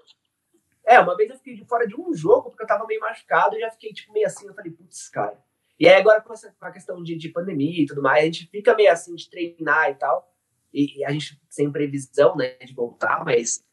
É, 0.85 0.99
uma 0.99 1.17
vez 1.17 1.31
eu 1.31 1.37
fiquei 1.37 1.55
de 1.55 1.65
fora 1.65 1.87
de 1.87 1.99
um 1.99 2.13
jogo 2.15 2.51
porque 2.51 2.63
eu 2.63 2.67
tava 2.67 2.87
meio 2.87 3.01
machucado 3.01 3.57
e 3.57 3.61
já 3.61 3.71
fiquei 3.71 3.93
tipo 3.93 4.13
meio 4.13 4.27
assim, 4.27 4.47
eu 4.47 4.55
falei, 4.55 4.73
putz, 4.73 5.09
cara. 5.09 5.39
E 5.79 5.89
aí 5.89 5.95
agora 5.95 6.21
com, 6.21 6.33
essa, 6.33 6.55
com 6.59 6.67
a 6.67 6.71
questão 6.71 7.03
de, 7.03 7.17
de 7.17 7.29
pandemia 7.29 7.83
e 7.83 7.87
tudo 7.87 8.03
mais, 8.03 8.23
a 8.23 8.27
gente 8.27 8.47
fica 8.49 8.75
meio 8.75 8.91
assim 8.91 9.15
de 9.15 9.29
treinar 9.29 9.91
e 9.91 9.95
tal. 9.95 10.33
E, 10.73 11.01
e 11.01 11.05
a 11.05 11.11
gente 11.11 11.41
sem 11.49 11.71
previsão, 11.71 12.37
né, 12.37 12.57
de 12.65 12.75
voltar, 12.75 13.25
mas 13.25 13.65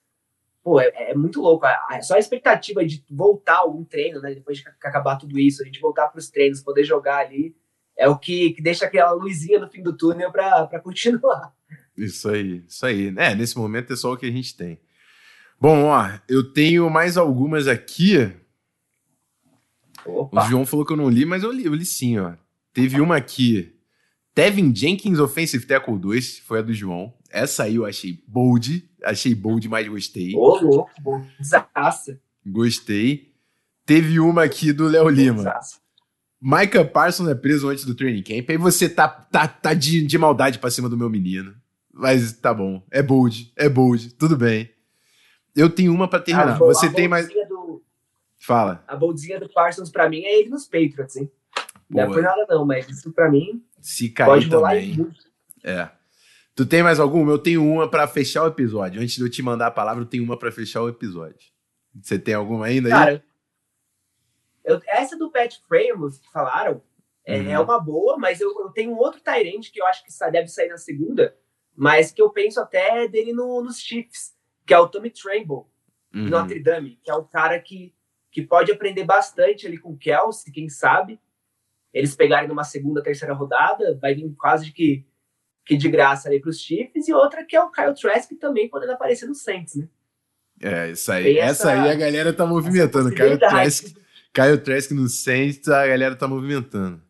pô, 0.64 0.80
é, 0.80 0.92
é 0.96 1.16
muito 1.16 1.42
louco. 1.42 1.66
Só 2.02 2.16
a 2.16 2.20
expectativa 2.20 2.86
de 2.86 3.04
voltar 3.10 3.58
algum 3.58 3.84
treino, 3.84 4.22
né, 4.22 4.34
depois 4.34 4.58
de 4.58 4.68
acabar 4.68 5.18
tudo 5.18 5.40
isso, 5.40 5.62
a 5.62 5.66
gente 5.66 5.80
voltar 5.80 6.08
para 6.10 6.20
os 6.20 6.30
treinos, 6.30 6.62
poder 6.62 6.84
jogar 6.84 7.18
ali, 7.18 7.56
é 7.98 8.08
o 8.08 8.18
que, 8.18 8.54
que 8.54 8.62
deixa 8.62 8.86
aquela 8.86 9.12
luzinha 9.12 9.60
no 9.60 9.70
fim 9.70 9.84
do 9.84 9.96
túnel 9.96 10.32
para 10.32 10.80
continuar. 10.80 11.54
Isso 11.98 12.30
aí, 12.30 12.64
isso 12.66 12.86
aí. 12.86 13.14
É, 13.18 13.36
nesse 13.36 13.58
momento 13.58 13.92
é 13.92 13.96
só 13.96 14.14
o 14.14 14.18
que 14.18 14.26
a 14.26 14.32
gente 14.32 14.56
tem. 14.56 14.80
Bom, 15.60 15.86
ó, 15.86 16.10
eu 16.28 16.54
tenho 16.54 16.90
mais 16.90 17.18
algumas 17.18 17.68
aqui. 17.68 18.32
Opa. 20.06 20.46
O 20.46 20.50
João 20.50 20.66
falou 20.66 20.86
que 20.86 20.94
eu 20.94 20.98
não 20.98 21.10
li, 21.10 21.26
mas 21.26 21.44
eu 21.44 21.52
li, 21.52 21.66
eu 21.66 21.76
li 21.76 21.86
sim, 21.86 22.18
ó. 22.18 22.34
Teve 22.74 23.02
uma 23.02 23.18
aqui. 23.18 23.76
Tevin 24.34 24.74
Jenkins 24.74 25.20
Offensive 25.20 25.66
Tackle 25.66 26.00
2, 26.00 26.40
foi 26.40 26.60
a 26.60 26.62
do 26.62 26.74
João. 26.74 27.14
Essa 27.30 27.64
aí 27.64 27.76
eu 27.76 27.86
achei 27.86 28.24
bold. 28.28 28.90
Achei 29.04 29.36
bold, 29.36 29.68
mas 29.68 29.88
gostei. 29.88 30.34
Ô, 30.34 30.58
louco, 30.60 30.92
boldaça. 31.02 32.20
Gostei. 32.46 33.34
Teve 33.86 34.20
uma 34.20 34.44
aqui 34.44 34.72
do 34.72 34.88
Léo 34.88 35.10
Lima. 35.10 35.44
Micah 36.42 36.86
Parsons 36.86 37.28
é 37.28 37.36
preso 37.36 37.68
antes 37.68 37.84
do 37.84 37.96
training 37.96 38.24
camp. 38.24 38.50
Aí 38.50 38.58
você 38.58 38.88
tá, 38.88 39.08
tá, 39.08 39.48
tá 39.48 39.74
de, 39.74 40.06
de 40.06 40.18
maldade 40.18 40.58
pra 40.60 40.72
cima 40.72 40.88
do 40.88 40.98
meu 40.98 41.10
menino. 41.10 41.54
Mas 41.94 42.32
tá 42.32 42.54
bom. 42.54 42.82
É 42.90 43.04
bold, 43.04 43.52
é 43.58 43.68
bold, 43.68 44.14
tudo 44.14 44.38
bem. 44.38 44.70
Eu 45.56 45.70
tenho 45.70 45.94
uma 45.94 46.08
para 46.08 46.20
terminar. 46.20 46.58
Você 46.58 46.92
tem 46.92 47.08
mais. 47.08 47.28
Do... 47.28 47.84
Fala. 48.38 48.84
A 48.88 48.96
boldzinha 48.96 49.40
do 49.40 49.50
Parsons 49.50 49.90
para 49.90 50.10
mim 50.10 50.24
é 50.24 50.40
ele 50.40 50.50
nos 50.50 50.66
Patriots, 50.66 51.16
hein? 51.16 51.32
Boa. 51.90 52.06
Não 52.06 52.12
é 52.12 52.16
por 52.16 52.24
nada, 52.24 52.46
não, 52.50 52.66
mas 52.66 52.88
isso 52.90 53.12
para 53.12 53.30
mim. 53.30 53.64
Se 53.82 54.10
cair 54.10 54.28
pode 54.28 54.50
também. 54.50 55.10
É. 55.64 55.90
Tu 56.56 56.66
tem 56.66 56.84
mais 56.84 57.00
alguma? 57.00 57.32
Eu 57.32 57.40
tenho 57.40 57.66
uma 57.66 57.90
para 57.90 58.08
fechar 58.08 58.44
o 58.44 58.48
episódio. 58.48 59.02
Antes 59.02 59.16
de 59.16 59.22
eu 59.22 59.30
te 59.30 59.42
mandar 59.42 59.68
a 59.68 59.72
palavra, 59.72 60.04
eu 60.04 60.08
tenho 60.08 60.24
uma 60.24 60.38
para 60.38 60.52
fechar 60.52 60.82
o 60.82 60.90
episódio. 60.90 61.52
Você 62.02 62.20
tem 62.20 62.34
alguma 62.34 62.66
ainda 62.66 62.90
aí? 62.90 62.92
Cara, 62.92 63.24
eu, 64.64 64.80
essa 64.88 65.18
do 65.18 65.32
Pat 65.32 65.56
Framus 65.68 66.20
que 66.20 66.32
falaram 66.32 66.82
é, 67.26 67.38
é 67.38 67.42
uhum. 67.42 67.52
é, 67.52 67.60
uma 67.60 67.80
boa, 67.80 68.18
mas 68.18 68.40
eu, 68.42 68.50
eu 68.60 68.70
tenho 68.70 68.92
um 68.92 68.98
outro 68.98 69.22
Tyrant 69.22 69.72
que 69.72 69.82
eu 69.82 69.86
acho 69.86 70.04
que 70.04 70.32
deve 70.32 70.48
sair 70.48 70.70
na 70.70 70.78
segunda, 70.78 71.36
mas 71.76 72.12
que 72.12 72.22
eu 72.22 72.30
penso 72.30 72.60
até 72.60 73.08
dele 73.08 73.34
no, 73.34 73.64
nos 73.64 73.80
Chiefs, 73.80 74.34
que 74.70 74.74
é 74.76 74.78
o 74.78 74.88
Tommy 74.88 75.10
Tremble, 75.10 75.66
uhum. 76.14 76.30
Notre 76.30 76.60
Dame, 76.60 77.00
que 77.04 77.10
é 77.10 77.16
um 77.16 77.24
cara 77.24 77.60
que, 77.60 77.92
que 78.32 78.44
pode 78.44 78.72
aprender 78.72 79.04
bastante 79.04 79.66
ali 79.66 79.80
com 79.80 79.94
o 79.94 79.98
Kelsey, 79.98 80.54
quem 80.54 80.70
sabe. 80.70 81.20
Eles 81.92 82.16
pegarem 82.16 82.48
numa 82.48 82.64
segunda, 82.64 83.02
terceira 83.02 83.34
rodada, 83.34 83.98
vai 84.00 84.14
vir 84.14 84.32
quase 84.38 84.72
que, 84.72 85.04
que 85.66 85.76
de 85.76 85.90
graça 85.90 86.30
ali 86.30 86.40
para 86.40 86.52
os 86.52 86.60
Chiefs, 86.60 87.08
e 87.08 87.12
outra 87.12 87.44
que 87.44 87.56
é 87.56 87.64
o 87.64 87.72
Kyle 87.72 87.96
Trask, 88.00 88.32
também 88.40 88.70
podendo 88.70 88.92
aparecer 88.92 89.26
no 89.26 89.34
Saints, 89.34 89.74
né? 89.74 89.90
É, 90.62 90.92
isso 90.92 91.12
aí, 91.12 91.40
essa, 91.40 91.72
essa, 91.72 91.84
aí 91.84 91.90
a 91.90 91.96
galera 91.96 92.32
tá 92.32 92.46
movimentando. 92.46 93.10
Kyle 93.10 93.40
Trask, 93.40 93.86
Kyle 94.32 94.58
Trask 94.60 94.92
no 94.92 95.10
Saints, 95.10 95.68
a 95.68 95.88
galera 95.88 96.16
tá 96.16 96.28
movimentando. 96.28 97.02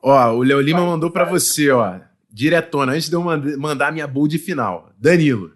Ó, 0.00 0.32
o 0.36 0.42
Léo 0.42 0.62
Lima 0.62 0.80
mandou 0.80 1.10
para 1.10 1.26
você, 1.26 1.70
ó 1.70 2.00
diretona, 2.32 2.92
antes 2.92 3.10
de 3.10 3.14
eu 3.14 3.22
mandar 3.58 3.88
a 3.88 3.92
minha 3.92 4.06
build 4.06 4.38
final. 4.38 4.90
Danilo, 4.98 5.54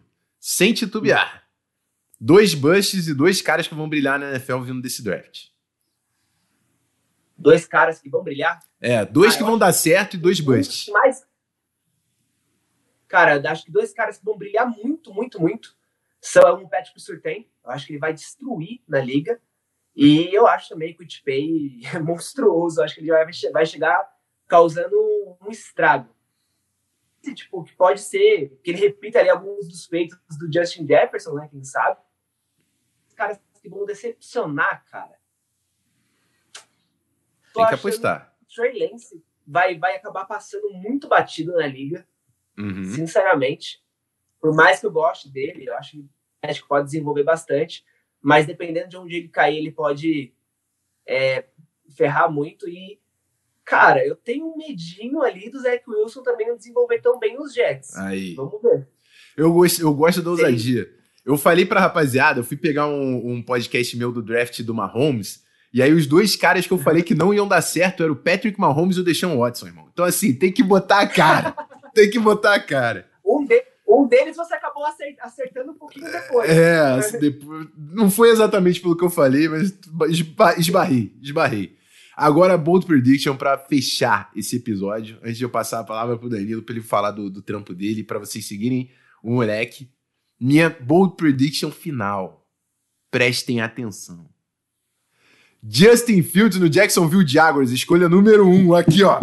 sem 0.48 0.72
titubear. 0.72 1.44
Dois 2.20 2.54
busts 2.54 3.08
e 3.08 3.14
dois 3.14 3.42
caras 3.42 3.66
que 3.66 3.74
vão 3.74 3.88
brilhar 3.88 4.16
na 4.16 4.30
NFL 4.30 4.60
vindo 4.60 4.80
desse 4.80 5.02
draft. 5.02 5.48
Dois 7.36 7.66
caras 7.66 8.00
que 8.00 8.08
vão 8.08 8.22
brilhar? 8.22 8.60
É, 8.80 9.04
dois 9.04 9.34
ah, 9.34 9.38
que 9.38 9.42
vão 9.42 9.58
dar 9.58 9.72
certo 9.72 10.14
e 10.14 10.18
dois 10.20 10.38
busts. 10.38 10.86
Mas, 10.92 11.26
cara, 13.08 13.42
acho 13.50 13.64
que 13.64 13.72
dois 13.72 13.92
caras 13.92 14.18
que 14.18 14.24
vão 14.24 14.38
brilhar 14.38 14.68
muito, 14.68 15.12
muito, 15.12 15.40
muito 15.40 15.76
são 16.20 16.62
um 16.62 16.68
Patrick 16.68 17.02
Surtain. 17.02 17.50
Eu 17.64 17.70
acho 17.72 17.84
que 17.84 17.94
ele 17.94 17.98
vai 17.98 18.14
destruir 18.14 18.80
na 18.86 19.00
liga. 19.00 19.40
E 19.96 20.32
eu 20.32 20.46
acho 20.46 20.68
também 20.68 20.94
que 20.94 21.02
o 21.02 21.06
Tipei 21.06 21.80
é 21.92 21.98
monstruoso. 21.98 22.78
Eu 22.80 22.84
acho 22.84 22.94
que 22.94 23.00
ele 23.00 23.10
vai, 23.10 23.26
vai 23.52 23.66
chegar 23.66 24.00
causando 24.46 24.96
um 25.44 25.50
estrago 25.50 26.15
tipo, 27.34 27.64
que 27.64 27.74
pode 27.74 28.00
ser 28.00 28.58
que 28.62 28.70
ele 28.70 28.80
repita 28.80 29.18
ali 29.18 29.28
alguns 29.28 29.68
dos 29.68 29.86
feitos 29.86 30.18
do 30.38 30.52
Justin 30.52 30.86
Jefferson, 30.86 31.34
né? 31.34 31.48
Quem 31.48 31.62
sabe? 31.64 32.00
Os 33.08 33.14
caras 33.14 33.40
que 33.60 33.68
vão 33.68 33.84
decepcionar, 33.84 34.84
cara. 34.90 35.18
Tô 37.52 37.60
Tem 37.60 37.68
que 37.68 37.74
apostar. 37.74 38.36
Trey 38.54 38.78
Lance 38.78 39.24
vai, 39.46 39.78
vai 39.78 39.96
acabar 39.96 40.24
passando 40.24 40.70
muito 40.70 41.08
batido 41.08 41.52
na 41.52 41.66
liga. 41.66 42.06
Uhum. 42.58 42.84
Sinceramente. 42.84 43.84
por 44.40 44.54
mais 44.54 44.80
que 44.80 44.86
eu 44.86 44.92
goste 44.92 45.30
dele, 45.30 45.68
eu 45.68 45.74
acho 45.76 45.92
que 45.92 46.08
acho 46.42 46.62
que 46.62 46.68
pode 46.68 46.86
desenvolver 46.86 47.24
bastante, 47.24 47.84
mas 48.20 48.46
dependendo 48.46 48.88
de 48.88 48.96
onde 48.96 49.16
ele 49.16 49.28
cair, 49.28 49.58
ele 49.58 49.72
pode 49.72 50.32
é, 51.06 51.46
ferrar 51.96 52.30
muito. 52.30 52.68
E, 52.68 53.00
cara, 53.66 54.06
eu 54.06 54.14
tenho 54.14 54.46
um 54.46 54.56
medinho 54.56 55.20
ali 55.20 55.50
do 55.50 55.60
Zach 55.60 55.82
Wilson 55.86 56.22
também 56.22 56.46
não 56.46 56.56
desenvolver 56.56 57.00
tão 57.00 57.18
bem 57.18 57.38
os 57.38 57.52
Jets. 57.52 57.96
Aí. 57.96 58.34
Vamos 58.34 58.62
ver. 58.62 58.86
Eu 59.36 59.52
gosto, 59.52 59.82
eu 59.82 59.92
gosto 59.92 60.22
da 60.22 60.30
ousadia. 60.30 60.88
Eu 61.24 61.36
falei 61.36 61.66
pra 61.66 61.80
rapaziada, 61.80 62.38
eu 62.38 62.44
fui 62.44 62.56
pegar 62.56 62.86
um, 62.86 63.32
um, 63.32 63.42
podcast 63.42 63.96
meu 63.96 64.12
do 64.12 64.22
draft 64.22 64.62
do 64.62 64.72
Mahomes, 64.72 65.42
e 65.74 65.82
aí 65.82 65.92
os 65.92 66.06
dois 66.06 66.36
caras 66.36 66.66
que 66.66 66.72
eu 66.72 66.78
falei 66.78 67.02
que 67.02 67.14
não 67.14 67.34
iam 67.34 67.48
dar 67.48 67.60
certo 67.60 68.04
eram 68.04 68.12
o 68.12 68.16
Patrick 68.16 68.58
Mahomes 68.58 68.96
e 68.96 69.00
o 69.00 69.04
Deshaun 69.04 69.38
Watson, 69.38 69.66
irmão. 69.66 69.88
Então, 69.92 70.04
assim, 70.04 70.32
tem 70.32 70.52
que 70.52 70.62
botar 70.62 71.00
a 71.00 71.06
cara. 71.08 71.54
tem 71.92 72.08
que 72.08 72.20
botar 72.20 72.54
a 72.54 72.60
cara. 72.60 73.10
Um, 73.24 73.44
de, 73.44 73.62
um 73.86 74.06
deles 74.06 74.36
você 74.36 74.54
acabou 74.54 74.84
acertando 75.20 75.72
um 75.72 75.74
pouquinho 75.74 76.10
depois. 76.10 76.48
É, 76.48 76.78
assim, 76.78 77.18
depois, 77.18 77.66
não 77.76 78.08
foi 78.08 78.30
exatamente 78.30 78.80
pelo 78.80 78.96
que 78.96 79.04
eu 79.04 79.10
falei, 79.10 79.48
mas 79.48 79.76
esbarrei, 80.56 81.12
esbarrei. 81.20 81.75
Agora, 82.16 82.56
bold 82.56 82.86
prediction 82.86 83.36
para 83.36 83.58
fechar 83.58 84.30
esse 84.34 84.56
episódio, 84.56 85.18
antes 85.22 85.36
de 85.36 85.44
eu 85.44 85.50
passar 85.50 85.80
a 85.80 85.84
palavra 85.84 86.16
pro 86.16 86.30
Danilo 86.30 86.62
para 86.62 86.74
ele 86.74 86.82
falar 86.82 87.10
do, 87.10 87.28
do 87.28 87.42
trampo 87.42 87.74
dele, 87.74 88.02
para 88.02 88.18
vocês 88.18 88.46
seguirem 88.46 88.90
o 89.22 89.34
moleque. 89.34 89.90
Minha 90.40 90.70
bold 90.70 91.14
prediction 91.16 91.70
final. 91.70 92.48
Prestem 93.10 93.60
atenção. 93.60 94.30
Justin 95.62 96.22
Fields 96.22 96.58
no 96.58 96.70
Jacksonville 96.70 97.26
Jaguars, 97.26 97.70
escolha 97.70 98.08
número 98.08 98.48
um, 98.48 98.74
aqui 98.74 99.02
ó. 99.02 99.18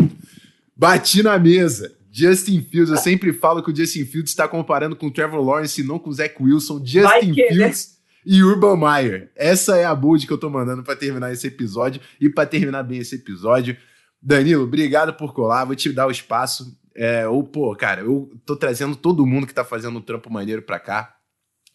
Bati 0.74 1.22
na 1.22 1.38
mesa. 1.38 1.94
Justin 2.10 2.62
Fields, 2.62 2.90
eu 2.90 2.96
sempre 2.96 3.30
falo 3.30 3.62
que 3.62 3.70
o 3.70 3.76
Justin 3.76 4.06
Fields 4.06 4.30
está 4.30 4.48
comparando 4.48 4.96
com 4.96 5.08
o 5.08 5.10
Trevor 5.10 5.42
Lawrence 5.42 5.82
e 5.82 5.84
não 5.84 5.98
com 5.98 6.08
o 6.08 6.12
Zach 6.14 6.34
Wilson. 6.40 6.80
Justin? 6.82 7.34
Fields 7.34 7.90
né? 7.90 7.95
E 8.26 8.42
Urban 8.42 8.76
Meyer. 8.76 9.30
Essa 9.36 9.76
é 9.76 9.84
a 9.84 9.94
bold 9.94 10.26
que 10.26 10.32
eu 10.32 10.38
tô 10.38 10.50
mandando 10.50 10.82
para 10.82 10.96
terminar 10.96 11.32
esse 11.32 11.46
episódio 11.46 12.00
e 12.20 12.28
para 12.28 12.44
terminar 12.44 12.82
bem 12.82 12.98
esse 12.98 13.14
episódio. 13.14 13.76
Danilo, 14.20 14.64
obrigado 14.64 15.14
por 15.14 15.32
colar. 15.32 15.64
Vou 15.64 15.76
te 15.76 15.92
dar 15.92 16.08
o 16.08 16.10
espaço. 16.10 16.76
É, 16.92 17.28
ou, 17.28 17.44
pô, 17.44 17.74
cara, 17.76 18.00
eu 18.00 18.28
tô 18.44 18.56
trazendo 18.56 18.96
todo 18.96 19.24
mundo 19.24 19.46
que 19.46 19.54
tá 19.54 19.64
fazendo 19.64 19.98
um 19.98 20.02
trampo 20.02 20.28
maneiro 20.28 20.60
pra 20.60 20.80
cá. 20.80 21.14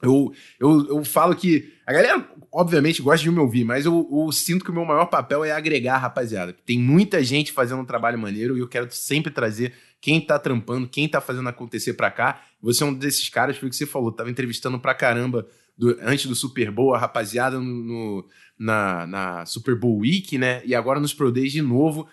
Eu, 0.01 0.33
eu, 0.59 0.87
eu 0.89 1.05
falo 1.05 1.35
que 1.35 1.71
a 1.85 1.93
galera, 1.93 2.27
obviamente, 2.51 3.01
gosta 3.01 3.23
de 3.23 3.31
me 3.31 3.39
ouvir, 3.39 3.63
mas 3.63 3.85
eu, 3.85 4.09
eu 4.11 4.31
sinto 4.31 4.65
que 4.65 4.71
o 4.71 4.73
meu 4.73 4.83
maior 4.83 5.05
papel 5.05 5.45
é 5.45 5.51
agregar, 5.51 5.99
rapaziada. 5.99 6.53
Tem 6.65 6.77
muita 6.77 7.23
gente 7.23 7.53
fazendo 7.53 7.81
um 7.81 7.85
trabalho 7.85 8.19
maneiro 8.19 8.57
e 8.57 8.59
eu 8.59 8.67
quero 8.67 8.91
sempre 8.91 9.31
trazer 9.31 9.73
quem 10.01 10.19
tá 10.19 10.39
trampando, 10.39 10.89
quem 10.89 11.07
tá 11.07 11.21
fazendo 11.21 11.47
acontecer 11.47 11.93
pra 11.93 12.11
cá. 12.11 12.41
Você 12.61 12.83
é 12.83 12.85
um 12.87 12.93
desses 12.93 13.29
caras, 13.29 13.55
foi 13.57 13.67
o 13.67 13.69
que 13.69 13.75
você 13.75 13.85
falou, 13.85 14.11
tava 14.11 14.31
entrevistando 14.31 14.79
pra 14.79 14.95
caramba 14.95 15.47
do, 15.81 15.97
antes 16.01 16.27
do 16.27 16.35
Super 16.35 16.69
Bowl, 16.69 16.93
a 16.93 16.99
rapaziada 16.99 17.59
no, 17.59 17.65
no, 17.65 18.29
na, 18.57 19.07
na 19.07 19.45
Super 19.47 19.75
Bowl 19.75 19.97
Week, 19.97 20.37
né? 20.37 20.61
E 20.63 20.75
agora 20.75 20.99
nos 20.99 21.13
Pro 21.13 21.31
Days 21.31 21.51
de 21.51 21.61
novo, 21.61 22.07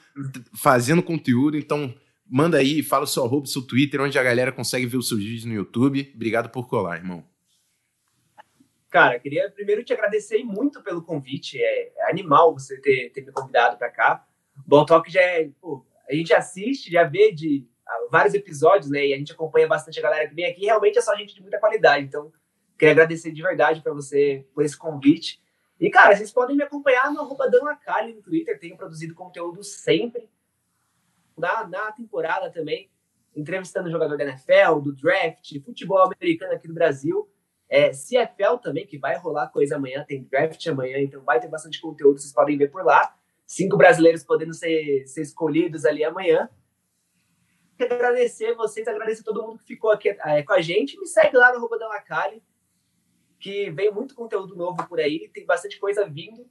fazendo 0.55 1.03
conteúdo. 1.03 1.57
Então, 1.57 1.95
Manda 2.31 2.59
aí, 2.59 2.83
fala 2.83 3.05
o 3.05 3.07
seu 3.07 3.25
arroba, 3.25 3.47
seu 3.47 3.63
Twitter, 3.67 4.03
onde 4.03 4.19
a 4.19 4.23
galera 4.23 4.53
consegue 4.53 4.85
ver 4.85 4.99
os 4.99 5.09
seus 5.09 5.21
vídeos 5.21 5.47
no 5.47 5.55
YouTube. 5.55 6.13
Obrigado 6.15 6.51
por 6.51 6.69
colar, 6.69 6.99
irmão. 6.99 7.25
Cara, 8.91 9.19
queria 9.19 9.51
primeiro 9.51 9.83
te 9.83 9.95
agradecer 9.95 10.45
muito 10.45 10.83
pelo 10.83 11.01
convite. 11.01 11.59
É, 11.59 11.93
é 11.97 12.11
animal 12.11 12.53
você 12.53 12.79
ter, 12.83 13.11
ter 13.15 13.25
me 13.25 13.33
convidado 13.33 13.79
para 13.79 13.89
cá. 13.89 14.27
Bom 14.67 14.85
Talk 14.85 15.11
já 15.11 15.23
é. 15.23 15.49
Pô, 15.59 15.87
a 16.07 16.15
gente 16.15 16.35
assiste, 16.35 16.91
já 16.91 17.05
vê 17.05 17.33
de 17.33 17.67
ah, 17.87 18.09
vários 18.11 18.35
episódios, 18.35 18.91
né? 18.91 19.07
E 19.07 19.15
a 19.15 19.17
gente 19.17 19.33
acompanha 19.33 19.67
bastante 19.67 19.99
a 19.99 20.03
galera 20.03 20.29
que 20.29 20.35
vem 20.35 20.45
aqui. 20.45 20.67
Realmente 20.67 20.99
é 20.99 21.03
só 21.03 21.17
gente 21.17 21.35
de 21.35 21.41
muita 21.41 21.59
qualidade. 21.59 22.05
Então, 22.05 22.31
queria 22.79 22.93
agradecer 22.93 23.33
de 23.33 23.43
verdade 23.43 23.83
para 23.83 23.93
você 23.93 24.47
por 24.55 24.65
esse 24.65 24.77
convite. 24.77 25.43
E, 25.81 25.91
cara, 25.91 26.17
vocês 26.17 26.33
podem 26.33 26.57
me 26.57 26.63
acompanhar 26.63 27.13
no 27.13 27.21
arroba 27.21 27.49
no 27.49 28.23
Twitter. 28.23 28.59
Tenho 28.59 28.77
produzido 28.77 29.15
conteúdo 29.15 29.63
sempre 29.63 30.29
na, 31.37 31.67
na 31.67 31.93
temporada 31.93 32.51
também, 32.51 32.91
entrevistando 33.35 33.91
jogador 33.91 34.17
da 34.17 34.25
NFL, 34.25 34.81
do 34.83 34.93
draft, 34.93 35.61
futebol 35.65 36.03
americano 36.03 36.53
aqui 36.53 36.67
do 36.67 36.75
Brasil. 36.75 37.29
É, 37.69 37.91
CFL 37.91 38.57
também, 38.63 38.87
que 38.87 38.99
vai 38.99 39.17
rolar 39.19 39.49
coisa 39.49 39.77
amanhã, 39.77 40.05
tem 40.07 40.25
draft 40.25 40.67
amanhã, 40.67 40.99
então 40.99 41.23
vai 41.23 41.39
ter 41.39 41.49
bastante 41.49 41.81
conteúdo, 41.81 42.19
vocês 42.19 42.33
podem 42.33 42.57
ver 42.57 42.71
por 42.71 42.85
lá. 42.85 43.15
Cinco 43.47 43.77
brasileiros 43.77 44.25
podendo 44.25 44.55
ser, 44.55 45.07
ser 45.07 45.23
escolhidos 45.23 45.85
ali 45.85 46.03
amanhã. 46.03 46.49
Agradecer 47.79 48.55
vocês, 48.55 48.89
agradecer 48.89 49.23
todo 49.23 49.43
mundo 49.43 49.59
que 49.59 49.65
ficou 49.65 49.91
aqui 49.91 50.09
é, 50.09 50.43
com 50.43 50.53
a 50.53 50.61
gente. 50.61 50.99
Me 50.99 51.07
segue 51.07 51.37
lá 51.37 51.53
no 51.53 51.61
Roupa 51.61 51.79
da 51.79 51.89
que 53.39 53.71
vem 53.71 53.93
muito 53.93 54.15
conteúdo 54.15 54.57
novo 54.57 54.87
por 54.89 55.01
aí, 55.01 55.31
tem 55.33 55.47
bastante 55.47 55.79
coisa 55.79 56.07
vindo, 56.07 56.47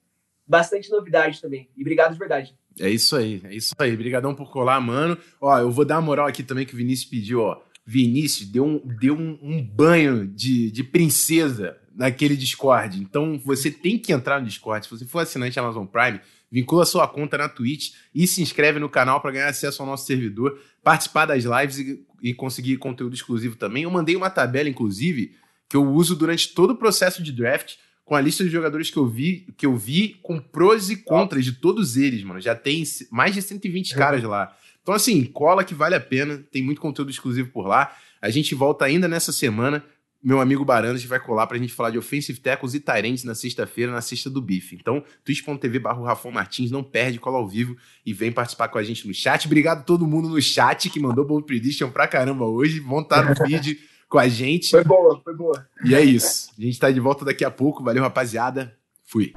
bastante 0.45 0.89
novidade 0.89 1.41
também. 1.41 1.69
E 1.76 1.82
obrigado 1.82 2.13
de 2.13 2.19
verdade. 2.19 2.56
É 2.80 2.89
isso 2.89 3.15
aí, 3.15 3.41
é 3.43 3.56
isso 3.56 3.73
aí. 3.78 3.93
Obrigadão 3.93 4.34
por 4.34 4.52
colar, 4.52 4.80
mano. 4.80 5.17
Ó, 5.41 5.58
eu 5.60 5.71
vou 5.71 5.84
dar 5.84 5.95
uma 5.95 6.04
moral 6.04 6.28
aqui 6.28 6.43
também 6.43 6.65
que 6.65 6.73
o 6.73 6.78
Vinícius 6.78 7.10
pediu, 7.10 7.41
ó. 7.41 7.62
Vinícius 7.86 8.50
deu 8.50 8.65
um, 8.65 8.80
deu 8.80 9.15
um, 9.15 9.39
um 9.41 9.63
banho 9.63 10.28
de, 10.28 10.69
de 10.71 10.84
princesa 10.84 11.78
naquele 11.95 12.36
Discord. 12.36 13.02
Então 13.02 13.39
você 13.43 13.71
tem 13.71 13.97
que 13.97 14.13
entrar 14.13 14.39
no 14.39 14.45
Discord. 14.45 14.86
Se 14.86 14.91
você 14.91 15.06
for 15.06 15.19
assinante 15.19 15.60
Amazon 15.60 15.86
Prime, 15.86 16.19
vincula 16.52 16.86
sua 16.86 17.08
conta 17.08 17.38
na 17.38 17.50
Twitch 17.50 17.93
e 18.13 18.28
se 18.28 18.41
inscreve 18.41 18.80
no 18.80 18.89
canal 18.89 19.21
para 19.21 19.32
ganhar 19.32 19.47
acesso 19.47 19.82
ao 19.82 19.88
nosso 19.88 20.06
servidor, 20.06 20.60
participar 20.84 21.26
das 21.26 21.43
lives 21.43 21.80
e, 21.80 22.06
e, 22.21 22.34
conseguir 22.34 22.78
conteúdo 22.78 23.15
exclusivo 23.15 23.56
também. 23.56 23.84
Eu 23.84 23.91
mandei 23.91 24.15
uma 24.15 24.30
tabela, 24.30 24.69
inclusive, 24.69 25.36
que 25.69 25.75
eu 25.75 25.86
uso 25.86 26.15
durante 26.15 26.53
todo 26.53 26.71
o 26.71 26.75
processo 26.75 27.21
de 27.21 27.32
draft 27.32 27.75
com 28.08 28.15
a 28.15 28.21
lista 28.21 28.43
de 28.43 28.49
jogadores 28.49 28.89
que 28.89 28.97
eu 28.97 29.06
vi, 29.06 29.45
que 29.58 29.65
eu 29.65 29.75
vi 29.75 30.17
com 30.23 30.39
prós 30.39 30.89
e 30.89 30.95
contras 30.95 31.43
de 31.43 31.51
todos 31.51 31.97
eles, 31.97 32.23
mano. 32.23 32.39
Já 32.39 32.56
tem 32.56 32.82
mais 33.12 33.36
de 33.36 33.41
120 33.41 33.91
uhum. 33.91 33.97
caras 33.97 34.23
lá. 34.23 34.56
Então, 34.82 34.95
assim, 34.95 35.25
cola 35.25 35.65
que 35.65 35.73
vale 35.73 35.93
a 35.93 35.99
pena. 35.99 36.41
Tem 36.49 36.63
muito 36.63 36.80
conteúdo 36.80 37.12
exclusivo 37.12 37.49
por 37.49 37.67
lá. 37.67 37.93
A 38.21 38.30
gente 38.30 38.56
volta 38.56 38.86
ainda 38.86 39.10
nessa 39.10 39.34
semana. 39.34 39.84
Meu 40.23 40.39
amigo 40.39 40.63
Barandas 40.63 41.03
vai 41.03 41.19
colar 41.19 41.45
pra 41.47 41.58
gente 41.58 41.73
falar 41.73 41.89
de 41.89 41.97
offensive 41.97 42.39
tackles 42.39 42.73
e 42.73 42.80
Tyrants 42.80 43.25
na 43.25 43.36
sexta-feira, 43.36 43.91
na 43.91 43.99
sexta 43.99 44.30
do 44.30 44.41
bife. 44.41 44.75
Então, 44.75 45.03
twitch.tv 45.25 45.77
barra 45.80 46.01
Rafão 46.06 46.32
Martins, 46.32 46.71
não 46.71 46.82
perde, 46.82 47.19
cola 47.19 47.38
ao 47.38 47.47
vivo 47.47 47.75
e 48.06 48.13
vem 48.13 48.32
participar 48.32 48.69
com 48.69 48.77
a 48.77 48.84
gente 48.84 49.06
no 49.06 49.13
chat. 49.13 49.45
Obrigado 49.45 49.80
a 49.80 49.84
todo 49.84 50.08
mundo 50.08 50.30
no 50.30 50.41
chat 50.41 50.89
que 50.89 50.99
mandou 50.99 51.25
Bold 51.25 51.45
Prediction 51.45 51.91
pra 51.91 52.08
caramba 52.08 52.45
hoje. 52.45 52.80
Vão 52.80 53.01
estar 53.01 53.30
no 53.30 53.36
feed 53.45 53.77
com 54.08 54.20
a 54.20 54.28
gente. 54.28 54.72
Foi 54.72 54.84
boa, 54.84 55.20
foi 55.24 55.36
boa. 55.36 55.67
E 55.84 55.93
é 55.93 56.02
isso. 56.02 56.50
A 56.58 56.62
gente 56.62 56.80
tá 56.80 56.91
de 56.91 57.00
volta 57.00 57.26
daqui 57.26 57.43
a 57.43 57.52
pouco. 57.52 57.84
Valeu, 57.84 58.04
rapaziada. 58.04 58.74
Fui. 59.06 59.34